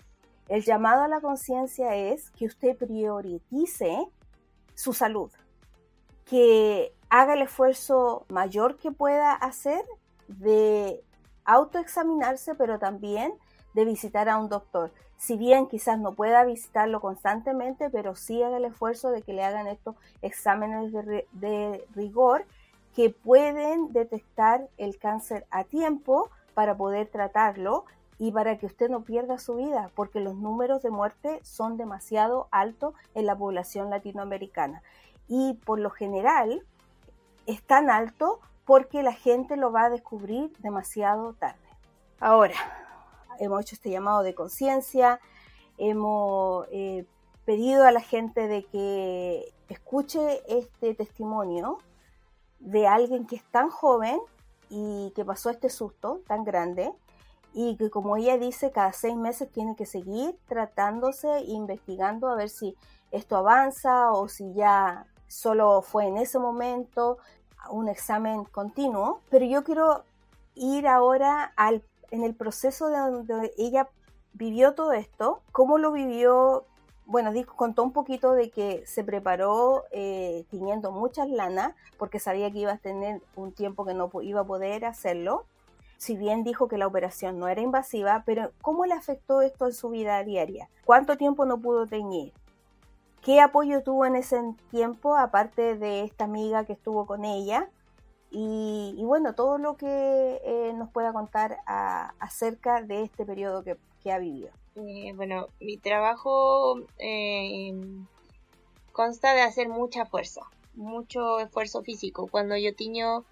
el 0.49 0.63
llamado 0.63 1.03
a 1.03 1.07
la 1.07 1.21
conciencia 1.21 1.95
es 1.95 2.29
que 2.31 2.45
usted 2.45 2.77
priorice 2.77 4.07
su 4.73 4.93
salud, 4.93 5.31
que 6.25 6.93
haga 7.09 7.33
el 7.33 7.43
esfuerzo 7.43 8.25
mayor 8.29 8.77
que 8.77 8.91
pueda 8.91 9.33
hacer 9.33 9.83
de 10.27 11.03
autoexaminarse, 11.45 12.55
pero 12.55 12.77
también 12.77 13.33
de 13.77 13.85
visitar 13.85 14.27
a 14.27 14.37
un 14.37 14.49
doctor 14.49 14.91
si 15.17 15.35
bien 15.35 15.67
quizás 15.67 15.99
no 15.99 16.13
pueda 16.13 16.43
visitarlo 16.45 17.01
constantemente, 17.01 17.89
pero 17.89 18.15
sí 18.15 18.41
haga 18.43 18.57
el 18.57 18.65
esfuerzo 18.65 19.09
de 19.09 19.23
que 19.23 19.33
le 19.33 19.43
hagan 19.43 19.67
estos 19.67 19.95
exámenes 20.21 20.91
de, 20.93 21.85
rigor 21.95 22.45
que 22.95 23.09
pueden 23.09 23.91
detectar 23.93 24.67
el 24.77 24.97
cáncer 24.97 25.45
a 25.51 25.63
tiempo 25.63 26.29
para 26.53 26.75
poder 26.75 27.07
tratarlo 27.07 27.85
y 28.19 28.31
para 28.31 28.57
que 28.57 28.65
usted 28.65 28.89
no 28.89 29.01
pierda 29.03 29.37
su 29.37 29.55
vida, 29.55 29.91
porque 29.95 30.19
los 30.19 30.35
números 30.35 30.81
de 30.81 30.89
muerte 30.89 31.39
son 31.43 31.77
demasiado 31.77 32.47
altos 32.49 32.95
en 33.13 33.27
la 33.27 33.35
población 33.35 33.91
latinoamericana. 33.91 34.81
Y 35.27 35.53
por 35.65 35.79
lo 35.79 35.91
general 35.91 36.63
es 37.45 37.61
tan 37.61 37.91
alto 37.91 38.39
porque 38.65 39.03
la 39.03 39.13
gente 39.13 39.55
lo 39.55 39.71
va 39.71 39.85
a 39.85 39.89
descubrir 39.89 40.51
demasiado 40.57 41.33
tarde. 41.33 41.59
Ahora, 42.19 42.55
hemos 43.39 43.61
hecho 43.61 43.75
este 43.75 43.89
llamado 43.89 44.23
de 44.23 44.35
conciencia, 44.35 45.19
hemos 45.77 46.67
eh, 46.71 47.05
pedido 47.45 47.85
a 47.85 47.91
la 47.91 48.01
gente 48.01 48.47
de 48.47 48.65
que 48.65 49.53
escuche 49.69 50.41
este 50.47 50.93
testimonio 50.95 51.79
de 52.59 52.87
alguien 52.87 53.27
que 53.27 53.35
es 53.35 53.43
tan 53.51 53.69
joven 53.69 54.19
y 54.69 55.11
que 55.15 55.23
pasó 55.23 55.49
este 55.49 55.69
susto 55.69 56.21
tan 56.27 56.43
grande 56.43 56.91
y 57.53 57.75
que 57.77 57.89
como 57.89 58.17
ella 58.17 58.37
dice, 58.37 58.71
cada 58.71 58.93
seis 58.93 59.15
meses 59.15 59.51
tiene 59.51 59.75
que 59.75 59.85
seguir 59.85 60.37
tratándose, 60.47 61.41
investigando 61.45 62.29
a 62.29 62.35
ver 62.35 62.49
si 62.49 62.75
esto 63.11 63.35
avanza 63.37 64.11
o 64.11 64.27
si 64.27 64.53
ya 64.53 65.07
solo 65.27 65.81
fue 65.81 66.05
en 66.05 66.17
ese 66.17 66.39
momento 66.39 67.17
un 67.69 67.87
examen 67.87 68.43
continuo. 68.45 69.21
Pero 69.29 69.45
yo 69.45 69.63
quiero 69.63 70.03
ir 70.55 70.87
ahora 70.87 71.51
al 71.55 71.81
en 72.11 72.23
el 72.23 72.35
proceso 72.35 72.87
de 72.87 72.97
donde 72.97 73.53
ella 73.57 73.89
vivió 74.33 74.73
todo 74.73 74.93
esto, 74.93 75.41
cómo 75.51 75.77
lo 75.77 75.91
vivió, 75.91 76.65
bueno, 77.05 77.31
contó 77.55 77.83
un 77.83 77.93
poquito 77.93 78.33
de 78.33 78.49
que 78.49 78.85
se 78.85 79.03
preparó 79.03 79.85
eh, 79.91 80.45
tiñendo 80.49 80.91
muchas 80.91 81.29
lanas 81.29 81.73
porque 81.97 82.19
sabía 82.19 82.51
que 82.51 82.59
iba 82.59 82.73
a 82.73 82.77
tener 82.77 83.21
un 83.35 83.51
tiempo 83.53 83.85
que 83.85 83.93
no 83.93 84.09
iba 84.21 84.41
a 84.41 84.47
poder 84.47 84.85
hacerlo. 84.85 85.45
Si 85.97 86.15
bien 86.15 86.43
dijo 86.43 86.67
que 86.67 86.77
la 86.77 86.85
operación 86.85 87.39
no 87.39 87.47
era 87.47 87.61
invasiva, 87.61 88.23
pero 88.25 88.51
¿cómo 88.61 88.85
le 88.85 88.93
afectó 88.93 89.41
esto 89.41 89.65
en 89.65 89.73
su 89.73 89.89
vida 89.89 90.23
diaria? 90.23 90.69
¿Cuánto 90.85 91.17
tiempo 91.17 91.45
no 91.45 91.59
pudo 91.59 91.87
teñir? 91.87 92.33
¿Qué 93.21 93.41
apoyo 93.41 93.81
tuvo 93.81 94.05
en 94.05 94.15
ese 94.15 94.39
tiempo, 94.69 95.17
aparte 95.17 95.75
de 95.75 96.03
esta 96.03 96.25
amiga 96.25 96.65
que 96.65 96.73
estuvo 96.73 97.07
con 97.07 97.25
ella? 97.25 97.67
Y, 98.29 98.93
bueno, 99.03 99.33
todo 99.33 99.57
lo 99.57 99.77
que 99.77 100.41
eh, 100.43 100.73
nos 100.73 100.91
pueda 100.91 101.13
contar 101.13 101.57
acerca 101.65 102.81
de 102.81 103.03
este 103.03 103.25
periodo 103.25 103.63
que, 103.63 103.77
ha 104.11 104.19
vivido. 104.19 104.51
Eh, 104.75 105.11
bueno, 105.15 105.49
mi 105.59 105.75
trabajo 105.75 106.79
eh, 106.97 107.73
consta 108.93 109.33
de 109.33 109.41
hacer 109.41 109.67
mucha 109.67 110.05
fuerza, 110.05 110.43
mucho 110.75 111.39
esfuerzo 111.39 111.83
físico. 111.83 112.27
Cuando 112.27 112.55
yo 112.55 112.73
tiño, 112.73 113.25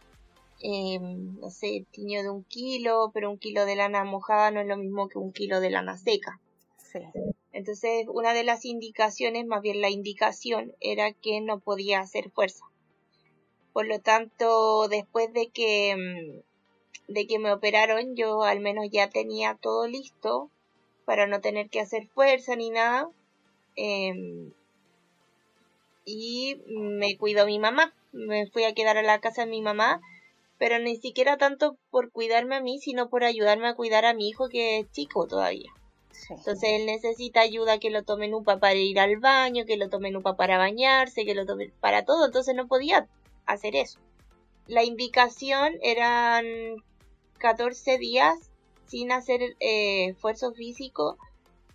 no 0.62 1.50
sé, 1.50 1.86
tiño 1.92 2.24
de 2.24 2.30
un 2.30 2.44
kilo, 2.44 3.12
pero 3.14 3.30
un 3.30 3.38
kilo 3.38 3.66
de 3.66 3.78
lana 3.78 4.04
mojada 4.04 4.52
no 4.52 4.60
es 4.60 4.68
lo 4.68 4.76
mismo 4.76 5.08
que 5.08 5.18
un 5.18 5.32
kilo 5.32 5.62
de 5.62 5.70
lana 5.70 5.98
seca. 5.98 6.42
Sí. 6.78 7.00
Entonces, 7.54 8.06
una 8.10 8.34
de 8.34 8.44
las 8.44 8.66
indicaciones, 8.66 9.46
más 9.46 9.62
bien 9.62 9.80
la 9.80 9.90
indicación, 9.90 10.74
era 10.82 11.14
que 11.14 11.40
no 11.40 11.60
podía 11.60 12.02
hacer 12.02 12.32
fuerza 12.32 12.66
por 13.76 13.88
lo 13.88 14.00
tanto, 14.00 14.88
después 14.88 15.34
de 15.34 15.50
que, 15.50 15.98
mm, 15.98 17.12
de 17.12 17.28
que 17.28 17.40
me 17.40 17.52
operaron, 17.52 18.16
yo 18.16 18.44
al 18.44 18.62
menos 18.62 18.86
ya 18.90 19.10
tenía 19.10 19.56
todo 19.62 19.86
listo 19.86 20.50
para 21.04 21.28
no 21.28 21.42
tener 21.42 21.70
que 21.70 21.82
hacer 21.82 22.08
fuerza 22.08 22.56
ni 22.56 22.70
nada. 22.70 23.10
Em, 23.76 24.54
y 26.06 26.62
me 26.68 27.18
cuidó 27.18 27.46
mi 27.46 27.60
mamá. 27.60 27.94
Me 28.14 28.48
fui 28.48 28.64
a 28.64 28.74
quedar 28.74 28.98
a 28.98 29.04
la 29.04 29.20
casa 29.20 29.44
de 29.44 29.52
mi 29.52 29.62
mamá, 29.62 30.00
pero 30.58 30.80
ni 30.80 30.96
siquiera 30.96 31.36
tanto 31.36 31.76
por 31.92 32.12
cuidarme 32.12 32.56
a 32.56 32.62
mí, 32.62 32.80
sino 32.80 33.10
por 33.10 33.26
ayudarme 33.26 33.68
a 33.68 33.76
cuidar 33.76 34.06
a 34.06 34.14
mi 34.14 34.30
hijo 34.30 34.48
que 34.48 34.80
es 34.80 34.92
chico 34.94 35.28
todavía. 35.28 35.74
Entonces 36.30 36.70
él 36.70 36.86
necesita 36.86 37.42
ayuda 37.42 37.78
que 37.80 37.90
lo 37.90 38.04
tomen 38.04 38.34
UPA 38.34 38.58
para 38.58 38.76
ir 38.76 39.02
al 39.02 39.18
baño, 39.18 39.66
que 39.66 39.76
lo 39.76 39.90
tomen 39.90 40.16
UPA 40.16 40.38
para 40.38 40.58
bañarse, 40.58 41.26
que 41.26 41.36
lo 41.36 41.46
tomen 41.46 41.74
para 41.82 42.06
todo. 42.06 42.26
Entonces 42.26 42.56
no 42.56 42.68
podía 42.68 43.10
hacer 43.46 43.76
eso. 43.76 44.00
La 44.68 44.84
indicación 44.84 45.74
eran 45.82 46.46
14 47.38 47.98
días 47.98 48.52
sin 48.88 49.12
hacer 49.12 49.42
eh, 49.60 50.08
esfuerzo 50.10 50.54
físico, 50.54 51.18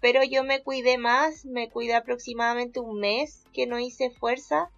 pero 0.01 0.25
yo 0.25 0.45
me 0.45 0.63
cuidé 0.63 0.99
más, 0.99 1.45
me 1.45 1.69
cuidé 1.69 1.95
aproximadamente 1.95 2.81
un 2.81 2.99
mes 2.99 3.45
que 3.53 3.67
no 3.67 3.79
hice 3.79 4.11
fuerza, 4.11 4.71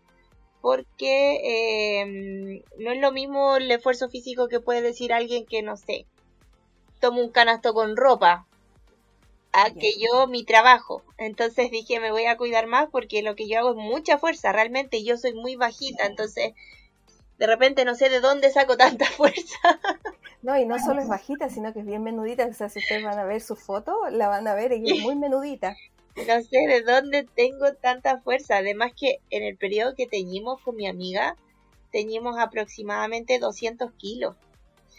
porque 0.60 2.00
em, 2.00 2.62
no 2.78 2.92
es 2.92 3.00
lo 3.00 3.12
mismo 3.12 3.56
el 3.56 3.70
esfuerzo 3.70 4.08
físico 4.08 4.48
que 4.48 4.60
puede 4.60 4.82
decir 4.82 5.12
alguien 5.12 5.46
que 5.46 5.62
no 5.62 5.76
sé, 5.76 6.06
tomo 7.00 7.20
un 7.20 7.30
canasto 7.30 7.74
con 7.74 7.96
ropa, 7.96 8.46
a 9.52 9.70
que 9.70 9.92
yo 9.98 10.26
mi 10.26 10.44
trabajo. 10.44 11.02
Entonces 11.18 11.70
dije, 11.70 12.00
me 12.00 12.10
voy 12.10 12.24
a 12.24 12.36
cuidar 12.36 12.66
más 12.66 12.88
porque 12.90 13.22
lo 13.22 13.36
que 13.36 13.48
yo 13.48 13.58
hago 13.58 13.70
es 13.70 13.76
mucha 13.76 14.18
fuerza, 14.18 14.52
realmente 14.52 15.04
yo 15.04 15.16
soy 15.16 15.34
muy 15.34 15.56
bajita, 15.56 16.06
entonces 16.06 16.52
de 17.42 17.48
repente 17.48 17.84
no 17.84 17.96
sé 17.96 18.08
de 18.08 18.20
dónde 18.20 18.52
saco 18.52 18.76
tanta 18.76 19.04
fuerza. 19.16 19.80
No, 20.42 20.56
y 20.56 20.64
no 20.64 20.78
solo 20.78 21.02
es 21.02 21.08
bajita, 21.08 21.50
sino 21.50 21.72
que 21.72 21.80
es 21.80 21.86
bien 21.86 22.04
menudita. 22.04 22.46
O 22.46 22.52
sea, 22.52 22.68
si 22.68 22.78
ustedes 22.78 23.02
van 23.02 23.18
a 23.18 23.24
ver 23.24 23.40
su 23.40 23.56
foto, 23.56 23.98
la 24.12 24.28
van 24.28 24.46
a 24.46 24.54
ver, 24.54 24.70
y 24.72 24.96
es 24.96 25.02
muy 25.02 25.16
menudita. 25.16 25.74
No 26.14 26.40
sé 26.40 26.58
de 26.68 26.82
dónde 26.82 27.26
tengo 27.34 27.74
tanta 27.74 28.20
fuerza. 28.20 28.58
Además 28.58 28.92
que 28.96 29.18
en 29.30 29.42
el 29.42 29.56
periodo 29.56 29.96
que 29.96 30.06
teñimos 30.06 30.60
con 30.60 30.76
mi 30.76 30.86
amiga, 30.86 31.36
teñimos 31.90 32.38
aproximadamente 32.38 33.40
200 33.40 33.90
kilos. 33.94 34.36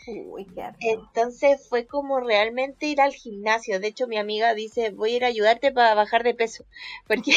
Uy, 0.07 0.45
qué 0.53 0.69
Entonces 0.81 1.65
fue 1.69 1.85
como 1.85 2.19
realmente 2.19 2.87
ir 2.87 2.99
al 2.99 3.13
gimnasio. 3.13 3.79
De 3.79 3.87
hecho, 3.87 4.05
mi 4.05 4.17
amiga 4.17 4.53
dice, 4.53 4.89
voy 4.89 5.13
a 5.13 5.15
ir 5.15 5.23
a 5.23 5.27
ayudarte 5.27 5.71
para 5.71 5.95
bajar 5.95 6.23
de 6.23 6.33
peso. 6.33 6.65
Porque, 7.07 7.31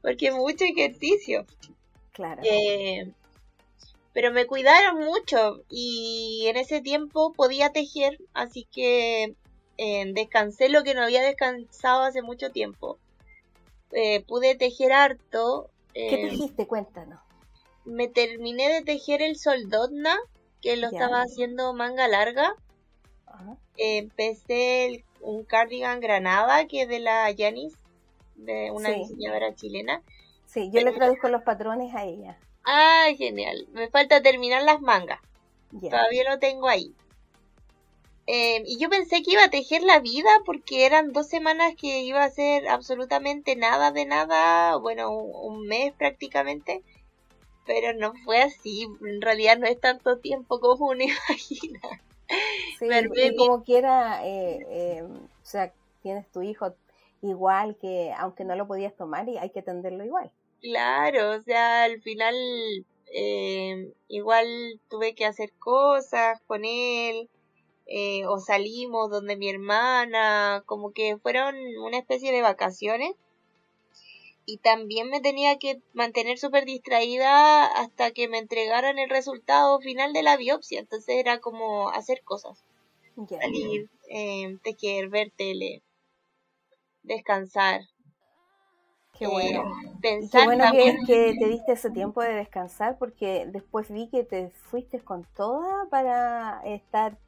porque 0.00 0.30
mucho 0.30 0.64
ejercicio. 0.64 1.44
Claro. 2.20 2.42
Eh, 2.44 3.10
pero 4.12 4.30
me 4.30 4.46
cuidaron 4.46 5.02
mucho 5.02 5.62
y 5.70 6.44
en 6.48 6.58
ese 6.58 6.82
tiempo 6.82 7.32
podía 7.32 7.72
tejer, 7.72 8.18
así 8.34 8.68
que 8.70 9.36
eh, 9.78 10.12
descansé 10.12 10.68
lo 10.68 10.82
que 10.82 10.92
no 10.92 11.02
había 11.02 11.22
descansado 11.22 12.02
hace 12.02 12.20
mucho 12.20 12.50
tiempo. 12.50 12.98
Eh, 13.92 14.22
pude 14.28 14.54
tejer 14.54 14.92
harto. 14.92 15.70
¿Qué 15.94 16.28
tejiste? 16.28 16.66
Cuéntanos. 16.66 17.20
Me 17.86 18.06
terminé 18.06 18.68
de 18.68 18.82
tejer 18.82 19.22
el 19.22 19.38
soldotna, 19.38 20.14
que 20.60 20.76
lo 20.76 20.88
estaba 20.88 21.22
haciendo 21.22 21.72
manga 21.72 22.06
larga. 22.06 22.54
empecé 23.78 25.06
un 25.22 25.44
cardigan 25.44 26.00
granada, 26.00 26.66
que 26.66 26.82
es 26.82 26.88
de 26.88 26.98
la 26.98 27.30
Yanis, 27.30 27.72
de 28.34 28.70
una 28.72 28.90
diseñadora 28.90 29.54
chilena. 29.54 30.02
Sí, 30.50 30.68
yo 30.72 30.80
le 30.80 30.92
traduzco 30.92 31.28
los 31.28 31.42
patrones 31.42 31.94
a 31.94 32.04
ella. 32.04 32.36
Ah, 32.64 33.06
genial. 33.16 33.68
Me 33.70 33.88
falta 33.88 34.20
terminar 34.20 34.64
las 34.64 34.80
mangas. 34.80 35.20
Todavía 35.70 36.28
lo 36.28 36.40
tengo 36.40 36.66
ahí. 36.66 36.92
Eh, 38.26 38.62
y 38.66 38.78
yo 38.78 38.88
pensé 38.88 39.22
que 39.22 39.32
iba 39.32 39.44
a 39.44 39.50
tejer 39.50 39.82
la 39.82 40.00
vida 40.00 40.28
porque 40.44 40.86
eran 40.86 41.12
dos 41.12 41.28
semanas 41.28 41.74
que 41.76 42.00
iba 42.00 42.22
a 42.22 42.26
hacer 42.26 42.68
absolutamente 42.68 43.54
nada 43.56 43.92
de 43.92 44.06
nada, 44.06 44.76
bueno, 44.76 45.10
un, 45.10 45.66
mes 45.66 45.92
prácticamente, 45.94 46.82
pero 47.66 47.92
no 47.92 48.12
fue 48.24 48.42
así, 48.42 48.86
en 49.04 49.20
realidad 49.20 49.58
no 49.58 49.66
es 49.66 49.80
tanto 49.80 50.18
tiempo 50.18 50.60
como 50.60 50.90
uno 50.90 51.02
imagina. 51.28 51.80
Sí, 52.78 52.86
y 52.88 53.36
como 53.36 53.64
quiera, 53.64 54.24
eh, 54.24 54.64
eh, 54.68 55.02
o 55.02 55.44
sea, 55.44 55.72
tienes 56.02 56.28
tu 56.30 56.42
hijo 56.42 56.74
igual 57.22 57.76
que, 57.80 58.12
aunque 58.16 58.44
no 58.44 58.54
lo 58.54 58.68
podías 58.68 58.94
tomar, 58.94 59.28
y 59.28 59.38
hay 59.38 59.50
que 59.50 59.60
atenderlo 59.60 60.04
igual. 60.04 60.30
Claro, 60.60 61.32
o 61.38 61.42
sea, 61.42 61.84
al 61.84 62.00
final 62.02 62.34
igual 64.08 64.80
tuve 64.88 65.14
que 65.14 65.26
hacer 65.26 65.52
cosas 65.58 66.40
con 66.46 66.64
él, 66.64 67.28
eh, 67.86 68.24
o 68.26 68.38
salimos 68.38 69.10
donde 69.10 69.36
mi 69.36 69.48
hermana, 69.48 70.62
como 70.66 70.92
que 70.92 71.16
fueron 71.18 71.56
una 71.82 71.98
especie 71.98 72.32
de 72.32 72.42
vacaciones. 72.42 73.14
Y 74.46 74.58
también 74.58 75.10
me 75.10 75.20
tenía 75.20 75.58
que 75.58 75.80
mantener 75.92 76.38
súper 76.38 76.64
distraída 76.64 77.66
hasta 77.66 78.10
que 78.10 78.28
me 78.28 78.38
entregaran 78.38 78.98
el 78.98 79.08
resultado 79.08 79.80
final 79.80 80.12
de 80.12 80.22
la 80.22 80.36
biopsia. 80.36 80.80
Entonces 80.80 81.16
era 81.16 81.38
como 81.40 81.90
hacer 81.90 82.22
cosas. 82.24 82.64
Salir, 83.40 83.88
eh, 84.08 84.56
tejer, 84.62 85.08
ver 85.08 85.30
tele, 85.36 85.82
descansar. 87.02 87.82
Qué 89.20 89.26
bueno. 89.26 89.64
Eh, 90.02 90.20
Qué 90.32 90.44
bueno 90.46 90.64
que, 90.72 90.96
que, 91.06 91.36
te 91.38 91.48
diste 91.48 91.72
ese 91.72 91.90
tiempo 91.90 92.22
de 92.22 92.32
descansar 92.32 92.96
porque 92.96 93.44
después 93.48 93.90
vi 93.90 94.08
que 94.08 94.24
te 94.24 94.48
fuiste 94.48 94.98
con 94.98 95.24
toda 95.36 95.84
para 95.90 96.62
estar 96.64 97.18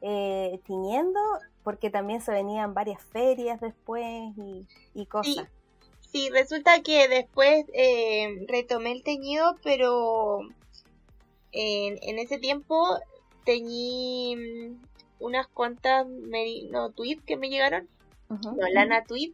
eh, 0.00 0.58
tiñendo, 0.66 1.20
porque 1.62 1.88
también 1.88 2.20
se 2.20 2.32
venían 2.32 2.74
varias 2.74 3.00
ferias 3.00 3.60
después 3.60 4.32
y, 4.92 5.06
cosas. 5.06 5.46
Sí, 6.00 6.30
resulta 6.30 6.82
que 6.82 7.06
después 7.06 7.64
eh, 7.74 8.44
retomé 8.48 8.90
el 8.90 9.04
teñido, 9.04 9.56
pero 9.62 10.40
en, 11.52 12.18
ese 12.18 12.38
tiempo 12.38 12.98
teñí 13.44 14.34
mm, 14.34 14.80
unas 15.20 15.46
cuantas 15.46 16.08
merino 16.08 16.90
tweed 16.90 17.20
que 17.20 17.36
me 17.36 17.50
llegaron, 17.50 17.88
lana 18.72 19.04
tweed 19.04 19.30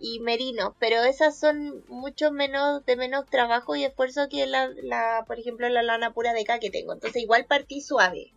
y 0.00 0.20
merino, 0.20 0.74
pero 0.78 1.02
esas 1.02 1.38
son 1.38 1.84
mucho 1.88 2.30
menos 2.32 2.84
de 2.84 2.96
menos 2.96 3.26
trabajo 3.26 3.76
y 3.76 3.84
esfuerzo 3.84 4.28
que 4.28 4.46
la, 4.46 4.68
la 4.82 5.24
por 5.26 5.38
ejemplo 5.38 5.68
la 5.68 5.82
lana 5.82 6.12
pura 6.12 6.32
de 6.32 6.42
acá 6.42 6.58
que 6.58 6.70
tengo, 6.70 6.92
entonces 6.92 7.22
igual 7.22 7.46
partí 7.46 7.80
suave. 7.80 8.32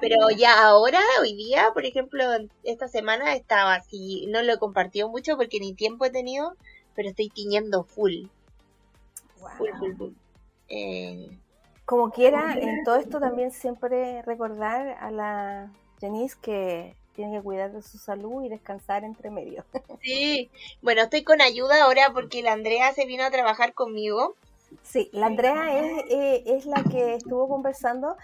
Pero 0.00 0.16
ya 0.36 0.64
ahora, 0.64 1.00
hoy 1.20 1.34
día, 1.34 1.70
por 1.72 1.84
ejemplo, 1.84 2.24
esta 2.64 2.88
semana 2.88 3.34
estaba 3.34 3.74
así, 3.74 4.26
no 4.28 4.42
lo 4.42 4.54
he 4.54 4.58
compartido 4.58 5.08
mucho 5.08 5.36
porque 5.36 5.60
ni 5.60 5.74
tiempo 5.74 6.04
he 6.04 6.10
tenido, 6.10 6.56
pero 6.94 7.08
estoy 7.10 7.28
tiñendo 7.28 7.84
full. 7.84 8.26
Eh, 10.68 11.30
Como 11.84 12.10
quiera, 12.10 12.54
en 12.54 12.84
todo 12.84 12.96
esto 12.96 13.20
también 13.20 13.52
siempre 13.52 14.22
recordar 14.22 14.96
a 15.00 15.10
la 15.10 15.72
Janice 16.00 16.36
que 16.40 16.96
tiene 17.20 17.36
que 17.36 17.44
cuidar 17.44 17.70
de 17.70 17.82
su 17.82 17.98
salud 17.98 18.42
y 18.44 18.48
descansar 18.48 19.04
entre 19.04 19.30
medio. 19.30 19.62
Sí, 20.02 20.50
bueno, 20.80 21.02
estoy 21.02 21.22
con 21.22 21.42
ayuda 21.42 21.84
ahora 21.84 22.10
porque 22.14 22.42
la 22.42 22.52
Andrea 22.52 22.94
se 22.94 23.04
vino 23.04 23.22
a 23.24 23.30
trabajar 23.30 23.74
conmigo. 23.74 24.34
Sí, 24.82 25.10
la 25.12 25.26
Andrea 25.26 25.78
es, 25.78 26.04
eh, 26.08 26.42
es 26.46 26.64
la 26.64 26.82
que 26.82 27.16
estuvo 27.16 27.46
conversando 27.46 28.16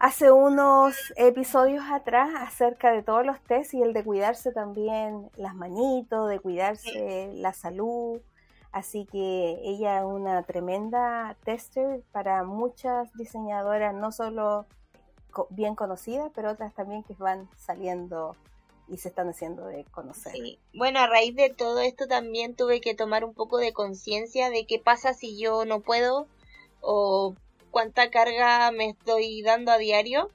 hace 0.00 0.32
unos 0.32 0.96
episodios 1.14 1.84
atrás 1.88 2.30
acerca 2.36 2.90
de 2.90 3.04
todos 3.04 3.24
los 3.24 3.40
test 3.42 3.74
y 3.74 3.82
el 3.82 3.92
de 3.92 4.02
cuidarse 4.02 4.50
también 4.50 5.30
las 5.36 5.54
manitos, 5.54 6.28
de 6.28 6.40
cuidarse 6.40 7.30
la 7.34 7.52
salud. 7.52 8.20
Así 8.72 9.06
que 9.06 9.60
ella 9.62 10.00
es 10.00 10.04
una 10.04 10.42
tremenda 10.42 11.36
tester 11.44 12.02
para 12.10 12.42
muchas 12.42 13.12
diseñadoras, 13.12 13.94
no 13.94 14.10
solo 14.10 14.66
bien 15.50 15.74
conocidas, 15.74 16.30
pero 16.34 16.52
otras 16.52 16.74
también 16.74 17.02
que 17.02 17.14
van 17.14 17.48
saliendo 17.56 18.36
y 18.88 18.98
se 18.98 19.08
están 19.08 19.28
haciendo 19.28 19.66
de 19.66 19.84
conocer. 19.84 20.32
Bueno, 20.72 21.00
a 21.00 21.06
raíz 21.06 21.34
de 21.34 21.50
todo 21.50 21.80
esto 21.80 22.06
también 22.06 22.54
tuve 22.54 22.80
que 22.80 22.94
tomar 22.94 23.24
un 23.24 23.34
poco 23.34 23.58
de 23.58 23.72
conciencia 23.72 24.50
de 24.50 24.66
qué 24.66 24.78
pasa 24.78 25.12
si 25.14 25.38
yo 25.38 25.64
no 25.64 25.80
puedo 25.80 26.28
o 26.80 27.34
cuánta 27.70 28.10
carga 28.10 28.70
me 28.70 28.90
estoy 28.90 29.42
dando 29.42 29.72
a 29.72 29.78
diario. 29.78 30.30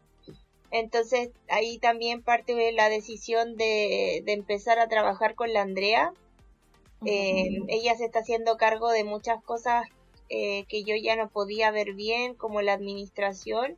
Entonces 0.70 1.32
ahí 1.50 1.78
también 1.80 2.24
parte 2.24 2.56
de 2.56 2.72
la 2.72 2.90
decisión 2.90 3.56
de, 3.56 4.24
empezar 4.28 4.80
a 4.80 4.88
trabajar 4.88 5.36
con 5.36 5.54
la 5.54 5.62
Andrea. 5.62 6.14
Eh, 7.06 7.62
ella 7.68 7.96
se 7.96 8.06
está 8.06 8.20
haciendo 8.20 8.58
cargo 8.58 8.90
de 8.90 9.04
muchas 9.04 9.42
cosas 9.44 9.88
eh, 10.30 10.66
que 10.70 10.84
yo 10.84 10.96
ya 10.96 11.16
no 11.16 11.30
podía 11.30 11.72
ver 11.72 11.94
bien, 11.94 12.36
como 12.36 12.62
la 12.62 12.74
administración, 12.74 13.78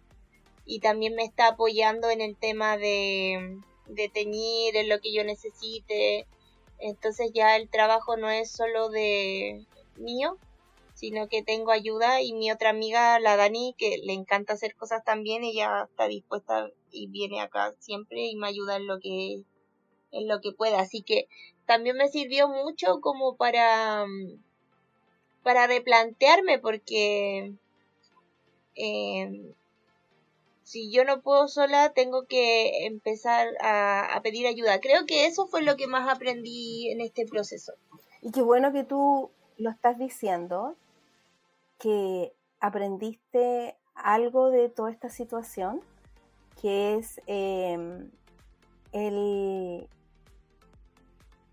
y 0.65 0.79
también 0.79 1.15
me 1.15 1.23
está 1.23 1.47
apoyando 1.47 2.09
en 2.09 2.21
el 2.21 2.35
tema 2.35 2.77
de, 2.77 3.59
de 3.87 4.09
teñir, 4.09 4.75
en 4.75 4.89
lo 4.89 4.99
que 4.99 5.13
yo 5.13 5.23
necesite. 5.23 6.25
Entonces 6.79 7.31
ya 7.33 7.55
el 7.55 7.69
trabajo 7.69 8.17
no 8.17 8.29
es 8.29 8.51
solo 8.51 8.89
de 8.89 9.65
mío, 9.97 10.37
sino 10.93 11.27
que 11.27 11.43
tengo 11.43 11.71
ayuda 11.71 12.21
y 12.21 12.33
mi 12.33 12.51
otra 12.51 12.69
amiga, 12.69 13.19
la 13.19 13.35
Dani, 13.35 13.75
que 13.77 13.97
le 13.97 14.13
encanta 14.13 14.53
hacer 14.53 14.75
cosas 14.75 15.03
también, 15.03 15.43
ella 15.43 15.87
está 15.89 16.07
dispuesta 16.07 16.69
y 16.91 17.07
viene 17.07 17.41
acá 17.41 17.73
siempre 17.79 18.25
y 18.27 18.35
me 18.35 18.47
ayuda 18.47 18.77
en 18.77 18.87
lo 18.87 18.99
que 18.99 19.41
en 20.11 20.27
lo 20.27 20.41
que 20.41 20.51
pueda, 20.51 20.79
así 20.79 21.01
que 21.01 21.27
también 21.65 21.97
me 21.97 22.07
sirvió 22.07 22.47
mucho 22.47 23.01
como 23.01 23.35
para 23.35 24.05
para 25.41 25.67
replantearme 25.67 26.59
porque 26.59 27.53
eh, 28.75 29.53
si 30.63 30.91
yo 30.91 31.03
no 31.05 31.21
puedo 31.21 31.47
sola 31.47 31.93
tengo 31.93 32.25
que 32.25 32.85
empezar 32.85 33.47
a, 33.61 34.15
a 34.15 34.21
pedir 34.21 34.47
ayuda. 34.47 34.79
Creo 34.79 35.05
que 35.05 35.25
eso 35.25 35.47
fue 35.47 35.61
lo 35.61 35.75
que 35.75 35.87
más 35.87 36.09
aprendí 36.09 36.89
en 36.91 37.01
este 37.01 37.25
proceso. 37.25 37.73
Y 38.21 38.31
qué 38.31 38.41
bueno 38.41 38.71
que 38.71 38.83
tú 38.83 39.31
lo 39.57 39.69
estás 39.69 39.97
diciendo, 39.97 40.75
que 41.79 42.33
aprendiste 42.59 43.75
algo 43.95 44.49
de 44.49 44.69
toda 44.69 44.91
esta 44.91 45.09
situación, 45.09 45.81
que 46.61 46.95
es 46.95 47.21
em, 47.27 48.09
el, 48.93 49.87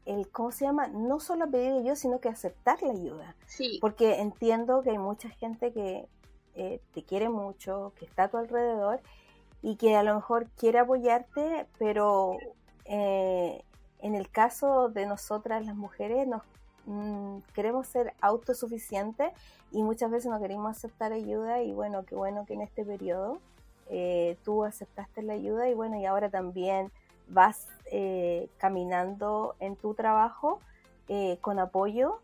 el, 0.07 0.29
¿cómo 0.31 0.53
se 0.53 0.65
llama? 0.65 0.87
No 0.87 1.19
solo 1.19 1.51
pedir 1.51 1.73
ayuda, 1.73 1.97
sino 1.97 2.21
que 2.21 2.29
aceptar 2.29 2.83
la 2.83 2.93
ayuda. 2.93 3.35
Sí. 3.47 3.79
Porque 3.81 4.21
entiendo 4.21 4.83
que 4.83 4.91
hay 4.91 4.99
mucha 4.99 5.29
gente 5.31 5.73
que 5.73 6.07
eh, 6.55 6.81
te 6.95 7.03
quiere 7.03 7.29
mucho, 7.29 7.93
que 7.99 8.05
está 8.05 8.25
a 8.25 8.29
tu 8.29 8.39
alrededor 8.39 9.01
y 9.63 9.77
que 9.77 9.97
a 9.97 10.03
lo 10.03 10.15
mejor 10.15 10.47
quiere 10.57 10.79
apoyarte, 10.79 11.67
pero 11.79 12.37
eh, 12.85 13.63
en 14.01 14.15
el 14.15 14.31
caso 14.31 14.89
de 14.89 15.07
nosotras 15.07 15.67
las 15.67 15.77
mujeres 15.77 16.27
nos 16.27 16.43
Mm, 16.87 17.41
queremos 17.55 17.87
ser 17.87 18.15
autosuficientes 18.21 19.33
y 19.71 19.83
muchas 19.83 20.11
veces 20.11 20.31
no 20.31 20.41
queremos 20.41 20.77
aceptar 20.77 21.13
ayuda 21.13 21.63
y 21.63 21.73
bueno, 21.73 22.05
qué 22.05 22.15
bueno 22.15 22.45
que 22.47 22.55
en 22.55 22.63
este 22.63 22.85
periodo 22.85 23.39
eh, 23.89 24.37
tú 24.45 24.65
aceptaste 24.65 25.23
la 25.23 25.35
ayuda 25.35 25.69
y 25.69 25.75
bueno, 25.75 26.01
y 26.01 26.07
ahora 26.07 26.31
también 26.31 26.91
vas 27.29 27.69
caminando 28.59 29.57
en 29.59 29.75
tu 29.75 29.95
trabajo 29.95 30.61
con 31.41 31.59
apoyo 31.59 32.21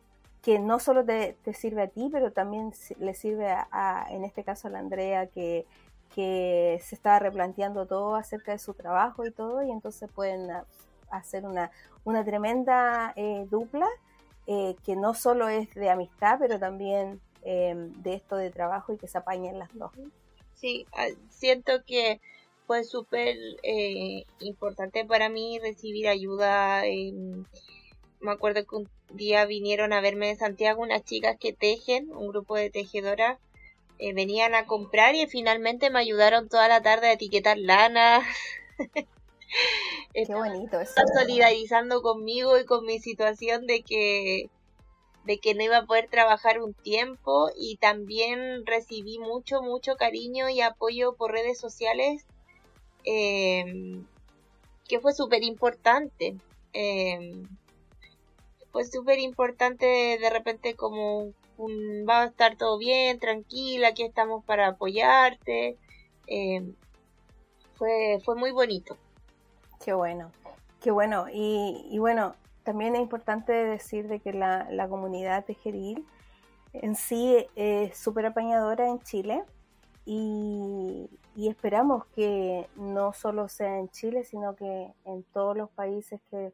que 0.46 0.60
no 0.60 0.78
solo 0.78 1.04
te, 1.04 1.36
sirve 1.54 1.82
a 1.82 1.88
ti, 1.88 2.08
pero 2.12 2.30
también 2.30 2.72
le 3.00 3.14
sirve 3.14 3.48
a, 3.50 4.06
en 4.10 4.22
este 4.22 4.44
caso 4.44 4.68
a 4.68 4.70
la 4.70 4.78
Andrea 4.78 5.26
que, 5.26 5.66
que 6.14 6.80
se 6.84 6.94
estaba 6.94 7.18
replanteando 7.18 7.84
todo 7.86 8.14
acerca 8.14 8.52
de 8.52 8.60
su 8.60 8.72
trabajo 8.72 9.26
y 9.26 9.32
todo, 9.32 9.64
y 9.64 9.72
entonces 9.72 10.08
pueden 10.14 10.48
hacer 11.10 11.44
una, 11.44 11.72
una 12.04 12.24
tremenda 12.24 13.12
dupla 13.50 13.88
eh, 14.46 14.76
que 14.84 14.94
no 14.94 15.14
solo 15.14 15.48
es 15.48 15.74
de 15.74 15.90
amistad, 15.90 16.36
pero 16.38 16.60
también 16.60 17.20
em, 17.42 17.92
de 18.04 18.14
esto 18.14 18.36
de 18.36 18.50
trabajo 18.50 18.92
y 18.92 18.98
que 18.98 19.08
se 19.08 19.18
apañen 19.18 19.58
las 19.58 19.74
dos. 19.74 19.90
Sí, 20.54 20.86
ah, 20.92 21.08
siento 21.28 21.72
que 21.84 22.20
fue 22.68 22.84
súper 22.84 23.36
eh, 23.64 24.24
importante 24.38 25.04
para 25.06 25.28
mí 25.28 25.58
recibir 25.58 26.06
ayuda. 26.06 26.82
me 28.20 28.30
acuerdo 28.30 28.64
que 28.64 28.76
un 28.76 28.95
día 29.10 29.44
vinieron 29.46 29.92
a 29.92 30.00
verme 30.00 30.28
de 30.28 30.36
Santiago 30.36 30.82
unas 30.82 31.04
chicas 31.04 31.36
que 31.38 31.52
tejen, 31.52 32.10
un 32.12 32.28
grupo 32.28 32.56
de 32.56 32.70
tejedoras. 32.70 33.38
Eh, 33.98 34.12
venían 34.12 34.54
a 34.54 34.66
comprar 34.66 35.14
y 35.14 35.26
finalmente 35.26 35.88
me 35.88 36.00
ayudaron 36.00 36.48
toda 36.48 36.68
la 36.68 36.82
tarde 36.82 37.08
a 37.08 37.12
etiquetar 37.12 37.56
lana. 37.56 38.22
Qué 40.12 40.24
bonito 40.34 40.80
eso. 40.80 40.94
solidarizando 41.18 42.02
conmigo 42.02 42.58
y 42.58 42.64
con 42.64 42.84
mi 42.84 42.98
situación 42.98 43.66
de 43.66 43.82
que 43.82 44.50
de 45.24 45.38
que 45.38 45.54
no 45.54 45.64
iba 45.64 45.78
a 45.78 45.86
poder 45.86 46.08
trabajar 46.08 46.62
un 46.62 46.72
tiempo 46.72 47.50
y 47.56 47.76
también 47.76 48.64
recibí 48.64 49.18
mucho, 49.18 49.60
mucho 49.60 49.96
cariño 49.96 50.48
y 50.48 50.60
apoyo 50.60 51.14
por 51.14 51.32
redes 51.32 51.58
sociales 51.58 52.24
em, 53.04 54.06
que 54.88 55.00
fue 55.00 55.12
súper 55.12 55.42
importante. 55.42 56.36
Em, 56.72 57.48
fue 58.76 58.84
súper 58.84 59.18
importante 59.20 59.86
de 59.86 60.28
repente 60.28 60.74
como 60.74 61.32
un, 61.56 62.06
va 62.06 62.20
a 62.20 62.26
estar 62.26 62.58
todo 62.58 62.76
bien, 62.76 63.18
tranquila, 63.18 63.88
aquí 63.88 64.02
estamos 64.02 64.44
para 64.44 64.66
apoyarte. 64.66 65.78
Em, 66.26 66.74
fue, 67.76 68.20
fue 68.22 68.34
muy 68.34 68.50
bonito. 68.50 68.98
Qué 69.82 69.94
bueno, 69.94 70.30
qué 70.82 70.90
bueno. 70.90 71.24
Y, 71.32 71.96
bueno, 71.98 72.34
también 72.64 72.94
es 72.96 73.00
importante 73.00 73.50
decir 73.50 74.08
de 74.08 74.20
que 74.20 74.34
la, 74.34 74.68
la 74.70 74.90
comunidad 74.90 75.46
tejeril 75.46 76.04
en 76.74 76.96
sí 76.96 77.46
es 77.56 77.96
súper 77.96 78.26
apañadora 78.26 78.90
en 78.90 79.00
Chile 79.00 79.42
y, 80.04 81.08
esperamos 81.34 82.04
que 82.14 82.68
no 82.76 83.14
solo 83.14 83.48
sea 83.48 83.78
en 83.78 83.88
Chile, 83.88 84.22
sino 84.24 84.54
que 84.54 84.92
en 85.06 85.22
todos 85.32 85.56
los 85.56 85.70
países 85.70 86.20
que 86.30 86.52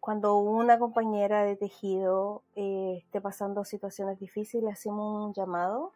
cuando 0.00 0.38
una 0.38 0.78
compañera 0.78 1.44
de 1.44 1.56
tejido 1.56 2.42
eh, 2.56 2.96
esté 3.04 3.20
pasando 3.20 3.64
situaciones 3.64 4.18
difíciles, 4.18 4.72
hacemos 4.72 5.26
un 5.26 5.34
llamado 5.34 5.92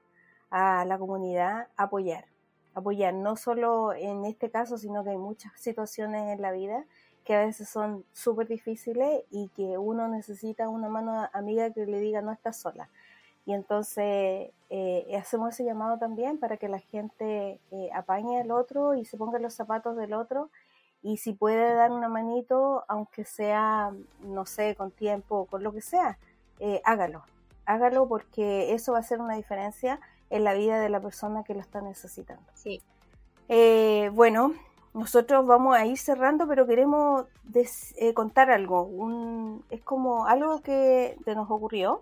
a 0.50 0.84
la 0.84 0.98
comunidad 0.98 1.68
a 1.76 1.84
apoyar 1.84 2.26
apoyar, 2.74 3.14
no 3.14 3.36
solo 3.36 3.92
en 3.94 4.24
este 4.24 4.50
caso, 4.50 4.78
sino 4.78 5.04
que 5.04 5.10
hay 5.10 5.16
muchas 5.16 5.52
situaciones 5.58 6.32
en 6.32 6.42
la 6.42 6.52
vida 6.52 6.84
que 7.24 7.34
a 7.34 7.46
veces 7.46 7.68
son 7.68 8.04
súper 8.12 8.48
difíciles 8.48 9.24
y 9.30 9.48
que 9.56 9.78
uno 9.78 10.08
necesita 10.08 10.68
una 10.68 10.88
mano 10.88 11.26
amiga 11.32 11.70
que 11.70 11.86
le 11.86 11.98
diga 11.98 12.20
no 12.20 12.32
estás 12.32 12.58
sola. 12.58 12.90
Y 13.46 13.54
entonces 13.54 14.50
eh, 14.70 15.16
hacemos 15.18 15.54
ese 15.54 15.64
llamado 15.64 15.98
también 15.98 16.38
para 16.38 16.56
que 16.56 16.68
la 16.68 16.80
gente 16.80 17.60
eh, 17.70 17.90
apañe 17.94 18.40
al 18.40 18.50
otro 18.50 18.94
y 18.94 19.04
se 19.04 19.16
ponga 19.16 19.38
los 19.38 19.54
zapatos 19.54 19.96
del 19.96 20.12
otro. 20.12 20.50
Y 21.04 21.18
si 21.18 21.34
puede 21.34 21.74
dar 21.74 21.92
una 21.92 22.08
manito, 22.08 22.82
aunque 22.88 23.26
sea, 23.26 23.92
no 24.20 24.46
sé, 24.46 24.74
con 24.74 24.90
tiempo, 24.90 25.44
con 25.44 25.62
lo 25.62 25.70
que 25.70 25.82
sea, 25.82 26.16
eh, 26.60 26.80
hágalo. 26.82 27.24
Hágalo 27.66 28.08
porque 28.08 28.72
eso 28.72 28.92
va 28.92 28.98
a 28.98 29.00
hacer 29.02 29.20
una 29.20 29.34
diferencia 29.34 30.00
en 30.30 30.44
la 30.44 30.54
vida 30.54 30.80
de 30.80 30.88
la 30.88 31.00
persona 31.00 31.44
que 31.44 31.52
lo 31.52 31.60
está 31.60 31.82
necesitando. 31.82 32.42
Sí. 32.54 32.80
Eh, 33.50 34.10
bueno, 34.14 34.54
nosotros 34.94 35.46
vamos 35.46 35.76
a 35.76 35.84
ir 35.84 35.98
cerrando, 35.98 36.48
pero 36.48 36.66
queremos 36.66 37.26
eh, 37.52 38.14
contar 38.14 38.50
algo. 38.50 38.88
es 39.68 39.82
como 39.82 40.24
algo 40.24 40.62
que 40.62 41.18
nos 41.26 41.50
ocurrió. 41.50 42.00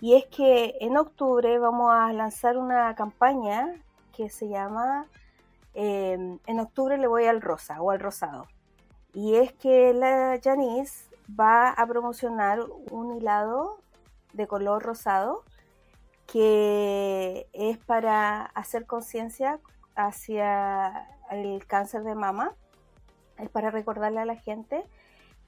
Y 0.00 0.14
es 0.14 0.26
que 0.26 0.76
en 0.80 0.96
octubre 0.96 1.58
vamos 1.58 1.90
a 1.92 2.12
lanzar 2.12 2.56
una 2.56 2.94
campaña 2.94 3.74
que 4.12 4.30
se 4.30 4.48
llama 4.48 5.08
em, 5.76 6.38
En 6.46 6.60
octubre 6.60 6.98
le 6.98 7.06
voy 7.06 7.26
al 7.26 7.40
rosa 7.40 7.80
o 7.80 7.90
al 7.90 8.00
rosado. 8.00 8.46
Y 9.14 9.36
es 9.36 9.52
que 9.52 9.94
la 9.94 10.38
Janice 10.42 11.04
va 11.28 11.70
a 11.70 11.86
promocionar 11.86 12.60
un 12.90 13.16
hilado 13.16 13.78
de 14.32 14.46
color 14.46 14.82
rosado 14.82 15.44
que 16.26 17.46
es 17.52 17.78
para 17.78 18.42
hacer 18.42 18.86
conciencia 18.86 19.60
hacia 19.94 21.08
el 21.30 21.66
cáncer 21.66 22.02
de 22.02 22.14
mama, 22.14 22.54
es 23.38 23.48
para 23.48 23.70
recordarle 23.70 24.20
a 24.20 24.26
la 24.26 24.36
gente 24.36 24.82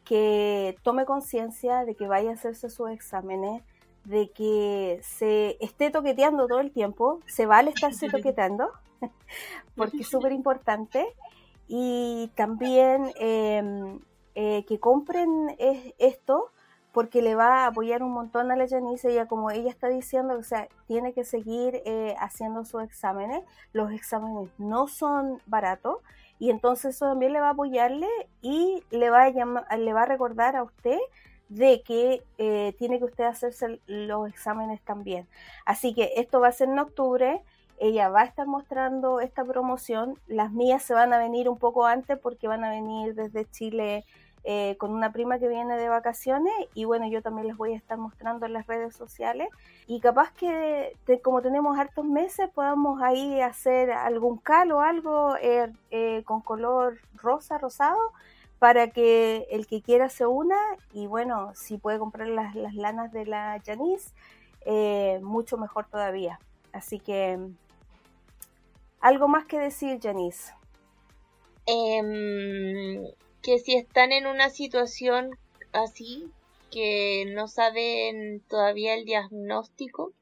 que 0.05 0.77
tome 0.83 1.05
conciencia 1.05 1.85
de 1.85 1.95
que 1.95 2.07
vaya 2.07 2.31
a 2.31 2.35
hacerse 2.35 2.71
sus 2.71 2.91
exámenes, 2.91 3.63
de 4.05 4.31
que 4.31 5.01
se 5.03 5.59
esté 5.61 5.91
toqueteando 5.91 6.47
todo 6.47 6.61
el 6.61 6.73
tiempo, 6.73 7.21
se 7.27 7.45
vale 7.45 7.71
estarse 7.71 8.09
toqueteando, 8.11 8.71
porque 9.77 9.99
es 9.99 10.09
súper 10.09 10.33
importante, 10.33 11.07
y 11.67 12.31
también 12.35 13.13
em, 13.17 14.01
eh, 14.35 14.65
que 14.67 14.81
compren 14.81 15.57
esto 15.99 16.51
porque 16.93 17.23
le 17.23 17.35
va 17.35 17.65
a 17.65 17.67
apoyar 17.69 18.03
un 18.03 18.13
montón 18.13 18.51
a 18.51 18.57
la 18.57 18.67
Janice, 18.67 19.13
ella 19.13 19.27
como 19.27 19.51
ella 19.51 19.71
está 19.71 19.89
diciendo, 19.89 20.37
o 20.37 20.43
sea, 20.43 20.69
tiene 20.87 21.13
que 21.13 21.23
seguir 21.23 21.83
eh, 21.85 22.17
haciendo 22.19 22.65
sus 22.65 22.83
exámenes, 22.83 23.45
los 23.73 23.93
exámenes 23.93 24.51
no 24.59 24.89
son 24.89 25.41
baratos, 25.47 25.99
y 26.39 26.51
entonces 26.51 26.97
eso 26.97 27.07
también 27.07 27.33
le 27.35 27.41
va 27.41 27.49
a 27.49 27.53
apoyarle 27.53 28.09
y 28.43 28.83
le 28.91 29.11
va 29.11 29.25
a, 29.25 29.77
le 29.77 29.93
va 29.93 30.03
a 30.03 30.07
recordar 30.07 30.57
a 30.57 30.63
usted 30.63 30.99
de 31.49 31.83
que 31.83 32.23
eh, 32.39 32.75
tiene 32.79 32.99
que 32.99 33.05
usted 33.05 33.25
hacerse 33.25 33.81
los 33.87 34.29
exámenes 34.29 34.81
también. 34.83 35.27
Así 35.65 35.95
que 35.95 36.15
esto 36.17 36.41
va 36.41 36.49
a 36.49 36.53
ser 36.53 36.69
en 36.69 36.79
octubre, 36.79 37.43
ella 37.81 38.09
va 38.09 38.23
a 38.23 38.25
estar 38.25 38.47
mostrando 38.47 39.21
esta 39.21 39.45
promoción, 39.45 40.19
las 40.27 40.53
mías 40.53 40.83
se 40.83 40.95
van 40.95 41.13
a 41.13 41.19
venir 41.19 41.49
un 41.49 41.59
poco 41.59 41.87
antes 41.87 42.19
porque 42.19 42.49
van 42.49 42.65
a 42.65 42.71
venir 42.71 43.15
desde 43.15 43.45
Chile 43.51 44.05
eh, 44.45 44.77
con 44.79 44.93
una 44.93 45.13
prima 45.13 45.39
que 45.39 45.49
viene 45.49 45.77
de 45.77 45.89
vacaciones 45.89 46.53
y 46.75 46.85
bueno, 46.85 47.09
yo 47.09 47.23
también 47.23 47.49
les 47.49 47.57
voy 47.57 47.73
a 47.73 47.77
estar 47.77 47.99
mostrando 47.99 48.47
en 48.47 48.53
las 48.53 48.67
redes 48.67 48.95
sociales 48.95 49.49
y 49.87 50.01
capaz 50.01 50.33
que 50.33 50.97
como 51.23 51.43
tenemos 51.43 51.79
hartos 51.79 52.05
meses 52.05 52.49
podamos 52.51 53.03
ahí 53.03 53.41
hacer 53.41 53.91
algún 53.91 54.39
cal 54.39 54.73
o 54.73 54.81
algo 54.81 55.37
eh, 55.41 55.73
eh, 55.91 56.23
con 56.25 56.41
color 56.41 56.99
rosa, 57.15 57.59
rosado 57.59 57.99
para 58.59 58.91
que 58.91 59.47
el 59.51 59.67
que 59.67 59.83
quiera 59.83 60.09
se 60.09 60.27
una 60.27 60.59
y 60.93 61.07
bueno, 61.07 61.53
si 61.55 61.79
puede 61.79 61.99
comprar 61.99 62.29
las, 62.29 62.55
las 62.55 62.75
lanas 62.75 63.13
de 63.13 63.27
la 63.27 63.61
Janice, 63.65 64.13
mucho 65.23 65.59
mejor 65.59 65.87
todavía. 65.87 66.39
Así 66.73 66.99
que, 66.99 67.39
¿algo 69.01 69.29
más 69.29 69.47
que 69.47 69.59
decir, 69.59 70.01
Janice? 70.01 70.53
Em, 71.67 73.05
que 73.43 73.59
si 73.59 73.75
están 73.75 74.13
en 74.13 74.27
una 74.27 74.51
situación 74.51 75.31
así, 75.73 76.31
que 76.71 77.25
no 77.35 77.49
saben 77.49 78.41
todavía 78.49 78.95
el 78.95 79.05
diagnóstico, 79.05 80.13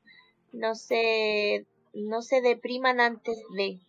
no 0.53 0.75
se, 0.75 1.67
no 1.93 2.23
se 2.23 2.41
depriman 2.41 3.01
antes 3.01 3.39
de. 3.57 3.81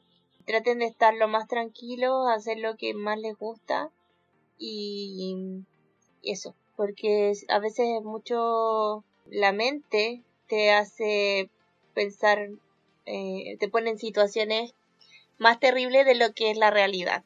Traten 0.45 0.79
de 0.79 0.85
estar 0.85 1.13
lo 1.13 1.27
más 1.27 1.47
tranquilos, 1.47 2.29
hacer 2.29 2.59
lo 2.59 2.77
que 2.77 2.93
más 2.93 3.19
les 3.19 3.37
gusta 3.37 3.91
y 4.57 5.65
eso, 6.23 6.55
porque 6.75 7.33
a 7.49 7.59
veces 7.59 8.01
mucho 8.03 9.03
la 9.25 9.51
mente 9.51 10.23
te 10.47 10.71
hace 10.71 11.49
pensar, 11.93 12.49
eh, 13.05 13.57
te 13.59 13.67
pone 13.67 13.89
en 13.89 13.97
situaciones 13.97 14.73
más 15.37 15.59
terribles 15.59 16.05
de 16.05 16.15
lo 16.15 16.33
que 16.33 16.51
es 16.51 16.57
la 16.57 16.71
realidad. 16.71 17.23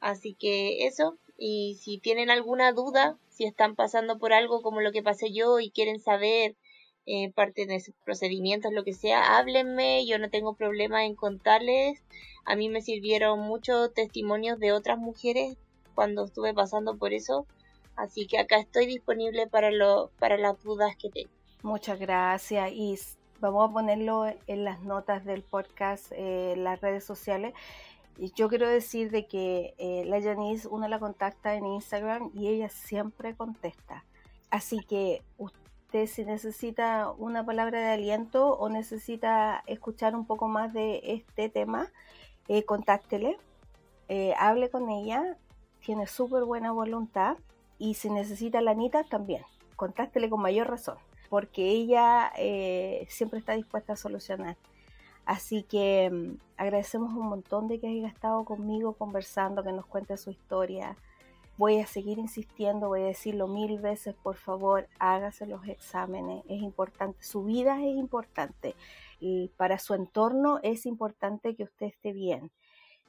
Así 0.00 0.34
que 0.34 0.86
eso, 0.86 1.16
y 1.36 1.78
si 1.80 1.98
tienen 1.98 2.30
alguna 2.30 2.72
duda, 2.72 3.18
si 3.28 3.44
están 3.44 3.76
pasando 3.76 4.18
por 4.18 4.32
algo 4.32 4.62
como 4.62 4.80
lo 4.80 4.92
que 4.92 5.02
pasé 5.02 5.32
yo 5.32 5.60
y 5.60 5.70
quieren 5.70 6.00
saber 6.00 6.56
eh, 7.06 7.32
parte 7.32 7.66
de 7.66 7.76
esos 7.76 7.94
procedimientos, 8.04 8.72
lo 8.72 8.84
que 8.84 8.92
sea, 8.92 9.38
háblenme, 9.38 10.06
yo 10.06 10.18
no 10.18 10.30
tengo 10.30 10.54
problema 10.54 11.04
en 11.04 11.14
contarles. 11.14 12.02
A 12.44 12.54
mí 12.56 12.68
me 12.68 12.82
sirvieron 12.82 13.40
muchos 13.40 13.92
testimonios 13.94 14.58
de 14.58 14.72
otras 14.72 14.98
mujeres 14.98 15.56
cuando 15.94 16.24
estuve 16.24 16.54
pasando 16.54 16.96
por 16.96 17.12
eso, 17.12 17.46
así 17.96 18.26
que 18.26 18.38
acá 18.38 18.58
estoy 18.58 18.86
disponible 18.86 19.48
para, 19.48 19.72
lo, 19.72 20.12
para 20.20 20.38
las 20.38 20.62
dudas 20.62 20.94
que 20.96 21.10
tengo. 21.10 21.30
Muchas 21.62 21.98
gracias 21.98 22.70
vamos 23.40 23.68
a 23.68 23.72
ponerlo 23.72 24.26
en 24.46 24.64
las 24.64 24.82
notas 24.82 25.24
del 25.24 25.42
podcast, 25.42 26.12
eh, 26.12 26.52
en 26.52 26.64
las 26.64 26.80
redes 26.80 27.04
sociales. 27.04 27.54
Yo 28.34 28.48
quiero 28.48 28.68
decir 28.68 29.10
de 29.10 29.26
que 29.26 29.74
eh, 29.78 30.04
la 30.06 30.20
Janice 30.20 30.66
uno 30.68 30.88
la 30.88 30.98
contacta 30.98 31.54
en 31.54 31.66
Instagram 31.66 32.30
y 32.34 32.48
ella 32.48 32.68
siempre 32.68 33.36
contesta. 33.36 34.04
Así 34.50 34.78
que 34.88 35.22
usted 35.36 36.06
si 36.06 36.24
necesita 36.24 37.10
una 37.16 37.46
palabra 37.46 37.80
de 37.80 37.92
aliento 37.92 38.50
o 38.56 38.68
necesita 38.68 39.62
escuchar 39.66 40.14
un 40.14 40.26
poco 40.26 40.46
más 40.46 40.72
de 40.74 41.00
este 41.04 41.48
tema, 41.48 41.90
eh, 42.48 42.64
contáctele, 42.64 43.38
eh, 44.08 44.34
hable 44.38 44.68
con 44.68 44.90
ella, 44.90 45.38
tiene 45.80 46.06
súper 46.06 46.44
buena 46.44 46.72
voluntad 46.72 47.38
y 47.78 47.94
si 47.94 48.10
necesita 48.10 48.60
la 48.60 48.72
Anita 48.72 49.04
también, 49.04 49.42
contáctele 49.76 50.28
con 50.28 50.42
mayor 50.42 50.68
razón, 50.68 50.98
porque 51.28 51.70
ella 51.70 52.32
siempre 53.08 53.38
está 53.38 53.54
dispuesta 53.54 53.94
a 53.94 53.96
solucionar. 53.96 54.56
Así 55.28 55.62
que 55.62 56.08
mm, 56.10 56.38
agradecemos 56.56 57.12
un 57.12 57.28
montón 57.28 57.68
de 57.68 57.78
que 57.78 57.86
haya 57.86 58.08
estado 58.08 58.46
conmigo 58.46 58.94
conversando, 58.94 59.62
que 59.62 59.72
nos 59.72 59.84
cuente 59.84 60.16
su 60.16 60.30
historia. 60.30 60.96
Voy 61.58 61.80
a 61.80 61.86
seguir 61.86 62.18
insistiendo, 62.18 62.88
voy 62.88 63.02
a 63.02 63.06
decirlo 63.08 63.46
mil 63.46 63.78
veces, 63.78 64.14
por 64.14 64.36
favor, 64.36 64.88
hágase 64.98 65.44
los 65.46 65.68
exámenes, 65.68 66.44
es 66.48 66.62
importante, 66.62 67.22
su 67.22 67.44
vida 67.44 67.76
es 67.84 67.94
importante 67.96 68.74
y 69.20 69.48
para 69.58 69.78
su 69.78 69.92
entorno 69.92 70.60
es 70.62 70.86
importante 70.86 71.54
que 71.54 71.64
usted 71.64 71.88
esté 71.88 72.14
bien. 72.14 72.50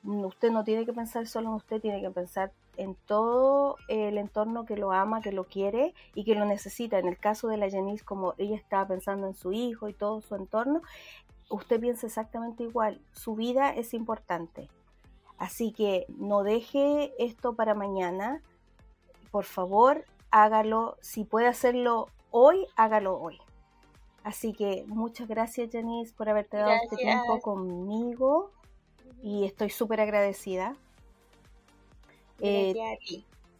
Usted 0.03 0.51
no 0.51 0.63
tiene 0.63 0.85
que 0.85 0.93
pensar 0.93 1.27
solo 1.27 1.49
en 1.49 1.55
usted, 1.55 1.81
tiene 1.81 2.01
que 2.01 2.09
pensar 2.09 2.51
en 2.77 2.95
todo 2.95 3.75
el 3.89 4.17
entorno 4.17 4.65
que 4.65 4.77
lo 4.77 4.93
ama, 4.93 5.21
que 5.21 5.33
lo 5.33 5.43
quiere 5.43 5.93
y 6.15 6.23
que 6.23 6.35
lo 6.35 6.45
necesita. 6.45 6.99
En 6.99 7.07
el 7.07 7.17
caso 7.17 7.49
de 7.49 7.57
la 7.57 7.69
Janice, 7.69 8.05
como 8.05 8.33
ella 8.37 8.55
estaba 8.55 8.87
pensando 8.87 9.27
en 9.27 9.33
su 9.33 9.51
hijo 9.51 9.89
y 9.89 9.93
todo 9.93 10.21
su 10.21 10.35
entorno, 10.35 10.81
usted 11.49 11.79
piensa 11.79 12.07
exactamente 12.07 12.63
igual, 12.63 13.01
su 13.11 13.35
vida 13.35 13.71
es 13.71 13.93
importante. 13.93 14.69
Así 15.37 15.71
que 15.71 16.05
no 16.09 16.43
deje 16.43 17.13
esto 17.17 17.53
para 17.53 17.73
mañana. 17.73 18.41
Por 19.31 19.45
favor, 19.45 20.05
hágalo. 20.31 20.97
Si 21.01 21.23
puede 21.23 21.47
hacerlo 21.47 22.07
hoy, 22.31 22.67
hágalo 22.75 23.19
hoy. 23.19 23.39
Así 24.23 24.53
que 24.53 24.83
muchas 24.87 25.27
gracias, 25.27 25.69
Janice, 25.71 26.13
por 26.13 26.29
haberte 26.29 26.57
dado 26.57 26.71
este 26.83 26.97
tiempo 26.97 27.39
conmigo. 27.39 28.51
Y 29.21 29.45
estoy 29.45 29.69
súper 29.69 30.01
agradecida. 30.01 30.75
Eh, 32.39 32.73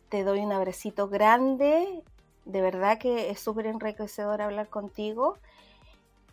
te 0.09 0.23
doy 0.23 0.39
un 0.39 0.51
abracito 0.51 1.07
grande. 1.07 2.01
De 2.45 2.61
verdad 2.61 2.97
que 2.97 3.29
es 3.29 3.39
súper 3.39 3.67
enriquecedor 3.67 4.41
hablar 4.41 4.69
contigo. 4.69 5.37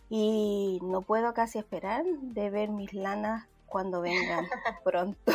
Y 0.09 0.79
no 0.81 1.01
puedo 1.01 1.33
casi 1.33 1.59
esperar 1.59 2.05
de 2.05 2.49
ver 2.49 2.69
mis 2.69 2.93
lanas 2.93 3.45
cuando 3.67 4.01
vengan 4.01 4.45
pronto. 4.83 5.33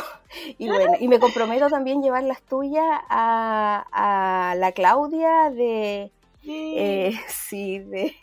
Y 0.57 0.67
bueno, 0.67 0.93
y 0.99 1.07
me 1.07 1.19
comprometo 1.19 1.69
también 1.69 2.01
llevar 2.01 2.23
las 2.23 2.41
tuyas 2.41 2.85
a, 3.09 4.55
la 4.57 4.71
Claudia 4.71 5.51
de, 5.51 6.11
eh, 6.43 7.13
sí, 7.27 7.79
de, 7.79 8.15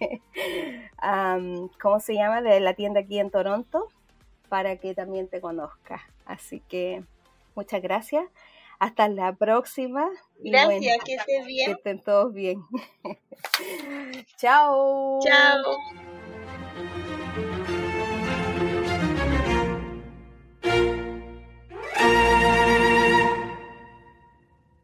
¿cómo 1.81 2.01
se 2.01 2.15
llama? 2.15 2.43
De 2.43 2.61
la 2.61 2.75
tienda 2.75 3.01
aquí 3.01 3.19
en 3.19 3.31
Toronto, 3.31 3.89
para 4.51 4.77
que 4.77 4.95
también 4.95 5.29
te 5.29 5.41
conozca. 5.41 6.07
Así 6.27 6.61
que 6.69 7.03
muchas 7.55 7.81
gracias. 7.81 8.25
Hasta 8.79 9.09
la 9.09 9.33
próxima. 9.33 10.07
Gracias, 10.39 10.99
que 11.05 11.15
estés 11.15 11.47
bien. 11.47 11.67
Que 11.67 11.73
estén 11.73 12.01
todos 12.01 12.35
bien. 12.35 12.63
Chao. 14.37 15.21
Chao. 15.23 16.30